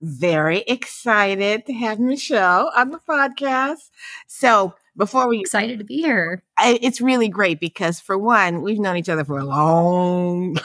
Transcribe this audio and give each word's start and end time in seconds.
very 0.00 0.60
excited 0.60 1.66
to 1.66 1.72
have 1.72 1.98
Michelle 1.98 2.70
on 2.76 2.90
the 2.90 3.00
podcast. 3.08 3.90
So 4.26 4.74
before 4.96 5.28
we 5.28 5.40
excited 5.40 5.78
to 5.78 5.84
be 5.84 5.96
here, 5.98 6.42
I, 6.56 6.78
it's 6.82 7.00
really 7.00 7.28
great 7.28 7.60
because 7.60 8.00
for 8.00 8.18
one, 8.18 8.62
we've 8.62 8.78
known 8.78 8.96
each 8.96 9.08
other 9.08 9.24
for 9.24 9.38
a 9.38 9.44
long, 9.44 10.56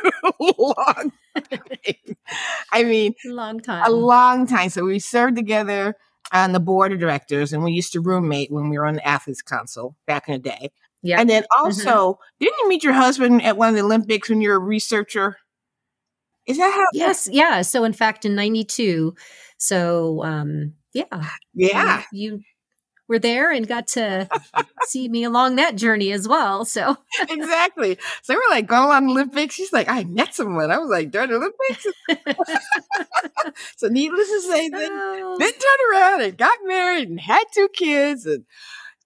long. 0.58 1.12
I 2.72 2.84
mean, 2.84 3.14
long 3.24 3.60
time, 3.60 3.84
a 3.86 3.94
long 3.94 4.46
time. 4.46 4.70
So 4.70 4.84
we 4.84 4.98
served 4.98 5.36
together 5.36 5.96
on 6.32 6.52
the 6.52 6.60
board 6.60 6.92
of 6.92 6.98
directors, 6.98 7.52
and 7.52 7.62
we 7.62 7.72
used 7.72 7.92
to 7.92 8.00
roommate 8.00 8.50
when 8.50 8.68
we 8.68 8.78
were 8.78 8.86
on 8.86 8.94
the 8.94 9.06
athletes 9.06 9.42
council 9.42 9.96
back 10.06 10.28
in 10.28 10.34
the 10.34 10.50
day. 10.50 10.70
Yeah, 11.02 11.20
and 11.20 11.30
then 11.30 11.42
mm-hmm. 11.42 11.64
also, 11.64 12.14
mm-hmm. 12.14 12.22
didn't 12.40 12.58
you 12.58 12.68
meet 12.68 12.82
your 12.82 12.94
husband 12.94 13.42
at 13.42 13.56
one 13.56 13.68
of 13.68 13.74
the 13.76 13.82
Olympics 13.82 14.28
when 14.28 14.40
you 14.40 14.48
were 14.48 14.56
a 14.56 14.58
researcher? 14.58 15.36
Is 16.46 16.58
that 16.58 16.72
how? 16.72 16.86
Yes, 16.92 17.28
yeah. 17.30 17.62
So 17.62 17.84
in 17.84 17.92
fact, 17.92 18.24
in 18.24 18.34
'92, 18.34 19.14
so 19.58 20.22
um, 20.24 20.74
yeah, 20.92 21.28
yeah, 21.54 22.02
you, 22.12 22.32
you 22.32 22.40
were 23.08 23.18
there 23.18 23.52
and 23.52 23.66
got 23.66 23.86
to 23.88 24.28
see 24.86 25.08
me 25.08 25.24
along 25.24 25.56
that 25.56 25.76
journey 25.76 26.12
as 26.12 26.26
well. 26.26 26.64
So 26.64 26.96
exactly. 27.28 27.98
So 28.22 28.34
we're 28.34 28.50
like 28.50 28.66
going 28.66 28.90
on 28.90 29.10
Olympics. 29.10 29.54
She's 29.54 29.72
like, 29.72 29.88
I 29.88 30.04
met 30.04 30.34
someone. 30.34 30.70
I 30.70 30.78
was 30.78 30.90
like, 30.90 31.10
during 31.10 31.30
the 31.30 31.36
Olympics. 31.36 31.86
so 33.76 33.88
needless 33.88 34.28
to 34.28 34.40
say, 34.42 34.68
then, 34.68 34.90
oh. 34.92 35.36
then 35.38 35.52
turned 35.52 35.92
around 35.92 36.22
and 36.22 36.38
got 36.38 36.58
married 36.64 37.08
and 37.08 37.20
had 37.20 37.44
two 37.52 37.68
kids 37.74 38.26
and 38.26 38.44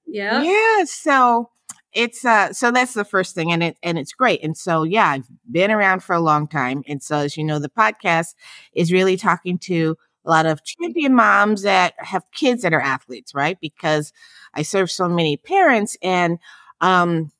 yeah, 0.06 0.42
yeah. 0.42 0.84
So 0.84 1.50
it's 1.92 2.24
uh 2.24 2.52
so 2.52 2.70
that's 2.70 2.94
the 2.94 3.04
first 3.04 3.34
thing 3.34 3.50
and 3.52 3.62
it 3.62 3.76
and 3.82 3.98
it's 3.98 4.12
great 4.12 4.42
and 4.42 4.56
so 4.56 4.82
yeah 4.82 5.08
i've 5.08 5.28
been 5.50 5.70
around 5.70 6.02
for 6.02 6.14
a 6.14 6.20
long 6.20 6.46
time 6.46 6.82
and 6.86 7.02
so 7.02 7.18
as 7.18 7.36
you 7.36 7.44
know 7.44 7.58
the 7.58 7.68
podcast 7.68 8.34
is 8.72 8.92
really 8.92 9.16
talking 9.16 9.58
to 9.58 9.96
a 10.24 10.30
lot 10.30 10.46
of 10.46 10.62
champion 10.64 11.14
moms 11.14 11.62
that 11.62 11.94
have 11.98 12.22
kids 12.32 12.62
that 12.62 12.72
are 12.72 12.80
athletes 12.80 13.34
right 13.34 13.58
because 13.60 14.12
i 14.54 14.62
serve 14.62 14.90
so 14.90 15.08
many 15.08 15.36
parents 15.36 15.96
and 16.02 16.38
um 16.80 17.30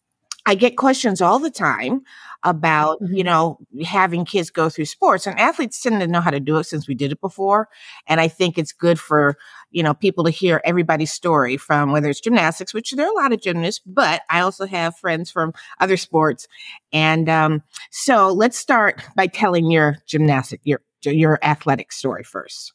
I 0.47 0.55
get 0.55 0.77
questions 0.77 1.21
all 1.21 1.39
the 1.39 1.51
time 1.51 2.03
about, 2.43 2.99
you 3.01 3.07
mm-hmm. 3.07 3.27
know, 3.27 3.59
having 3.85 4.25
kids 4.25 4.51
go 4.51 4.69
through 4.69 4.87
sports 4.87 5.27
and 5.27 5.39
athletes 5.39 5.81
tend 5.81 6.01
to 6.01 6.07
know 6.07 6.21
how 6.21 6.31
to 6.31 6.41
do 6.41 6.57
it 6.57 6.65
since 6.65 6.89
we 6.89 6.95
did 6.95 7.13
it 7.13 7.21
before. 7.21 7.69
And 8.07 8.21
I 8.21 8.29
think 8.29 8.57
it's 8.57 8.73
good 8.73 8.99
for, 8.99 9.37
you 9.71 9.83
know, 9.83 9.93
people 9.93 10.25
to 10.25 10.31
hear 10.31 10.61
everybody's 10.65 11.13
story 11.13 11.57
from 11.57 11.93
whether 11.93 12.09
it's 12.09 12.21
gymnastics, 12.21 12.73
which 12.73 12.93
there 12.93 13.07
are 13.07 13.13
a 13.13 13.23
lot 13.23 13.33
of 13.33 13.43
gymnasts, 13.43 13.83
but 13.85 14.23
I 14.31 14.41
also 14.41 14.67
have 14.67 14.97
friends 14.97 15.31
from 15.31 15.53
other 15.79 15.97
sports. 15.97 16.49
And 16.93 17.29
um, 17.29 17.63
so 17.91 18.33
let's 18.33 18.57
start 18.57 19.03
by 19.15 19.27
telling 19.27 19.71
your 19.71 19.99
gymnastic, 20.07 20.61
your, 20.65 20.81
your 21.05 21.39
athletic 21.43 21.93
story 21.93 22.25
first. 22.25 22.73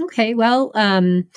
Okay. 0.00 0.34
Well, 0.34 0.70
um, 0.74 1.28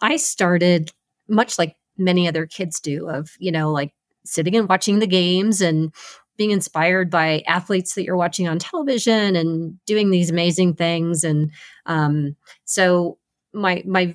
I 0.00 0.16
started 0.16 0.90
much 1.28 1.58
like 1.58 1.76
many 1.98 2.26
other 2.26 2.46
kids 2.46 2.80
do 2.80 3.08
of, 3.08 3.30
you 3.38 3.52
know, 3.52 3.70
like 3.72 3.92
sitting 4.24 4.56
and 4.56 4.68
watching 4.68 4.98
the 4.98 5.06
games 5.06 5.60
and 5.60 5.92
being 6.36 6.50
inspired 6.50 7.10
by 7.10 7.42
athletes 7.46 7.94
that 7.94 8.04
you're 8.04 8.16
watching 8.16 8.48
on 8.48 8.58
television 8.58 9.36
and 9.36 9.78
doing 9.86 10.10
these 10.10 10.30
amazing 10.30 10.74
things. 10.74 11.24
And 11.24 11.50
um, 11.86 12.36
so 12.64 13.18
my 13.52 13.82
my 13.86 14.14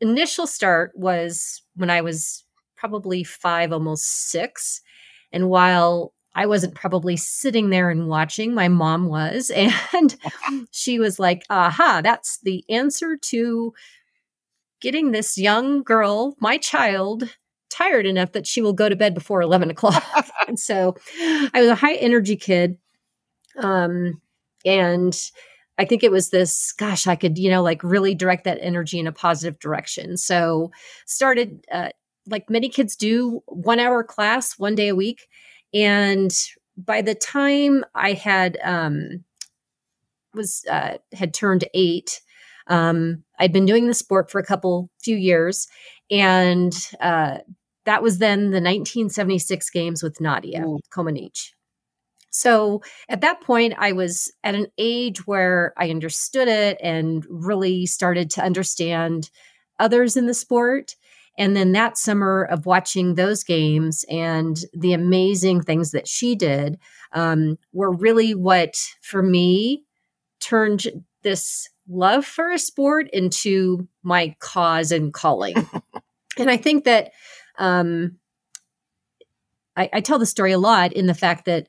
initial 0.00 0.46
start 0.46 0.92
was 0.94 1.62
when 1.74 1.90
I 1.90 2.00
was 2.00 2.44
probably 2.76 3.24
five, 3.24 3.72
almost 3.72 4.30
six. 4.30 4.80
And 5.32 5.48
while 5.48 6.12
I 6.34 6.46
wasn't 6.46 6.74
probably 6.74 7.16
sitting 7.16 7.70
there 7.70 7.90
and 7.90 8.08
watching, 8.08 8.54
my 8.54 8.68
mom 8.68 9.06
was, 9.06 9.50
and 9.92 10.16
she 10.70 10.98
was 10.98 11.18
like, 11.18 11.44
"Aha, 11.50 12.00
that's 12.02 12.38
the 12.42 12.64
answer 12.68 13.16
to." 13.16 13.72
Getting 14.80 15.10
this 15.10 15.36
young 15.36 15.82
girl, 15.82 16.36
my 16.40 16.56
child, 16.56 17.36
tired 17.70 18.06
enough 18.06 18.32
that 18.32 18.46
she 18.46 18.60
will 18.60 18.72
go 18.72 18.88
to 18.88 18.96
bed 18.96 19.14
before 19.14 19.40
11 19.40 19.70
o'clock. 19.70 20.04
and 20.48 20.58
so 20.58 20.96
I 21.18 21.50
was 21.54 21.68
a 21.68 21.74
high 21.74 21.94
energy 21.94 22.36
kid. 22.36 22.76
Um, 23.58 24.20
and 24.64 25.16
I 25.78 25.84
think 25.86 26.02
it 26.02 26.10
was 26.10 26.30
this, 26.30 26.72
gosh, 26.72 27.06
I 27.06 27.16
could, 27.16 27.38
you 27.38 27.50
know, 27.50 27.62
like 27.62 27.82
really 27.82 28.14
direct 28.14 28.44
that 28.44 28.58
energy 28.60 28.98
in 28.98 29.06
a 29.06 29.12
positive 29.12 29.58
direction. 29.58 30.16
So 30.16 30.70
started, 31.06 31.64
uh, 31.72 31.90
like 32.26 32.50
many 32.50 32.68
kids 32.68 32.96
do, 32.96 33.42
one 33.46 33.80
hour 33.80 34.04
class, 34.04 34.58
one 34.58 34.74
day 34.74 34.88
a 34.88 34.94
week. 34.94 35.26
And 35.72 36.30
by 36.76 37.00
the 37.00 37.14
time 37.14 37.84
I 37.94 38.12
had, 38.12 38.58
um, 38.62 39.24
was, 40.34 40.64
uh, 40.70 40.98
had 41.14 41.32
turned 41.32 41.64
eight, 41.72 42.20
um, 42.66 43.24
I'd 43.38 43.52
been 43.52 43.66
doing 43.66 43.86
the 43.86 43.94
sport 43.94 44.30
for 44.30 44.38
a 44.38 44.46
couple 44.46 44.90
few 45.02 45.16
years 45.16 45.66
and 46.10 46.74
uh, 47.00 47.38
that 47.84 48.02
was 48.02 48.18
then 48.18 48.50
the 48.50 48.60
1976 48.60 49.70
games 49.70 50.02
with 50.02 50.20
Nadia 50.20 50.60
mm. 50.60 50.78
Comaneci. 50.92 51.52
So 52.30 52.82
at 53.08 53.22
that 53.22 53.40
point, 53.40 53.74
I 53.76 53.92
was 53.92 54.32
at 54.44 54.54
an 54.54 54.68
age 54.78 55.26
where 55.26 55.74
I 55.76 55.90
understood 55.90 56.48
it 56.48 56.78
and 56.80 57.26
really 57.28 57.86
started 57.86 58.30
to 58.30 58.42
understand 58.42 59.30
others 59.78 60.16
in 60.16 60.26
the 60.26 60.34
sport. 60.34 60.94
And 61.36 61.56
then 61.56 61.72
that 61.72 61.98
summer 61.98 62.44
of 62.44 62.66
watching 62.66 63.14
those 63.14 63.42
games 63.42 64.04
and 64.08 64.62
the 64.72 64.92
amazing 64.92 65.62
things 65.62 65.90
that 65.90 66.06
she 66.06 66.34
did 66.34 66.78
um, 67.12 67.58
were 67.72 67.90
really 67.90 68.34
what, 68.34 68.76
for 69.00 69.22
me, 69.22 69.84
turned 70.38 70.86
this 71.22 71.68
love 71.88 72.24
for 72.24 72.50
a 72.50 72.58
sport 72.58 73.08
into 73.12 73.88
my 74.02 74.34
cause 74.38 74.92
and 74.92 75.12
calling. 75.12 75.54
and 76.38 76.50
I 76.50 76.56
think 76.56 76.84
that 76.84 77.12
um, 77.60 78.18
I, 79.76 79.88
I 79.92 80.00
tell 80.00 80.18
the 80.18 80.26
story 80.26 80.52
a 80.52 80.58
lot 80.58 80.92
in 80.92 81.06
the 81.06 81.14
fact 81.14 81.44
that, 81.44 81.68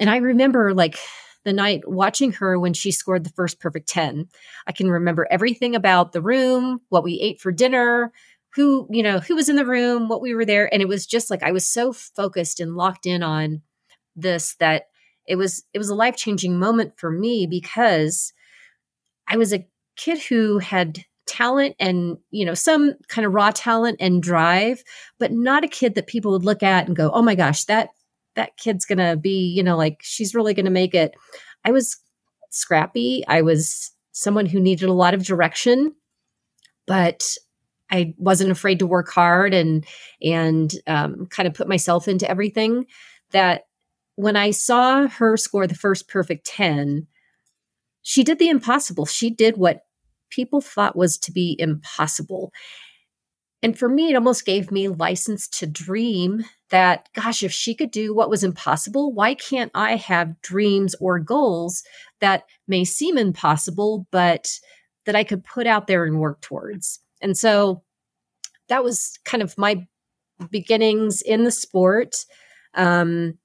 and 0.00 0.10
I 0.10 0.16
remember 0.16 0.74
like 0.74 0.98
the 1.44 1.52
night 1.52 1.88
watching 1.88 2.32
her 2.32 2.58
when 2.58 2.72
she 2.72 2.90
scored 2.90 3.22
the 3.24 3.30
first 3.30 3.60
perfect 3.60 3.88
10. 3.88 4.26
I 4.66 4.72
can 4.72 4.90
remember 4.90 5.28
everything 5.30 5.76
about 5.76 6.12
the 6.12 6.22
room, 6.22 6.80
what 6.88 7.04
we 7.04 7.20
ate 7.20 7.40
for 7.40 7.52
dinner, 7.52 8.12
who, 8.54 8.88
you 8.90 9.02
know, 9.02 9.20
who 9.20 9.34
was 9.34 9.48
in 9.48 9.56
the 9.56 9.66
room, 9.66 10.08
what 10.08 10.22
we 10.22 10.34
were 10.34 10.44
there. 10.44 10.72
And 10.72 10.80
it 10.80 10.88
was 10.88 11.06
just 11.06 11.30
like 11.30 11.42
I 11.42 11.52
was 11.52 11.66
so 11.66 11.92
focused 11.92 12.60
and 12.60 12.76
locked 12.76 13.04
in 13.06 13.22
on 13.22 13.62
this 14.16 14.54
that 14.56 14.88
it 15.26 15.36
was 15.36 15.64
it 15.72 15.78
was 15.78 15.88
a 15.88 15.94
life-changing 15.94 16.58
moment 16.58 16.94
for 16.96 17.10
me 17.10 17.46
because 17.46 18.32
I 19.26 19.36
was 19.36 19.52
a 19.52 19.66
kid 19.96 20.22
who 20.22 20.58
had 20.58 21.04
talent 21.26 21.74
and 21.80 22.18
you 22.30 22.44
know 22.44 22.54
some 22.54 22.94
kind 23.08 23.26
of 23.26 23.32
raw 23.32 23.50
talent 23.50 23.96
and 23.98 24.22
drive 24.22 24.82
but 25.18 25.32
not 25.32 25.64
a 25.64 25.68
kid 25.68 25.94
that 25.94 26.06
people 26.06 26.30
would 26.30 26.44
look 26.44 26.62
at 26.62 26.86
and 26.86 26.96
go 26.96 27.10
oh 27.12 27.22
my 27.22 27.34
gosh 27.34 27.64
that 27.64 27.90
that 28.34 28.56
kid's 28.56 28.84
gonna 28.84 29.16
be 29.16 29.52
you 29.54 29.62
know 29.62 29.76
like 29.76 29.98
she's 30.02 30.34
really 30.34 30.54
gonna 30.54 30.70
make 30.70 30.94
it. 30.94 31.14
I 31.64 31.72
was 31.72 31.96
scrappy. 32.50 33.24
I 33.26 33.42
was 33.42 33.92
someone 34.12 34.46
who 34.46 34.60
needed 34.60 34.88
a 34.88 34.92
lot 34.92 35.14
of 35.14 35.24
direction 35.24 35.94
but 36.86 37.34
i 37.90 38.14
wasn't 38.16 38.50
afraid 38.50 38.78
to 38.78 38.86
work 38.86 39.10
hard 39.10 39.52
and 39.52 39.84
and 40.22 40.74
um, 40.86 41.26
kind 41.26 41.48
of 41.48 41.54
put 41.54 41.66
myself 41.66 42.06
into 42.06 42.28
everything 42.30 42.86
that 43.32 43.62
when 44.14 44.36
i 44.36 44.52
saw 44.52 45.08
her 45.08 45.36
score 45.36 45.66
the 45.66 45.74
first 45.74 46.06
perfect 46.06 46.46
10 46.46 47.08
she 48.04 48.22
did 48.22 48.38
the 48.38 48.50
impossible. 48.50 49.06
She 49.06 49.30
did 49.30 49.56
what 49.56 49.80
people 50.34 50.60
thought 50.60 50.96
was 50.96 51.18
to 51.18 51.32
be 51.32 51.56
impossible. 51.58 52.52
And 53.62 53.78
for 53.78 53.88
me, 53.88 54.10
it 54.10 54.14
almost 54.14 54.44
gave 54.44 54.70
me 54.70 54.88
license 54.88 55.48
to 55.48 55.66
dream 55.66 56.44
that, 56.68 57.08
gosh, 57.14 57.42
if 57.42 57.50
she 57.50 57.74
could 57.74 57.90
do 57.90 58.14
what 58.14 58.28
was 58.28 58.44
impossible, 58.44 59.12
why 59.12 59.34
can't 59.34 59.70
I 59.74 59.96
have 59.96 60.40
dreams 60.42 60.94
or 61.00 61.18
goals 61.18 61.82
that 62.20 62.44
may 62.68 62.84
seem 62.84 63.16
impossible, 63.16 64.06
but 64.10 64.58
that 65.06 65.16
I 65.16 65.24
could 65.24 65.44
put 65.44 65.66
out 65.66 65.86
there 65.86 66.04
and 66.04 66.20
work 66.20 66.42
towards? 66.42 67.00
And 67.22 67.38
so 67.38 67.82
that 68.68 68.84
was 68.84 69.18
kind 69.24 69.42
of 69.42 69.56
my 69.56 69.86
beginnings 70.50 71.22
in 71.22 71.44
the 71.44 71.50
sport. 71.50 72.16
Um, 72.74 73.38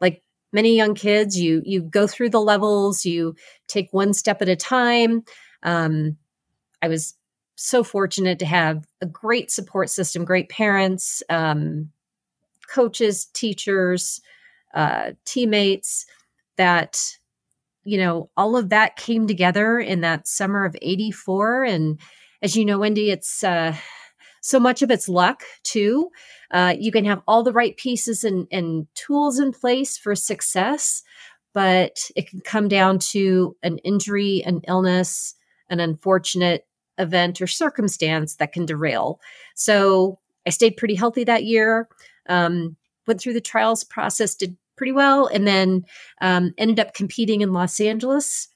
like 0.00 0.22
many 0.52 0.76
young 0.76 0.94
kids, 0.94 1.36
you 1.36 1.62
you 1.64 1.82
go 1.82 2.06
through 2.06 2.30
the 2.30 2.40
levels, 2.40 3.04
you 3.04 3.34
take 3.66 3.88
one 3.92 4.12
step 4.14 4.40
at 4.40 4.48
a 4.48 4.56
time. 4.56 5.24
Um, 5.64 6.16
I 6.84 6.88
was 6.88 7.14
so 7.56 7.82
fortunate 7.82 8.38
to 8.40 8.46
have 8.46 8.86
a 9.00 9.06
great 9.06 9.50
support 9.50 9.88
system, 9.88 10.26
great 10.26 10.50
parents, 10.50 11.22
um, 11.30 11.90
coaches, 12.68 13.24
teachers, 13.32 14.20
uh, 14.74 15.12
teammates 15.24 16.04
that, 16.58 17.16
you 17.84 17.96
know, 17.96 18.28
all 18.36 18.54
of 18.58 18.68
that 18.68 18.96
came 18.96 19.26
together 19.26 19.78
in 19.78 20.02
that 20.02 20.28
summer 20.28 20.66
of 20.66 20.76
84. 20.82 21.64
And 21.64 21.98
as 22.42 22.54
you 22.54 22.66
know, 22.66 22.80
Wendy, 22.80 23.10
it's 23.10 23.42
uh, 23.42 23.74
so 24.42 24.60
much 24.60 24.82
of 24.82 24.90
it's 24.90 25.08
luck 25.08 25.42
too. 25.62 26.10
Uh, 26.50 26.74
you 26.78 26.92
can 26.92 27.06
have 27.06 27.22
all 27.26 27.42
the 27.42 27.52
right 27.52 27.78
pieces 27.78 28.24
and, 28.24 28.46
and 28.52 28.88
tools 28.94 29.38
in 29.38 29.52
place 29.52 29.96
for 29.96 30.14
success, 30.14 31.02
but 31.54 32.10
it 32.14 32.28
can 32.28 32.40
come 32.40 32.68
down 32.68 32.98
to 32.98 33.56
an 33.62 33.78
injury, 33.78 34.42
an 34.44 34.60
illness, 34.68 35.34
an 35.70 35.80
unfortunate 35.80 36.66
event 36.98 37.40
or 37.40 37.46
circumstance 37.46 38.36
that 38.36 38.52
can 38.52 38.66
derail. 38.66 39.20
So 39.54 40.18
I 40.46 40.50
stayed 40.50 40.76
pretty 40.76 40.94
healthy 40.94 41.24
that 41.24 41.44
year, 41.44 41.88
um, 42.28 42.76
went 43.06 43.20
through 43.20 43.34
the 43.34 43.40
trials 43.40 43.84
process, 43.84 44.34
did 44.34 44.56
pretty 44.76 44.92
well, 44.92 45.26
and 45.26 45.46
then 45.46 45.84
um, 46.20 46.52
ended 46.58 46.80
up 46.80 46.94
competing 46.94 47.40
in 47.40 47.52
Los 47.52 47.80
Angeles, 47.80 48.48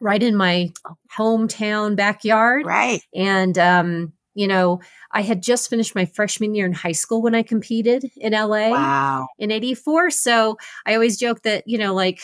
right 0.00 0.22
in 0.22 0.36
my 0.36 0.70
hometown 1.16 1.96
backyard. 1.96 2.66
Right. 2.66 3.02
And, 3.14 3.58
um, 3.58 4.12
you 4.34 4.46
know, 4.46 4.80
I 5.10 5.22
had 5.22 5.42
just 5.42 5.68
finished 5.68 5.94
my 5.96 6.04
freshman 6.06 6.54
year 6.54 6.66
in 6.66 6.72
high 6.72 6.92
school 6.92 7.20
when 7.22 7.34
I 7.34 7.42
competed 7.42 8.08
in 8.16 8.32
LA 8.34 8.70
Wow. 8.70 9.26
in 9.38 9.50
84. 9.50 10.10
So 10.10 10.56
I 10.86 10.94
always 10.94 11.18
joke 11.18 11.42
that, 11.42 11.64
you 11.66 11.78
know, 11.78 11.92
like 11.94 12.20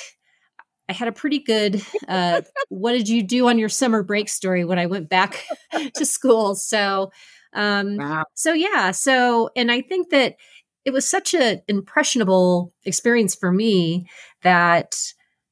I 0.89 0.93
had 0.93 1.09
a 1.09 1.13
pretty 1.13 1.39
good, 1.39 1.83
uh, 2.09 2.43
what 2.69 2.93
did 2.93 3.09
you 3.09 3.23
do 3.23 3.49
on 3.49 3.59
your 3.59 3.69
summer 3.69 4.03
break 4.03 4.29
story 4.29 4.65
when 4.65 4.79
I 4.79 4.87
went 4.87 5.09
back 5.09 5.45
to 5.95 6.05
school. 6.05 6.55
So, 6.55 7.11
um, 7.55 7.97
Wow. 7.97 8.25
so 8.35 8.53
yeah. 8.53 8.91
So, 8.91 9.51
and 9.57 9.71
I 9.71 9.81
think 9.81 10.11
that 10.11 10.37
it 10.85 10.93
was 10.93 11.09
such 11.09 11.35
an 11.35 11.63
impressionable 11.69 12.73
experience 12.85 13.35
for 13.35 13.51
me 13.51 14.07
that, 14.43 14.97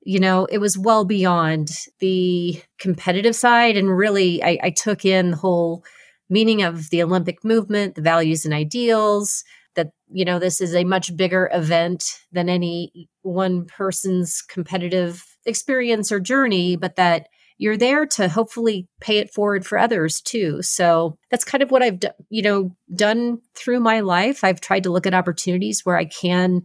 you 0.04 0.18
know, 0.20 0.46
it 0.46 0.58
was 0.58 0.76
well 0.76 1.04
beyond 1.04 1.70
the 2.00 2.60
competitive 2.78 3.34
side. 3.36 3.76
And 3.76 3.96
really, 3.96 4.42
I, 4.42 4.58
I 4.64 4.70
took 4.70 5.04
in 5.04 5.30
the 5.30 5.36
whole 5.36 5.84
meaning 6.28 6.62
of 6.62 6.90
the 6.90 7.02
Olympic 7.02 7.44
movement, 7.44 7.94
the 7.94 8.02
values 8.02 8.44
and 8.44 8.52
ideals, 8.52 9.44
that, 9.74 9.90
you 10.10 10.24
know, 10.24 10.38
this 10.38 10.60
is 10.60 10.74
a 10.74 10.84
much 10.84 11.16
bigger 11.16 11.50
event 11.52 12.18
than 12.32 12.48
any 12.48 13.08
one 13.22 13.64
person's 13.64 14.42
competitive 14.42 15.24
experience 15.46 16.12
or 16.12 16.20
journey, 16.20 16.76
but 16.76 16.96
that 16.96 17.28
you're 17.58 17.76
there 17.76 18.06
to 18.06 18.28
hopefully 18.28 18.88
pay 19.00 19.18
it 19.18 19.32
forward 19.32 19.64
for 19.64 19.78
others 19.78 20.20
too. 20.20 20.62
So 20.62 21.16
that's 21.30 21.44
kind 21.44 21.62
of 21.62 21.70
what 21.70 21.82
I've, 21.82 22.00
do, 22.00 22.08
you 22.28 22.42
know, 22.42 22.76
done 22.94 23.38
through 23.54 23.80
my 23.80 24.00
life. 24.00 24.42
I've 24.42 24.60
tried 24.60 24.82
to 24.84 24.90
look 24.90 25.06
at 25.06 25.14
opportunities 25.14 25.84
where 25.84 25.96
I 25.96 26.06
can 26.06 26.62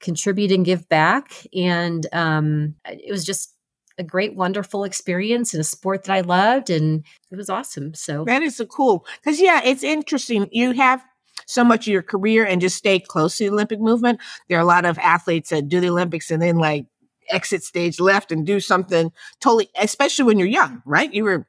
contribute 0.00 0.50
and 0.50 0.64
give 0.64 0.88
back. 0.88 1.46
And 1.54 2.06
um, 2.12 2.74
it 2.86 3.12
was 3.12 3.24
just 3.24 3.54
a 3.98 4.02
great, 4.02 4.34
wonderful 4.34 4.84
experience 4.84 5.52
in 5.52 5.60
a 5.60 5.64
sport 5.64 6.04
that 6.04 6.12
I 6.14 6.22
loved, 6.22 6.70
and 6.70 7.04
it 7.30 7.36
was 7.36 7.50
awesome. 7.50 7.92
So 7.92 8.24
That 8.24 8.42
is 8.42 8.56
so 8.56 8.64
cool. 8.64 9.04
Because, 9.22 9.38
yeah, 9.38 9.60
it's 9.62 9.82
interesting. 9.82 10.48
You 10.52 10.72
have 10.72 11.04
so 11.50 11.64
much 11.64 11.86
of 11.86 11.92
your 11.92 12.02
career 12.02 12.44
and 12.46 12.60
just 12.60 12.76
stay 12.76 12.98
close 13.00 13.36
to 13.38 13.44
the 13.44 13.50
Olympic 13.50 13.80
movement. 13.80 14.20
There 14.48 14.58
are 14.58 14.62
a 14.62 14.66
lot 14.66 14.84
of 14.84 14.98
athletes 14.98 15.50
that 15.50 15.68
do 15.68 15.80
the 15.80 15.90
Olympics 15.90 16.30
and 16.30 16.40
then, 16.42 16.56
like, 16.56 16.86
exit 17.28 17.62
stage 17.62 18.00
left 18.00 18.32
and 18.32 18.46
do 18.46 18.60
something 18.60 19.12
totally, 19.40 19.68
especially 19.78 20.24
when 20.24 20.38
you're 20.38 20.48
young, 20.48 20.82
right? 20.84 21.12
You 21.12 21.24
were. 21.24 21.46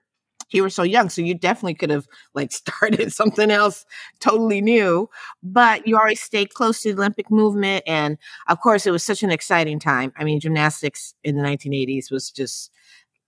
You 0.54 0.64
were 0.64 0.70
so 0.70 0.84
young, 0.84 1.08
so 1.08 1.22
you 1.22 1.34
definitely 1.34 1.76
could 1.76 1.92
have 1.92 2.06
like 2.34 2.52
started 2.52 3.14
something 3.14 3.50
else 3.50 3.86
totally 4.20 4.60
new. 4.60 5.10
But 5.42 5.88
you 5.88 5.98
always 5.98 6.20
stayed 6.22 6.54
close 6.54 6.82
to 6.82 6.94
the 6.94 7.00
Olympic 7.00 7.32
movement, 7.32 7.84
and 7.88 8.18
of 8.50 8.60
course, 8.60 8.86
it 8.86 8.92
was 8.92 9.02
such 9.02 9.24
an 9.24 9.32
exciting 9.32 9.80
time. 9.80 10.12
I 10.18 10.26
mean, 10.26 10.42
gymnastics 10.42 11.14
in 11.24 11.38
the 11.38 11.42
1980s 11.44 12.12
was 12.12 12.32
just, 12.32 12.70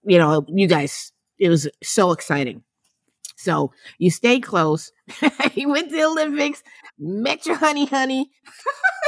you 0.04 0.18
know, 0.18 0.44
you 0.48 0.66
guys, 0.66 1.12
it 1.38 1.48
was 1.48 1.68
so 1.82 2.12
exciting. 2.12 2.62
So 3.36 3.72
you 3.98 4.10
stay 4.10 4.40
close. 4.40 4.92
you 5.54 5.68
went 5.68 5.90
to 5.90 5.96
the 5.96 6.04
Olympics, 6.04 6.62
met 6.98 7.46
your 7.46 7.56
honey, 7.56 7.86
honey. 7.86 8.30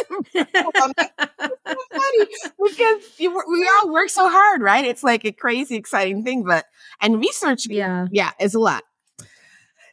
funny 0.32 2.26
because 2.64 3.02
you, 3.19 3.31
we 3.31 3.70
all 3.78 3.93
work 3.93 4.08
so 4.08 4.28
hard, 4.28 4.62
right? 4.62 4.84
It's 4.84 5.02
like 5.02 5.25
a 5.25 5.32
crazy, 5.32 5.76
exciting 5.76 6.25
thing. 6.25 6.44
But 6.44 6.67
and 7.00 7.20
research, 7.20 7.67
yeah, 7.69 8.06
yeah, 8.11 8.32
is 8.40 8.55
a 8.55 8.61
lot. 8.61 8.84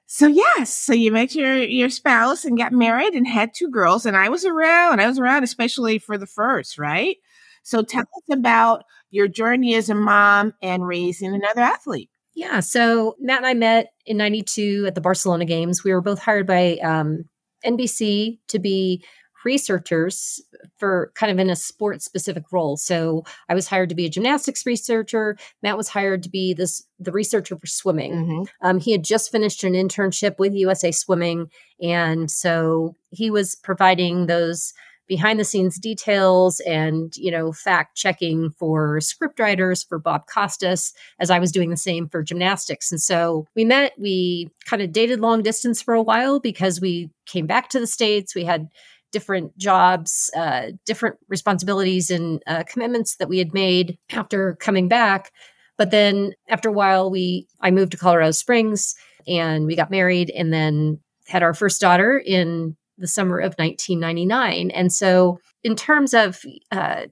So 0.06 0.28
yes, 0.28 0.72
so 0.72 0.94
you 0.94 1.12
met 1.12 1.34
your 1.34 1.58
your 1.58 1.90
spouse 1.90 2.46
and 2.46 2.58
got 2.58 2.72
married 2.72 3.14
and 3.14 3.28
had 3.28 3.54
two 3.54 3.70
girls, 3.70 4.06
and 4.06 4.16
I 4.16 4.30
was 4.30 4.46
around. 4.46 5.00
I 5.00 5.08
was 5.08 5.18
around, 5.18 5.44
especially 5.44 5.98
for 5.98 6.18
the 6.18 6.28
first, 6.28 6.78
right? 6.78 7.18
So 7.64 7.82
tell 7.82 8.02
us 8.02 8.24
about 8.32 8.84
your 9.10 9.28
journey 9.28 9.76
as 9.76 9.90
a 9.90 9.96
mom 9.96 10.54
and 10.62 10.86
raising 10.86 11.34
another 11.34 11.62
athlete. 11.62 12.10
Yeah. 12.36 12.60
So 12.60 13.16
Matt 13.20 13.38
and 13.40 13.48
I 13.48 13.54
met 13.54 13.94
in 14.06 14.18
'92 14.18 14.86
at 14.88 14.96
the 14.96 15.02
Barcelona 15.02 15.46
Games. 15.46 15.84
We 15.84 15.94
were 15.94 16.02
both 16.02 16.20
hired 16.20 16.48
by 16.48 16.78
um, 16.84 17.26
NBC 17.66 18.40
to 18.50 18.60
be 18.60 19.04
researchers 19.46 20.42
for 20.78 21.12
kind 21.16 21.32
of 21.32 21.38
in 21.38 21.50
a 21.50 21.56
sports 21.56 22.06
specific 22.06 22.44
role. 22.52 22.78
So 22.78 23.24
I 23.50 23.54
was 23.54 23.68
hired 23.68 23.90
to 23.90 23.96
be 23.96 24.06
a 24.06 24.10
gymnastics 24.10 24.66
researcher. 24.66 25.38
Matt 25.62 25.78
was 25.78 25.90
hired 25.90 26.24
to 26.24 26.30
be 26.30 26.54
this 26.54 26.84
the 27.00 27.12
researcher 27.12 27.58
for 27.58 27.68
swimming. 27.68 28.14
Mhm. 28.14 28.48
Um, 28.62 28.80
he 28.80 28.94
had 28.94 29.04
just 29.04 29.32
finished 29.32 29.64
an 29.64 29.74
internship 29.74 30.40
with 30.40 30.54
USA 30.54 30.92
Swimming, 30.92 31.50
and 31.82 32.32
so 32.32 32.96
he 33.12 33.30
was 33.30 33.56
providing 33.56 34.28
those 34.28 34.74
behind 35.14 35.40
the 35.40 35.46
scenes 35.46 35.78
details 35.78 36.60
and 36.62 37.16
you 37.18 37.30
know 37.30 37.52
fact 37.52 37.96
checking 37.96 38.50
for 38.58 39.00
script 39.00 39.40
writers 39.40 39.84
for 39.84 40.00
Bob 40.00 40.26
Costas 40.26 40.92
as 41.20 41.30
I 41.30 41.38
was 41.38 41.52
doing 41.52 41.70
the 41.70 41.78
same 41.78 42.10
for 42.10 42.24
gymnastics. 42.24 42.92
And 42.92 43.00
so 43.00 43.46
we 43.56 43.64
met. 43.64 43.94
We 44.00 44.50
kind 44.66 44.82
of 44.82 44.92
dated 44.92 45.20
long 45.20 45.44
distance 45.44 45.84
for 45.84 45.94
a 45.94 46.02
while 46.02 46.40
because 46.40 46.82
we 46.82 47.12
came 47.28 47.46
back 47.46 47.70
to 47.70 47.80
the 47.80 47.86
states. 47.86 48.34
We 48.34 48.44
had 48.44 48.70
different 49.12 49.56
jobs, 49.56 50.32
uh, 50.36 50.72
different 50.84 51.18
responsibilities 51.30 52.10
and 52.10 52.42
uh, 52.48 52.64
commitments 52.68 53.18
that 53.18 53.30
we 53.30 53.38
had 53.38 53.54
made 53.54 54.00
after 54.14 54.56
coming 54.56 54.88
back. 54.88 55.32
But 55.78 55.92
then 55.92 56.34
after 56.50 56.70
a 56.70 56.74
while, 56.74 57.12
we 57.12 57.46
I 57.62 57.70
moved 57.70 57.92
to 57.92 58.00
Colorado 58.00 58.32
Springs 58.32 58.96
and 59.28 59.68
we 59.68 59.76
got 59.76 59.92
married, 59.92 60.32
and 60.32 60.52
then 60.52 61.02
had 61.28 61.44
our 61.44 61.54
first 61.54 61.80
daughter 61.80 62.18
in 62.18 62.76
the 63.04 63.08
summer 63.08 63.38
of 63.38 63.54
1999. 63.56 64.72
And 64.72 64.92
so, 64.92 65.38
in 65.62 65.76
terms 65.76 66.14
of 66.14 66.42
uh, 66.72 67.08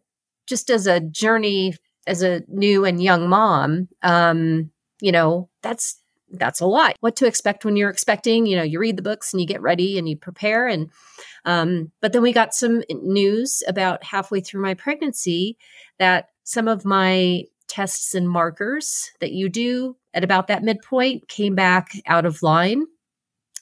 just 0.47 0.69
as 0.69 0.88
a 0.88 1.01
journey 1.01 1.75
as 2.07 2.23
a 2.23 2.43
new 2.47 2.85
and 2.85 3.03
young 3.03 3.27
mom, 3.27 3.89
um, 4.01 4.71
you 5.01 5.11
know, 5.11 5.49
that's 5.61 5.99
that's 6.31 6.61
a 6.61 6.65
lot. 6.65 6.95
What 7.01 7.17
to 7.17 7.27
expect 7.27 7.65
when 7.65 7.75
you're 7.75 7.89
expecting? 7.89 8.45
You 8.45 8.55
know, 8.55 8.63
you 8.63 8.79
read 8.79 8.97
the 8.97 9.01
books 9.01 9.33
and 9.33 9.41
you 9.41 9.45
get 9.45 9.61
ready 9.61 9.97
and 9.97 10.07
you 10.07 10.15
prepare. 10.15 10.65
And 10.65 10.89
um, 11.43 11.91
but 11.99 12.13
then 12.13 12.21
we 12.21 12.31
got 12.31 12.55
some 12.55 12.83
news 12.89 13.61
about 13.67 14.05
halfway 14.05 14.39
through 14.39 14.61
my 14.61 14.73
pregnancy 14.73 15.57
that 15.99 16.29
some 16.45 16.69
of 16.69 16.85
my 16.85 17.43
tests 17.67 18.15
and 18.15 18.29
markers 18.29 19.11
that 19.19 19.33
you 19.33 19.49
do 19.49 19.97
at 20.13 20.23
about 20.23 20.47
that 20.47 20.63
midpoint 20.63 21.27
came 21.27 21.53
back 21.53 21.91
out 22.05 22.25
of 22.25 22.41
line. 22.41 22.86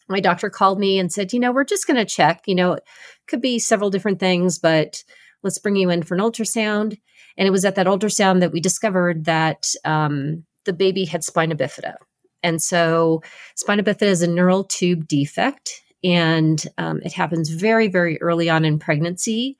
My 0.10 0.20
doctor 0.20 0.50
called 0.50 0.80
me 0.80 0.98
and 0.98 1.12
said, 1.12 1.32
you 1.34 1.40
know, 1.40 1.52
we're 1.52 1.64
just 1.64 1.88
going 1.88 1.98
to 1.98 2.06
check. 2.06 2.44
You 2.48 2.56
know, 2.56 2.74
it 2.74 2.84
could 3.28 3.42
be 3.42 3.60
several 3.60 3.90
different 3.90 4.20
things, 4.20 4.60
but 4.60 5.04
let's 5.44 5.60
bring 5.60 5.76
you 5.76 5.90
in 5.90 6.04
for 6.04 6.16
an 6.16 6.22
ultrasound. 6.22 6.98
And 7.38 7.48
it 7.48 7.52
was 7.52 7.64
at 7.64 7.76
that 7.76 7.88
ultrasound 7.88 8.42
that 8.42 8.52
we 8.52 8.60
discovered 8.60 9.26
that 9.26 9.74
um, 9.86 10.44
the 10.66 10.74
baby 10.74 11.06
had 11.06 11.24
spina 11.24 11.56
bifida. 11.56 11.96
And 12.44 12.62
so, 12.62 13.22
spina 13.56 13.84
bifida 13.84 14.08
is 14.08 14.22
a 14.22 14.28
neural 14.28 14.64
tube 14.64 15.08
defect, 15.08 15.82
and 16.04 16.64
um, 16.78 17.02
it 17.04 17.14
happens 17.14 17.50
very, 17.50 17.88
very 17.88 18.22
early 18.22 18.50
on 18.50 18.66
in 18.66 18.80
pregnancy. 18.80 19.58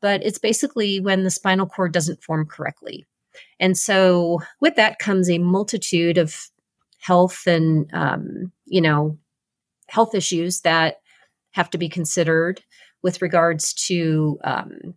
But 0.00 0.24
it's 0.24 0.38
basically 0.38 1.00
when 1.00 1.24
the 1.24 1.30
spinal 1.30 1.66
cord 1.66 1.92
doesn't 1.92 2.22
form 2.22 2.46
correctly. 2.46 3.06
And 3.58 3.76
so, 3.76 4.42
with 4.60 4.76
that 4.76 4.98
comes 4.98 5.30
a 5.30 5.38
multitude 5.38 6.18
of 6.18 6.36
health 7.00 7.46
and, 7.46 7.88
um, 7.92 8.52
you 8.66 8.80
know, 8.80 9.18
health 9.88 10.14
issues 10.14 10.60
that 10.60 10.96
have 11.52 11.70
to 11.70 11.78
be 11.78 11.88
considered 11.88 12.62
with 13.02 13.22
regards 13.22 13.72
to 13.74 14.38
um, 14.44 14.94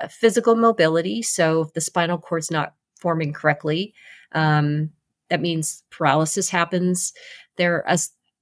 uh, 0.00 0.08
physical 0.08 0.54
mobility. 0.54 1.22
So, 1.22 1.62
if 1.62 1.72
the 1.72 1.80
spinal 1.80 2.18
cord's 2.18 2.50
not 2.50 2.74
forming 3.00 3.32
correctly, 3.32 3.94
um, 4.32 4.90
that 5.30 5.40
means 5.40 5.82
paralysis 5.90 6.50
happens. 6.50 7.12
There 7.56 7.86
are 7.88 7.96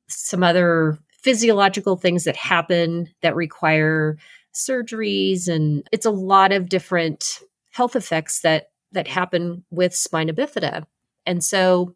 some 0.08 0.42
other 0.42 0.98
physiological 1.22 1.96
things 1.96 2.24
that 2.24 2.36
happen 2.36 3.08
that 3.22 3.34
require 3.34 4.18
surgeries, 4.54 5.48
and 5.48 5.86
it's 5.92 6.06
a 6.06 6.10
lot 6.10 6.52
of 6.52 6.68
different 6.68 7.40
health 7.72 7.96
effects 7.96 8.40
that 8.40 8.70
that 8.92 9.06
happen 9.06 9.64
with 9.70 9.94
spina 9.94 10.32
bifida. 10.32 10.84
And 11.26 11.44
so, 11.44 11.94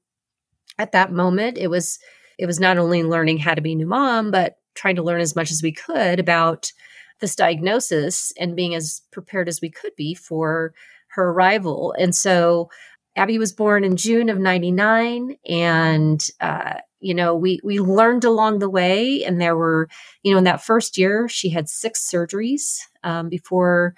at 0.79 0.93
that 0.93 1.13
moment, 1.13 1.59
it 1.59 1.69
was 1.69 1.99
it 2.41 2.47
was 2.47 2.59
not 2.59 2.79
only 2.79 3.03
learning 3.03 3.39
how 3.39 3.55
to 3.55 3.61
be 3.61 3.73
a 3.73 3.77
new 3.77 3.87
mom, 3.87 4.31
but 4.31 4.57
trying 4.75 4.97
to 4.97 5.03
learn 5.03 5.21
as 5.21 5.37
much 5.37 5.51
as 5.51 5.63
we 5.63 5.73
could 5.73 6.19
about 6.19 6.73
this 7.21 7.37
diagnosis 7.37 8.33
and 8.39 8.57
being 8.57 8.75
as 8.75 9.03
prepared 9.13 9.47
as 9.47 9.61
we 9.61 9.69
could 9.69 9.95
be 9.95 10.15
for 10.15 10.73
her 11.09 11.31
arrival. 11.31 11.95
And 11.99 12.15
so 12.15 12.71
Abby 13.15 13.39
was 13.39 13.53
born 13.53 13.85
in 13.85 13.97
June 13.97 14.31
of 14.31 14.39
99 14.39 15.37
and 15.47 16.27
uh, 16.41 16.75
you 17.01 17.15
know 17.15 17.35
we 17.35 17.61
we 17.63 17.79
learned 17.79 18.25
along 18.25 18.59
the 18.59 18.71
way 18.71 19.23
and 19.25 19.41
there 19.41 19.57
were 19.57 19.89
you 20.23 20.33
know 20.33 20.39
in 20.39 20.45
that 20.45 20.63
first 20.63 20.97
year 20.97 21.29
she 21.29 21.51
had 21.51 21.69
six 21.69 22.09
surgeries 22.11 22.79
um, 23.05 23.29
before 23.29 23.95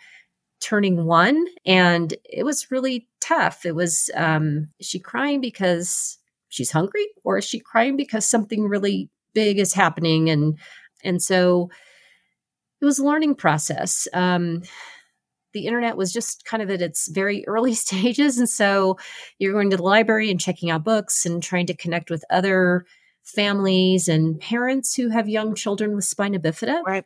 turning 0.62 1.04
one, 1.04 1.44
and 1.66 2.14
it 2.24 2.44
was 2.44 2.70
really 2.70 3.08
tough. 3.20 3.66
It 3.66 3.74
was, 3.74 4.10
um, 4.14 4.68
she 4.80 4.98
crying 4.98 5.40
because 5.40 6.18
she's 6.52 6.70
hungry, 6.70 7.06
or 7.24 7.38
is 7.38 7.44
she 7.44 7.58
crying 7.58 7.96
because 7.96 8.24
something 8.24 8.68
really 8.68 9.10
big 9.34 9.58
is 9.58 9.72
happening? 9.72 10.30
And 10.30 10.58
and 11.02 11.22
so 11.22 11.70
it 12.80 12.84
was 12.84 12.98
a 12.98 13.04
learning 13.04 13.36
process. 13.36 14.06
Um, 14.12 14.62
the 15.52 15.66
internet 15.66 15.96
was 15.96 16.12
just 16.12 16.44
kind 16.44 16.62
of 16.62 16.70
at 16.70 16.82
its 16.82 17.08
very 17.08 17.44
early 17.48 17.74
stages. 17.74 18.38
And 18.38 18.48
so 18.48 18.98
you're 19.38 19.52
going 19.52 19.70
to 19.70 19.76
the 19.76 19.82
library 19.82 20.30
and 20.30 20.40
checking 20.40 20.70
out 20.70 20.84
books 20.84 21.26
and 21.26 21.42
trying 21.42 21.66
to 21.66 21.74
connect 21.74 22.10
with 22.10 22.24
other 22.30 22.84
families 23.22 24.08
and 24.08 24.40
parents 24.40 24.94
who 24.94 25.08
have 25.08 25.28
young 25.28 25.54
children 25.54 25.94
with 25.94 26.04
spina 26.04 26.40
bifida. 26.40 26.82
Right. 26.84 27.04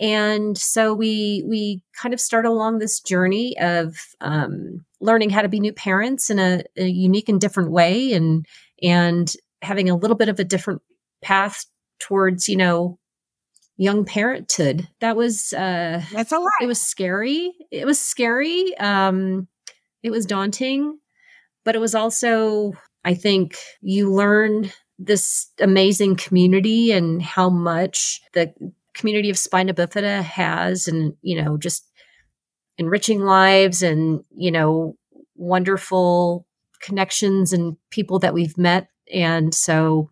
And 0.00 0.58
so 0.58 0.92
we 0.92 1.44
we 1.48 1.82
kind 2.00 2.12
of 2.12 2.20
start 2.20 2.46
along 2.46 2.78
this 2.78 3.00
journey 3.00 3.56
of 3.60 3.96
um, 4.20 4.84
learning 5.00 5.30
how 5.30 5.42
to 5.42 5.48
be 5.48 5.60
new 5.60 5.72
parents 5.72 6.30
in 6.30 6.38
a, 6.38 6.62
a 6.76 6.86
unique 6.86 7.28
and 7.28 7.40
different 7.40 7.70
way, 7.70 8.12
and 8.12 8.46
and 8.82 9.32
having 9.62 9.88
a 9.88 9.96
little 9.96 10.16
bit 10.16 10.28
of 10.28 10.38
a 10.40 10.44
different 10.44 10.82
path 11.22 11.66
towards 12.00 12.48
you 12.48 12.56
know 12.56 12.98
young 13.76 14.04
parenthood. 14.04 14.88
That 15.00 15.16
was 15.16 15.52
uh 15.52 16.02
That's 16.12 16.32
a 16.32 16.38
lot. 16.38 16.50
it 16.60 16.66
was 16.66 16.80
scary. 16.80 17.52
It 17.70 17.86
was 17.86 17.98
scary. 18.00 18.76
Um 18.78 19.48
it 20.02 20.10
was 20.10 20.26
daunting, 20.26 20.98
but 21.64 21.74
it 21.74 21.80
was 21.80 21.94
also 21.94 22.72
I 23.04 23.14
think 23.14 23.56
you 23.80 24.12
learn 24.12 24.72
this 24.98 25.48
amazing 25.60 26.16
community 26.16 26.92
and 26.92 27.20
how 27.20 27.50
much 27.50 28.20
the 28.32 28.52
community 28.94 29.30
of 29.30 29.38
spina 29.38 29.74
bifida 29.74 30.22
has 30.22 30.88
and 30.88 31.14
you 31.22 31.40
know 31.40 31.56
just 31.56 31.90
enriching 32.78 33.20
lives 33.20 33.82
and 33.82 34.24
you 34.36 34.50
know 34.50 34.96
wonderful 35.36 36.46
connections 36.80 37.52
and 37.52 37.76
people 37.90 38.18
that 38.18 38.34
we've 38.34 38.56
met 38.58 38.88
and 39.12 39.54
so 39.54 40.10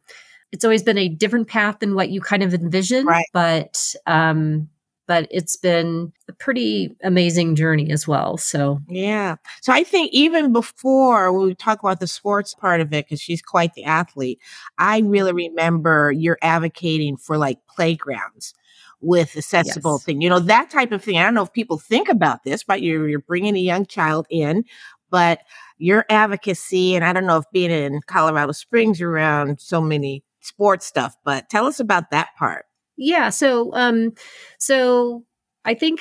it's 0.52 0.64
always 0.64 0.82
been 0.82 0.98
a 0.98 1.08
different 1.08 1.48
path 1.48 1.78
than 1.80 1.94
what 1.94 2.10
you 2.10 2.20
kind 2.20 2.42
of 2.42 2.54
envisioned, 2.54 3.06
right. 3.06 3.24
but 3.32 3.94
um, 4.06 4.68
but 5.08 5.26
it's 5.30 5.56
been 5.56 6.12
a 6.28 6.32
pretty 6.32 6.94
amazing 7.02 7.56
journey 7.56 7.90
as 7.90 8.06
well. 8.06 8.36
So 8.36 8.80
yeah, 8.88 9.36
so 9.62 9.72
I 9.72 9.82
think 9.82 10.12
even 10.12 10.52
before 10.52 11.32
we 11.32 11.54
talk 11.54 11.82
about 11.82 12.00
the 12.00 12.06
sports 12.06 12.54
part 12.54 12.80
of 12.80 12.92
it, 12.92 13.06
because 13.06 13.20
she's 13.20 13.42
quite 13.42 13.72
the 13.74 13.84
athlete, 13.84 14.38
I 14.78 15.00
really 15.00 15.32
remember 15.32 16.12
you're 16.12 16.38
advocating 16.42 17.16
for 17.16 17.38
like 17.38 17.58
playgrounds 17.66 18.54
with 19.02 19.36
accessible 19.36 19.96
yes. 19.96 20.04
thing, 20.04 20.22
you 20.22 20.30
know, 20.30 20.38
that 20.38 20.70
type 20.70 20.92
of 20.92 21.02
thing. 21.04 21.18
I 21.18 21.24
don't 21.24 21.34
know 21.34 21.42
if 21.42 21.52
people 21.52 21.78
think 21.78 22.08
about 22.08 22.44
this, 22.44 22.64
but 22.64 22.80
you're 22.80 23.08
you're 23.08 23.18
bringing 23.18 23.56
a 23.56 23.60
young 23.60 23.84
child 23.84 24.26
in, 24.30 24.64
but 25.10 25.40
your 25.78 26.06
advocacy, 26.08 26.94
and 26.94 27.04
I 27.04 27.12
don't 27.12 27.26
know 27.26 27.38
if 27.38 27.44
being 27.52 27.72
in 27.72 28.00
Colorado 28.06 28.52
Springs 28.52 29.00
around 29.00 29.60
so 29.60 29.80
many 29.80 30.22
sports 30.40 30.86
stuff, 30.86 31.16
but 31.24 31.50
tell 31.50 31.66
us 31.66 31.80
about 31.80 32.10
that 32.12 32.28
part. 32.38 32.66
Yeah. 32.96 33.30
So, 33.30 33.74
um, 33.74 34.12
so 34.58 35.24
I 35.64 35.74
think, 35.74 36.00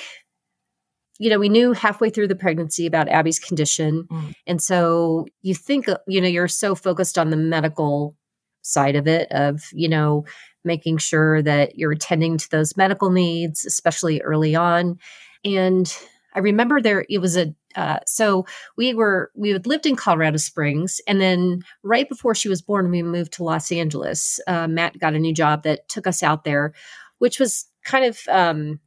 you 1.20 1.29
know, 1.29 1.39
we 1.39 1.50
knew 1.50 1.74
halfway 1.74 2.10
through 2.10 2.27
the 2.27 2.36
pregnancy 2.36 2.86
about 2.86 3.10
Abby's 3.10 3.39
condition. 3.39 4.08
Mm. 4.12 4.34
And 4.46 4.62
so 4.62 5.25
you 5.41 5.55
think, 5.55 5.89
uh, 5.89 5.98
you 6.08 6.22
know, 6.22 6.27
you're 6.27 6.48
so 6.48 6.75
focused 6.75 7.17
on 7.17 7.29
the 7.29 7.38
medical 7.38 8.15
side 8.62 8.96
of 8.96 9.08
it, 9.08 9.31
of, 9.31 9.63
you 9.74 9.89
know, 9.89 10.25
making 10.63 10.98
sure 10.98 11.41
that 11.41 11.77
you're 11.77 11.91
attending 11.91 12.38
to 12.38 12.50
those 12.50 12.77
medical 12.77 13.10
needs, 13.10 13.65
especially 13.65 14.22
early 14.22 14.56
on. 14.56 14.98
And 15.44 15.94
I 16.34 16.39
remember 16.39 16.82
there, 16.82 17.06
it 17.10 17.20
was 17.20 17.38
a 17.38 17.53
uh, 17.75 18.00
so 18.06 18.46
we 18.75 18.94
were 18.94 19.32
we 19.36 19.50
had 19.50 19.65
lived 19.65 19.86
in 19.86 19.96
Colorado 19.96 20.38
Springs, 20.38 21.00
and 21.08 21.22
then 21.22 21.62
right 21.84 22.08
before 22.10 22.36
she 22.36 22.50
was 22.50 22.62
born, 22.62 22.91
we 22.91 23.01
moved 23.01 23.34
to 23.34 23.44
Los 23.44 23.72
Angeles. 23.72 24.39
Uh, 24.46 24.68
Matt 24.68 25.00
got 25.00 25.13
a 25.13 25.20
new 25.20 25.34
job 25.34 25.63
that 25.63 25.88
took 25.88 26.06
us 26.06 26.22
out 26.22 26.44
there, 26.44 26.74
which 27.20 27.39
was 27.39 27.68
kind 27.86 28.06
of 28.06 28.20
um, 28.30 28.80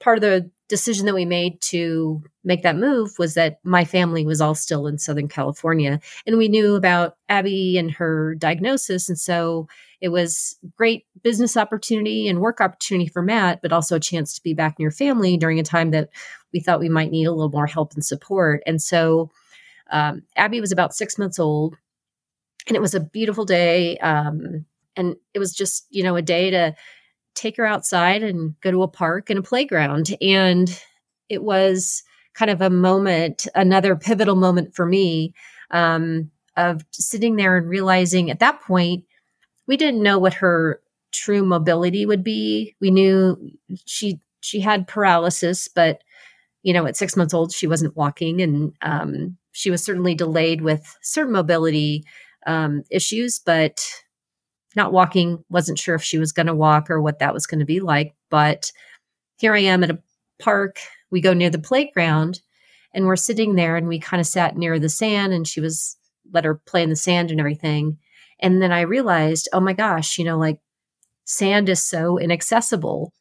part 0.00 0.18
of 0.18 0.22
the 0.22 0.50
decision 0.68 1.06
that 1.06 1.14
we 1.14 1.24
made 1.24 1.60
to 1.60 2.22
make 2.42 2.62
that 2.62 2.76
move 2.76 3.10
was 3.18 3.34
that 3.34 3.60
my 3.62 3.84
family 3.84 4.26
was 4.26 4.40
all 4.40 4.54
still 4.54 4.86
in 4.86 4.98
Southern 4.98 5.28
California, 5.28 6.00
and 6.26 6.38
we 6.38 6.48
knew 6.48 6.74
about 6.74 7.16
Abby 7.28 7.78
and 7.78 7.90
her 7.92 8.34
diagnosis, 8.34 9.08
and 9.08 9.18
so 9.18 9.68
it 10.00 10.08
was 10.08 10.56
great 10.76 11.06
business 11.22 11.56
opportunity 11.56 12.28
and 12.28 12.40
work 12.40 12.60
opportunity 12.60 13.08
for 13.08 13.22
Matt, 13.22 13.62
but 13.62 13.72
also 13.72 13.96
a 13.96 14.00
chance 14.00 14.34
to 14.34 14.42
be 14.42 14.54
back 14.54 14.78
near 14.78 14.90
family 14.90 15.36
during 15.36 15.58
a 15.58 15.64
time 15.64 15.90
that 15.92 16.10
we 16.52 16.60
thought 16.60 16.80
we 16.80 16.88
might 16.88 17.10
need 17.10 17.24
a 17.24 17.32
little 17.32 17.50
more 17.50 17.66
help 17.66 17.94
and 17.94 18.04
support. 18.04 18.62
And 18.66 18.82
so 18.82 19.30
um, 19.90 20.22
Abby 20.36 20.60
was 20.60 20.72
about 20.72 20.94
six 20.94 21.16
months 21.16 21.38
old, 21.38 21.76
and 22.66 22.76
it 22.76 22.82
was 22.82 22.94
a 22.94 23.00
beautiful 23.00 23.44
day. 23.44 23.96
Um, 23.98 24.66
and 24.96 25.16
it 25.34 25.38
was 25.38 25.52
just, 25.52 25.86
you 25.90 26.02
know, 26.02 26.16
a 26.16 26.22
day 26.22 26.50
to 26.50 26.74
take 27.36 27.56
her 27.56 27.66
outside 27.66 28.22
and 28.22 28.58
go 28.60 28.70
to 28.70 28.82
a 28.82 28.88
park 28.88 29.30
and 29.30 29.38
a 29.38 29.42
playground. 29.42 30.16
And 30.20 30.68
it 31.28 31.42
was 31.42 32.02
kind 32.34 32.50
of 32.50 32.60
a 32.60 32.70
moment, 32.70 33.46
another 33.54 33.94
pivotal 33.96 34.36
moment 34.36 34.74
for 34.74 34.86
me 34.86 35.34
um, 35.70 36.30
of 36.56 36.84
sitting 36.92 37.36
there 37.36 37.56
and 37.56 37.68
realizing 37.68 38.30
at 38.30 38.40
that 38.40 38.60
point, 38.62 39.04
we 39.66 39.76
didn't 39.76 40.02
know 40.02 40.18
what 40.18 40.34
her 40.34 40.80
true 41.12 41.44
mobility 41.44 42.06
would 42.06 42.24
be. 42.24 42.74
We 42.80 42.90
knew 42.90 43.36
she 43.84 44.20
she 44.40 44.60
had 44.60 44.86
paralysis, 44.86 45.68
but 45.68 46.02
you 46.62 46.72
know, 46.72 46.86
at 46.86 46.96
six 46.96 47.16
months 47.16 47.34
old, 47.34 47.52
she 47.52 47.66
wasn't 47.66 47.96
walking, 47.96 48.40
and 48.42 48.72
um, 48.82 49.36
she 49.52 49.70
was 49.70 49.84
certainly 49.84 50.14
delayed 50.14 50.62
with 50.62 50.96
certain 51.00 51.32
mobility 51.32 52.04
um, 52.46 52.82
issues, 52.90 53.38
but 53.38 53.84
not 54.76 54.92
walking. 54.92 55.44
wasn't 55.48 55.78
sure 55.78 55.94
if 55.94 56.02
she 56.02 56.18
was 56.18 56.32
going 56.32 56.46
to 56.46 56.54
walk 56.54 56.90
or 56.90 57.00
what 57.00 57.18
that 57.18 57.34
was 57.34 57.46
going 57.46 57.60
to 57.60 57.64
be 57.64 57.80
like. 57.80 58.14
But 58.30 58.72
here 59.38 59.54
I 59.54 59.60
am 59.60 59.82
at 59.82 59.90
a 59.90 59.98
park. 60.38 60.78
We 61.10 61.20
go 61.20 61.32
near 61.32 61.50
the 61.50 61.58
playground, 61.58 62.40
and 62.92 63.06
we're 63.06 63.16
sitting 63.16 63.54
there, 63.54 63.76
and 63.76 63.88
we 63.88 63.98
kind 63.98 64.20
of 64.20 64.26
sat 64.26 64.56
near 64.56 64.78
the 64.78 64.88
sand, 64.88 65.32
and 65.32 65.46
she 65.46 65.60
was 65.60 65.96
let 66.32 66.44
her 66.44 66.54
play 66.54 66.82
in 66.82 66.90
the 66.90 66.96
sand 66.96 67.30
and 67.30 67.40
everything. 67.40 67.98
And 68.40 68.60
then 68.60 68.72
I 68.72 68.82
realized, 68.82 69.48
oh 69.52 69.60
my 69.60 69.72
gosh, 69.72 70.18
you 70.18 70.24
know, 70.24 70.38
like 70.38 70.58
sand 71.24 71.68
is 71.68 71.82
so 71.82 72.18
inaccessible. 72.18 73.12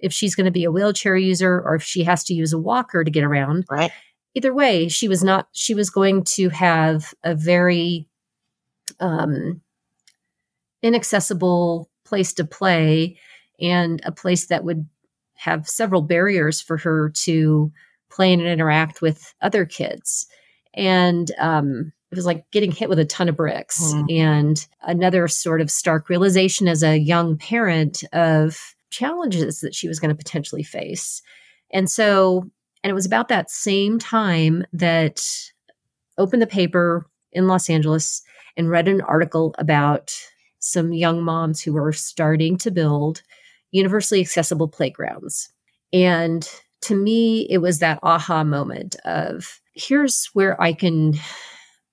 If 0.00 0.12
she's 0.12 0.34
going 0.34 0.46
to 0.46 0.50
be 0.50 0.64
a 0.64 0.72
wheelchair 0.72 1.16
user 1.16 1.62
or 1.64 1.76
if 1.76 1.82
she 1.82 2.04
has 2.04 2.24
to 2.24 2.34
use 2.34 2.52
a 2.52 2.58
walker 2.58 3.04
to 3.04 3.10
get 3.10 3.24
around. 3.24 3.64
Right. 3.70 3.92
Either 4.34 4.52
way, 4.52 4.88
she 4.88 5.08
was 5.08 5.22
not, 5.22 5.48
she 5.52 5.74
was 5.74 5.90
going 5.90 6.24
to 6.24 6.48
have 6.48 7.14
a 7.22 7.34
very 7.34 8.08
um, 8.98 9.62
inaccessible 10.84 11.90
place 12.04 12.32
to 12.34 12.44
play 12.44 13.18
and 13.60 14.00
a 14.04 14.12
place 14.12 14.46
that 14.46 14.64
would 14.64 14.86
have 15.34 15.68
several 15.68 16.02
barriers 16.02 16.60
for 16.60 16.76
her 16.76 17.10
to 17.10 17.72
play 18.10 18.32
and 18.32 18.42
interact 18.42 19.02
with 19.02 19.34
other 19.40 19.64
kids. 19.64 20.26
And 20.74 21.30
um, 21.38 21.92
it 22.12 22.16
was 22.16 22.26
like 22.26 22.48
getting 22.50 22.70
hit 22.70 22.88
with 22.88 22.98
a 22.98 23.04
ton 23.04 23.28
of 23.28 23.36
bricks. 23.36 23.80
Mm. 23.82 24.18
And 24.18 24.66
another 24.82 25.26
sort 25.26 25.60
of 25.60 25.70
stark 25.70 26.08
realization 26.08 26.68
as 26.68 26.82
a 26.82 26.98
young 26.98 27.36
parent 27.36 28.04
of 28.12 28.76
challenges 28.90 29.60
that 29.60 29.74
she 29.74 29.88
was 29.88 29.98
going 29.98 30.10
to 30.10 30.14
potentially 30.14 30.62
face. 30.62 31.22
And 31.72 31.90
so, 31.90 32.48
and 32.82 32.90
it 32.90 32.94
was 32.94 33.06
about 33.06 33.28
that 33.28 33.50
same 33.50 33.98
time 33.98 34.64
that 34.72 35.24
opened 36.18 36.42
the 36.42 36.46
paper 36.46 37.06
in 37.32 37.48
Los 37.48 37.70
Angeles 37.70 38.22
and 38.56 38.70
read 38.70 38.86
an 38.86 39.00
article 39.00 39.54
about 39.58 40.14
some 40.64 40.92
young 40.92 41.22
moms 41.22 41.60
who 41.60 41.76
are 41.76 41.92
starting 41.92 42.56
to 42.58 42.70
build 42.70 43.22
universally 43.70 44.20
accessible 44.20 44.68
playgrounds. 44.68 45.50
And 45.92 46.48
to 46.82 46.94
me, 46.94 47.46
it 47.50 47.58
was 47.58 47.78
that 47.78 47.98
aha 48.02 48.44
moment 48.44 48.96
of 49.04 49.60
here's 49.74 50.30
where 50.32 50.60
I 50.60 50.72
can 50.72 51.14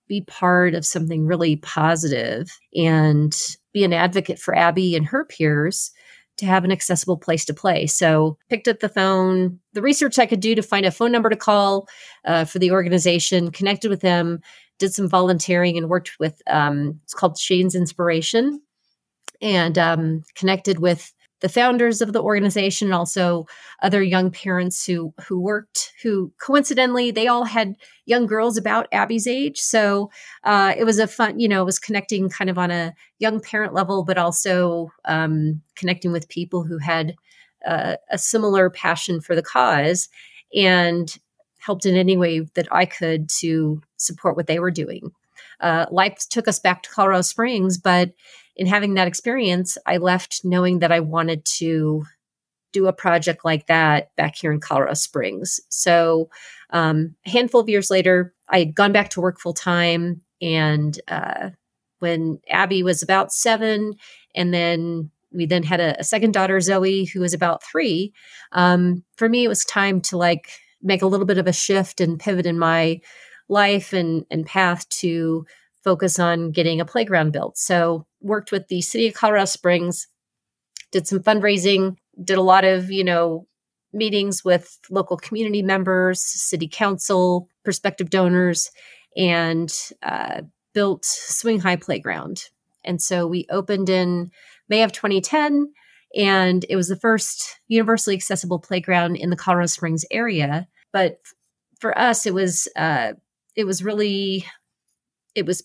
be 0.08 0.22
part 0.22 0.74
of 0.74 0.86
something 0.86 1.26
really 1.26 1.58
positive 1.58 2.50
and 2.76 3.34
be 3.74 3.84
an 3.84 3.94
advocate 3.94 4.40
for 4.40 4.56
Abby 4.56 4.96
and 4.96 5.06
her 5.06 5.26
peers 5.26 5.92
to 6.42 6.48
have 6.48 6.66
an 6.66 6.72
accessible 6.72 7.18
place 7.18 7.46
to 7.46 7.54
play. 7.54 7.88
So 7.88 8.38
picked 8.50 8.68
up 8.68 8.80
the 8.80 8.90
phone, 8.90 9.60
the 9.74 9.82
research 9.82 10.20
I 10.20 10.26
could 10.26 10.40
do 10.40 10.56
to 10.56 10.62
find 10.62 10.86
a 10.86 10.92
phone 10.92 11.12
number 11.12 11.30
to 11.30 11.36
call 11.36 11.88
uh, 12.26 12.46
for 12.46 12.60
the 12.60 12.72
organization, 12.72 13.52
connected 13.52 13.90
with 13.90 14.02
them, 14.02 14.42
did 14.80 14.94
some 14.94 15.08
volunteering 15.08 15.78
and 15.78 15.88
worked 15.88 16.12
with, 16.20 16.42
um, 16.48 17.00
it's 17.04 17.14
called 17.14 17.38
Shane's 17.38 17.76
Inspiration 17.76 18.60
and 19.40 19.78
um, 19.78 20.24
connected 20.36 20.80
with 20.80 21.14
the 21.42 21.50
founders 21.50 22.02
of 22.02 22.14
the 22.14 22.22
organization 22.22 22.88
and 22.88 22.96
also 22.96 23.46
other 23.82 24.02
young 24.02 24.32
parents 24.32 24.86
who 24.86 25.14
who 25.28 25.40
worked 25.40 25.92
who 26.02 26.32
coincidentally 26.40 27.12
they 27.12 27.28
all 27.28 27.44
had 27.44 27.76
young 28.06 28.26
girls 28.26 28.58
about 28.58 28.88
abby's 28.92 29.28
age 29.28 29.60
so 29.60 30.10
uh, 30.44 30.74
it 30.78 30.86
was 30.86 31.00
a 31.00 31.08
fun 31.08 31.40
you 31.40 31.48
know 31.48 31.62
it 31.62 31.66
was 31.66 31.80
connecting 31.80 32.30
kind 32.30 32.50
of 32.50 32.58
on 32.58 32.72
a 32.72 32.94
young 33.20 33.40
parent 33.40 33.74
level 33.74 34.04
but 34.04 34.18
also 34.18 34.92
um, 35.06 35.62
connecting 35.76 36.12
with 36.12 36.30
people 36.30 36.64
who 36.64 36.78
had 36.78 37.16
uh, 37.66 37.96
a 38.10 38.18
similar 38.18 38.70
passion 38.70 39.22
for 39.22 39.36
the 39.36 39.44
cause 39.44 40.10
and 40.56 41.18
helped 41.60 41.86
in 41.86 41.96
any 41.96 42.18
way 42.18 42.40
that 42.56 42.68
I 42.72 42.86
could 42.86 43.30
to 43.40 43.82
support 43.98 44.36
what 44.36 44.48
they 44.48 44.60
were 44.60 44.72
doing. 44.72 45.12
Uh, 45.60 45.86
life 45.92 46.18
took 46.30 46.48
us 46.48 46.60
back 46.60 46.82
to 46.84 46.90
Colorado 46.90 47.22
Springs, 47.22 47.78
but 47.78 48.12
in 48.56 48.68
having 48.68 48.96
that 48.96 49.08
experience, 49.08 49.78
I 49.86 49.98
left 49.98 50.42
knowing 50.44 50.80
that 50.80 50.92
I 50.92 51.00
wanted 51.00 51.46
to 51.58 52.06
do 52.74 52.88
a 52.88 52.94
project 52.94 53.44
like 53.44 53.68
that 53.68 54.16
back 54.16 54.36
here 54.36 54.52
in 54.52 54.60
Colorado 54.60 54.94
Springs. 54.94 55.60
So, 55.70 56.30
um, 56.70 57.16
a 57.26 57.30
handful 57.30 57.60
of 57.62 57.70
years 57.70 57.92
later, 57.92 58.34
I 58.50 58.60
had 58.60 58.76
gone 58.76 58.92
back 58.92 59.10
to 59.10 59.22
work 59.22 59.40
full 59.40 59.54
time. 59.54 60.22
And 60.42 61.00
uh, 61.08 61.50
when 62.00 62.40
Abby 62.50 62.84
was 62.84 63.04
about 63.04 63.34
seven, 63.34 63.96
and 64.36 64.54
then 64.54 65.12
we 65.34 65.46
then 65.46 65.64
had 65.64 65.80
a, 65.80 66.00
a 66.00 66.04
second 66.04 66.34
daughter, 66.34 66.60
Zoe, 66.60 67.06
who 67.06 67.20
was 67.20 67.34
about 67.34 67.64
three. 67.64 68.14
Um, 68.52 69.04
for 69.18 69.30
me, 69.30 69.44
it 69.44 69.50
was 69.50 69.64
time 69.66 70.02
to 70.02 70.18
like 70.18 70.50
make 70.82 71.02
a 71.02 71.08
little 71.08 71.26
bit 71.26 71.38
of 71.38 71.48
a 71.48 71.54
shift 71.54 72.02
and 72.02 72.20
pivot 72.20 72.46
in 72.46 72.58
my 72.58 73.00
life 73.50 73.94
and, 73.94 74.26
and 74.32 74.46
path 74.46 74.88
to 74.90 75.46
focus 75.84 76.20
on 76.20 76.52
getting 76.52 76.80
a 76.80 76.86
playground 76.86 77.32
built. 77.32 77.58
So 77.58 78.06
worked 78.22 78.52
with 78.52 78.68
the 78.68 78.82
city 78.82 79.08
of 79.08 79.14
Colorado 79.14 79.46
Springs, 79.46 80.08
did 80.92 81.08
some 81.08 81.20
fundraising, 81.20 81.98
did 82.24 82.38
a 82.38 82.44
lot 82.44 82.64
of, 82.64 82.92
you 82.92 83.04
know, 83.04 83.48
meetings 83.94 84.44
with 84.44 84.80
local 84.90 85.18
community 85.18 85.62
members, 85.62 86.22
city 86.22 86.68
council, 86.68 87.50
prospective 87.64 88.10
donors, 88.10 88.72
and 89.18 89.74
uh, 90.04 90.42
built 90.74 91.04
Swing 91.06 91.60
High 91.60 91.76
Playground. 91.76 92.50
And 92.84 93.02
so 93.02 93.28
we 93.28 93.46
opened 93.50 93.90
in 93.90 94.32
May 94.70 94.84
of 94.84 94.92
2010, 94.92 95.74
and 96.16 96.66
it 96.70 96.76
was 96.76 96.88
the 96.88 96.96
first 96.96 97.60
universally 97.68 98.16
accessible 98.16 98.60
playground 98.60 99.16
in 99.16 99.30
the 99.30 99.36
Colorado 99.36 99.68
Springs 99.68 100.06
area. 100.12 100.68
But 100.92 101.20
for 101.80 101.98
us, 101.98 102.26
it 102.26 102.34
was 102.34 102.68
uh, 102.76 103.14
it 103.56 103.66
was 103.66 103.84
really 103.84 104.46
it 105.36 105.46
was 105.46 105.64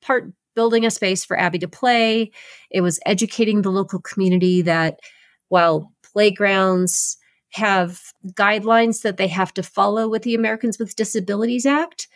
part 0.00 0.32
building 0.54 0.84
a 0.84 0.90
space 0.90 1.24
for 1.24 1.38
Abby 1.38 1.58
to 1.60 1.68
play. 1.68 2.30
It 2.70 2.80
was 2.80 3.00
educating 3.06 3.62
the 3.62 3.70
local 3.70 4.00
community 4.00 4.62
that 4.62 5.00
while 5.48 5.92
playgrounds 6.12 7.16
have 7.52 8.00
guidelines 8.28 9.02
that 9.02 9.16
they 9.16 9.28
have 9.28 9.52
to 9.54 9.62
follow 9.62 10.08
with 10.08 10.22
the 10.22 10.34
Americans 10.34 10.78
with 10.78 10.96
Disabilities 10.96 11.66
Act, 11.66 12.08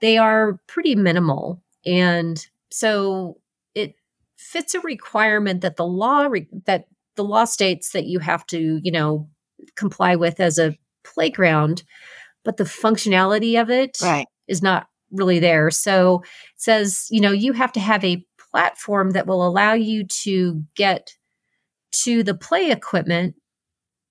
they 0.00 0.16
are 0.16 0.60
pretty 0.66 0.94
minimal. 0.94 1.62
And 1.84 2.44
so 2.70 3.38
it 3.74 3.94
fits 4.36 4.74
a 4.74 4.80
requirement 4.80 5.62
that 5.62 5.76
the 5.76 5.86
law 5.86 6.26
re- 6.26 6.48
that 6.66 6.86
the 7.16 7.24
law 7.24 7.44
states 7.44 7.92
that 7.92 8.06
you 8.06 8.18
have 8.18 8.46
to, 8.46 8.80
you 8.82 8.92
know, 8.92 9.28
comply 9.76 10.16
with 10.16 10.40
as 10.40 10.58
a 10.58 10.76
playground, 11.04 11.82
but 12.44 12.56
the 12.56 12.64
functionality 12.64 13.60
of 13.60 13.70
it 13.70 13.98
right. 14.02 14.26
is 14.48 14.62
not 14.62 14.88
really 15.14 15.38
there. 15.38 15.70
So 15.70 16.22
it 16.22 16.60
says, 16.60 17.06
you 17.10 17.20
know, 17.20 17.32
you 17.32 17.52
have 17.52 17.72
to 17.72 17.80
have 17.80 18.04
a 18.04 18.24
platform 18.50 19.10
that 19.12 19.26
will 19.26 19.46
allow 19.46 19.72
you 19.72 20.04
to 20.04 20.62
get 20.74 21.14
to 21.92 22.22
the 22.22 22.34
play 22.34 22.70
equipment. 22.70 23.34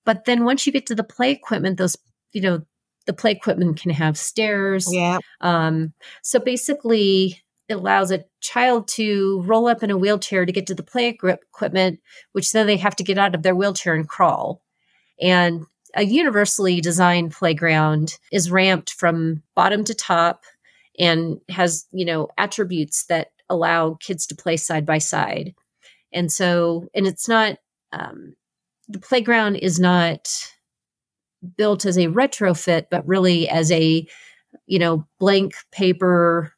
But 0.04 0.24
then 0.24 0.44
once 0.44 0.66
you 0.66 0.72
get 0.72 0.86
to 0.86 0.94
the 0.94 1.04
play 1.04 1.30
equipment, 1.30 1.78
those, 1.78 1.96
you 2.32 2.40
know, 2.40 2.62
the 3.06 3.12
play 3.12 3.30
equipment 3.32 3.80
can 3.80 3.90
have 3.90 4.16
stairs. 4.16 4.88
Yeah. 4.90 5.18
Um, 5.40 5.92
so 6.22 6.38
basically, 6.38 7.42
it 7.68 7.74
allows 7.74 8.10
a 8.10 8.24
child 8.40 8.88
to 8.88 9.42
roll 9.46 9.66
up 9.66 9.82
in 9.82 9.90
a 9.90 9.96
wheelchair 9.96 10.44
to 10.44 10.52
get 10.52 10.66
to 10.66 10.74
the 10.74 10.82
play 10.82 11.08
equipment, 11.08 12.00
which 12.32 12.52
then 12.52 12.66
they 12.66 12.76
have 12.76 12.96
to 12.96 13.04
get 13.04 13.18
out 13.18 13.34
of 13.34 13.42
their 13.42 13.54
wheelchair 13.54 13.94
and 13.94 14.08
crawl. 14.08 14.62
And 15.20 15.64
a 15.96 16.04
universally 16.04 16.80
designed 16.80 17.32
playground 17.32 18.18
is 18.32 18.50
ramped 18.50 18.92
from 18.92 19.42
bottom 19.54 19.84
to 19.84 19.94
top 19.94 20.44
and 20.98 21.40
has, 21.48 21.86
you 21.92 22.04
know, 22.04 22.28
attributes 22.38 23.06
that 23.06 23.28
allow 23.48 23.94
kids 24.00 24.26
to 24.26 24.34
play 24.34 24.56
side 24.56 24.86
by 24.86 24.98
side. 24.98 25.54
And 26.12 26.30
so, 26.30 26.88
and 26.94 27.06
it's 27.06 27.28
not, 27.28 27.58
um, 27.92 28.34
the 28.88 29.00
playground 29.00 29.56
is 29.56 29.80
not 29.80 30.28
built 31.56 31.84
as 31.84 31.96
a 31.96 32.06
retrofit, 32.06 32.86
but 32.90 33.06
really 33.06 33.48
as 33.48 33.70
a, 33.72 34.06
you 34.66 34.78
know, 34.78 35.06
blank 35.18 35.54
paper. 35.72 36.52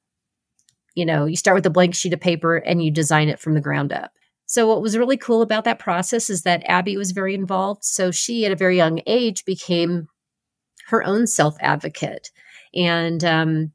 You 0.95 1.05
know, 1.05 1.27
you 1.27 1.37
start 1.37 1.57
with 1.57 1.67
a 1.67 1.71
blank 1.71 1.95
sheet 1.95 2.13
of 2.13 2.21
paper 2.21 2.57
and 2.57 2.83
you 2.83 2.91
design 2.91 3.29
it 3.29 3.41
from 3.41 3.55
the 3.55 3.61
ground 3.61 3.93
up. 3.93 4.13
So, 4.47 4.67
what 4.67 4.81
was 4.81 4.97
really 4.97 5.17
cool 5.17 5.43
about 5.43 5.65
that 5.65 5.79
process 5.79 6.31
is 6.31 6.43
that 6.43 6.63
Abby 6.67 6.97
was 6.97 7.11
very 7.11 7.35
involved. 7.35 7.85
So, 7.85 8.11
she 8.11 8.47
at 8.47 8.53
a 8.53 8.57
very 8.57 8.77
young 8.77 9.01
age 9.07 9.45
became 9.45 10.09
her 10.87 11.03
own 11.05 11.27
self 11.27 11.57
advocate. 11.61 12.31
And 12.75 13.25
um, 13.25 13.73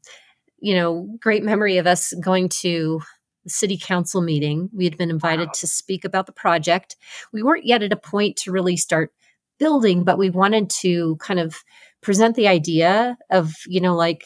you 0.61 0.75
know, 0.75 1.17
great 1.19 1.43
memory 1.43 1.77
of 1.77 1.87
us 1.87 2.13
going 2.23 2.47
to 2.47 3.01
the 3.43 3.49
city 3.49 3.77
council 3.77 4.21
meeting. 4.21 4.69
We 4.71 4.85
had 4.85 4.97
been 4.97 5.09
invited 5.09 5.47
wow. 5.47 5.53
to 5.55 5.67
speak 5.67 6.05
about 6.05 6.27
the 6.27 6.31
project. 6.31 6.95
We 7.33 7.43
weren't 7.43 7.65
yet 7.65 7.83
at 7.83 7.91
a 7.91 7.97
point 7.97 8.37
to 8.37 8.51
really 8.51 8.77
start 8.77 9.11
building, 9.57 10.03
but 10.03 10.17
we 10.17 10.29
wanted 10.29 10.69
to 10.69 11.17
kind 11.17 11.39
of 11.39 11.63
present 12.01 12.35
the 12.35 12.47
idea 12.47 13.17
of, 13.29 13.53
you 13.67 13.81
know, 13.81 13.95
like, 13.95 14.23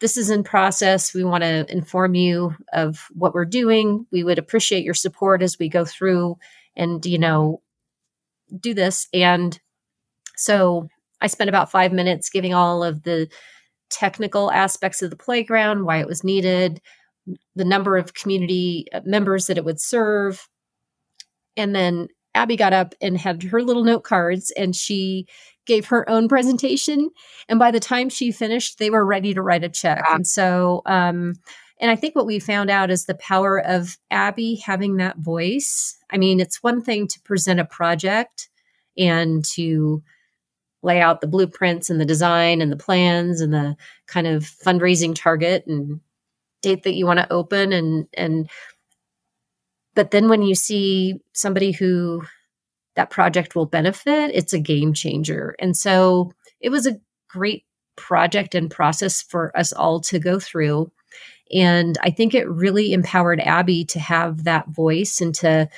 this 0.00 0.16
is 0.16 0.30
in 0.30 0.42
process. 0.42 1.14
We 1.14 1.22
want 1.22 1.42
to 1.44 1.64
inform 1.70 2.16
you 2.16 2.56
of 2.72 3.06
what 3.12 3.34
we're 3.34 3.44
doing. 3.44 4.04
We 4.10 4.24
would 4.24 4.38
appreciate 4.38 4.84
your 4.84 4.94
support 4.94 5.42
as 5.42 5.60
we 5.60 5.68
go 5.68 5.84
through 5.84 6.38
and, 6.74 7.06
you 7.06 7.18
know, 7.18 7.62
do 8.58 8.74
this. 8.74 9.08
And 9.14 9.58
so 10.34 10.88
I 11.20 11.28
spent 11.28 11.48
about 11.48 11.70
five 11.70 11.92
minutes 11.92 12.30
giving 12.30 12.52
all 12.52 12.82
of 12.82 13.04
the 13.04 13.28
technical 13.92 14.50
aspects 14.50 15.02
of 15.02 15.10
the 15.10 15.16
playground, 15.16 15.84
why 15.84 15.98
it 15.98 16.06
was 16.06 16.24
needed, 16.24 16.80
the 17.54 17.64
number 17.64 17.96
of 17.96 18.14
community 18.14 18.86
uh, 18.92 19.00
members 19.04 19.46
that 19.46 19.58
it 19.58 19.64
would 19.64 19.80
serve. 19.80 20.48
And 21.56 21.74
then 21.74 22.08
Abby 22.34 22.56
got 22.56 22.72
up 22.72 22.94
and 23.00 23.18
had 23.18 23.42
her 23.42 23.62
little 23.62 23.84
note 23.84 24.04
cards 24.04 24.50
and 24.56 24.74
she 24.74 25.26
gave 25.66 25.86
her 25.86 26.08
own 26.08 26.28
presentation. 26.28 27.10
And 27.48 27.58
by 27.58 27.70
the 27.70 27.80
time 27.80 28.08
she 28.08 28.32
finished, 28.32 28.78
they 28.78 28.90
were 28.90 29.04
ready 29.04 29.34
to 29.34 29.42
write 29.42 29.64
a 29.64 29.68
check. 29.68 30.02
Wow. 30.08 30.16
And 30.16 30.26
so, 30.26 30.82
um, 30.86 31.34
and 31.78 31.90
I 31.90 31.96
think 31.96 32.14
what 32.14 32.26
we 32.26 32.38
found 32.38 32.70
out 32.70 32.90
is 32.90 33.04
the 33.04 33.14
power 33.14 33.60
of 33.60 33.96
Abby 34.10 34.56
having 34.64 34.96
that 34.96 35.18
voice. 35.18 35.96
I 36.10 36.16
mean, 36.16 36.40
it's 36.40 36.62
one 36.62 36.82
thing 36.82 37.06
to 37.08 37.20
present 37.20 37.60
a 37.60 37.64
project 37.64 38.48
and 38.96 39.44
to 39.54 40.02
lay 40.82 41.00
out 41.00 41.20
the 41.20 41.26
blueprints 41.26 41.90
and 41.90 42.00
the 42.00 42.04
design 42.04 42.60
and 42.60 42.70
the 42.70 42.76
plans 42.76 43.40
and 43.40 43.54
the 43.54 43.76
kind 44.06 44.26
of 44.26 44.42
fundraising 44.42 45.14
target 45.14 45.64
and 45.66 46.00
date 46.60 46.82
that 46.82 46.94
you 46.94 47.06
want 47.06 47.18
to 47.18 47.32
open 47.32 47.72
and 47.72 48.06
and 48.14 48.48
but 49.94 50.10
then 50.10 50.28
when 50.28 50.42
you 50.42 50.54
see 50.54 51.20
somebody 51.32 51.72
who 51.72 52.22
that 52.96 53.10
project 53.10 53.54
will 53.54 53.66
benefit 53.66 54.30
it's 54.34 54.52
a 54.52 54.58
game 54.58 54.92
changer. 54.92 55.54
And 55.58 55.76
so 55.76 56.32
it 56.60 56.70
was 56.70 56.86
a 56.86 57.00
great 57.28 57.64
project 57.96 58.54
and 58.54 58.70
process 58.70 59.22
for 59.22 59.56
us 59.56 59.72
all 59.72 60.00
to 60.00 60.18
go 60.18 60.38
through. 60.38 60.90
And 61.54 61.98
i 62.02 62.10
think 62.10 62.34
it 62.34 62.48
really 62.48 62.92
empowered 62.92 63.40
abby 63.40 63.84
to 63.86 64.00
have 64.00 64.44
that 64.44 64.68
voice 64.68 65.20
and 65.20 65.34
to 65.36 65.68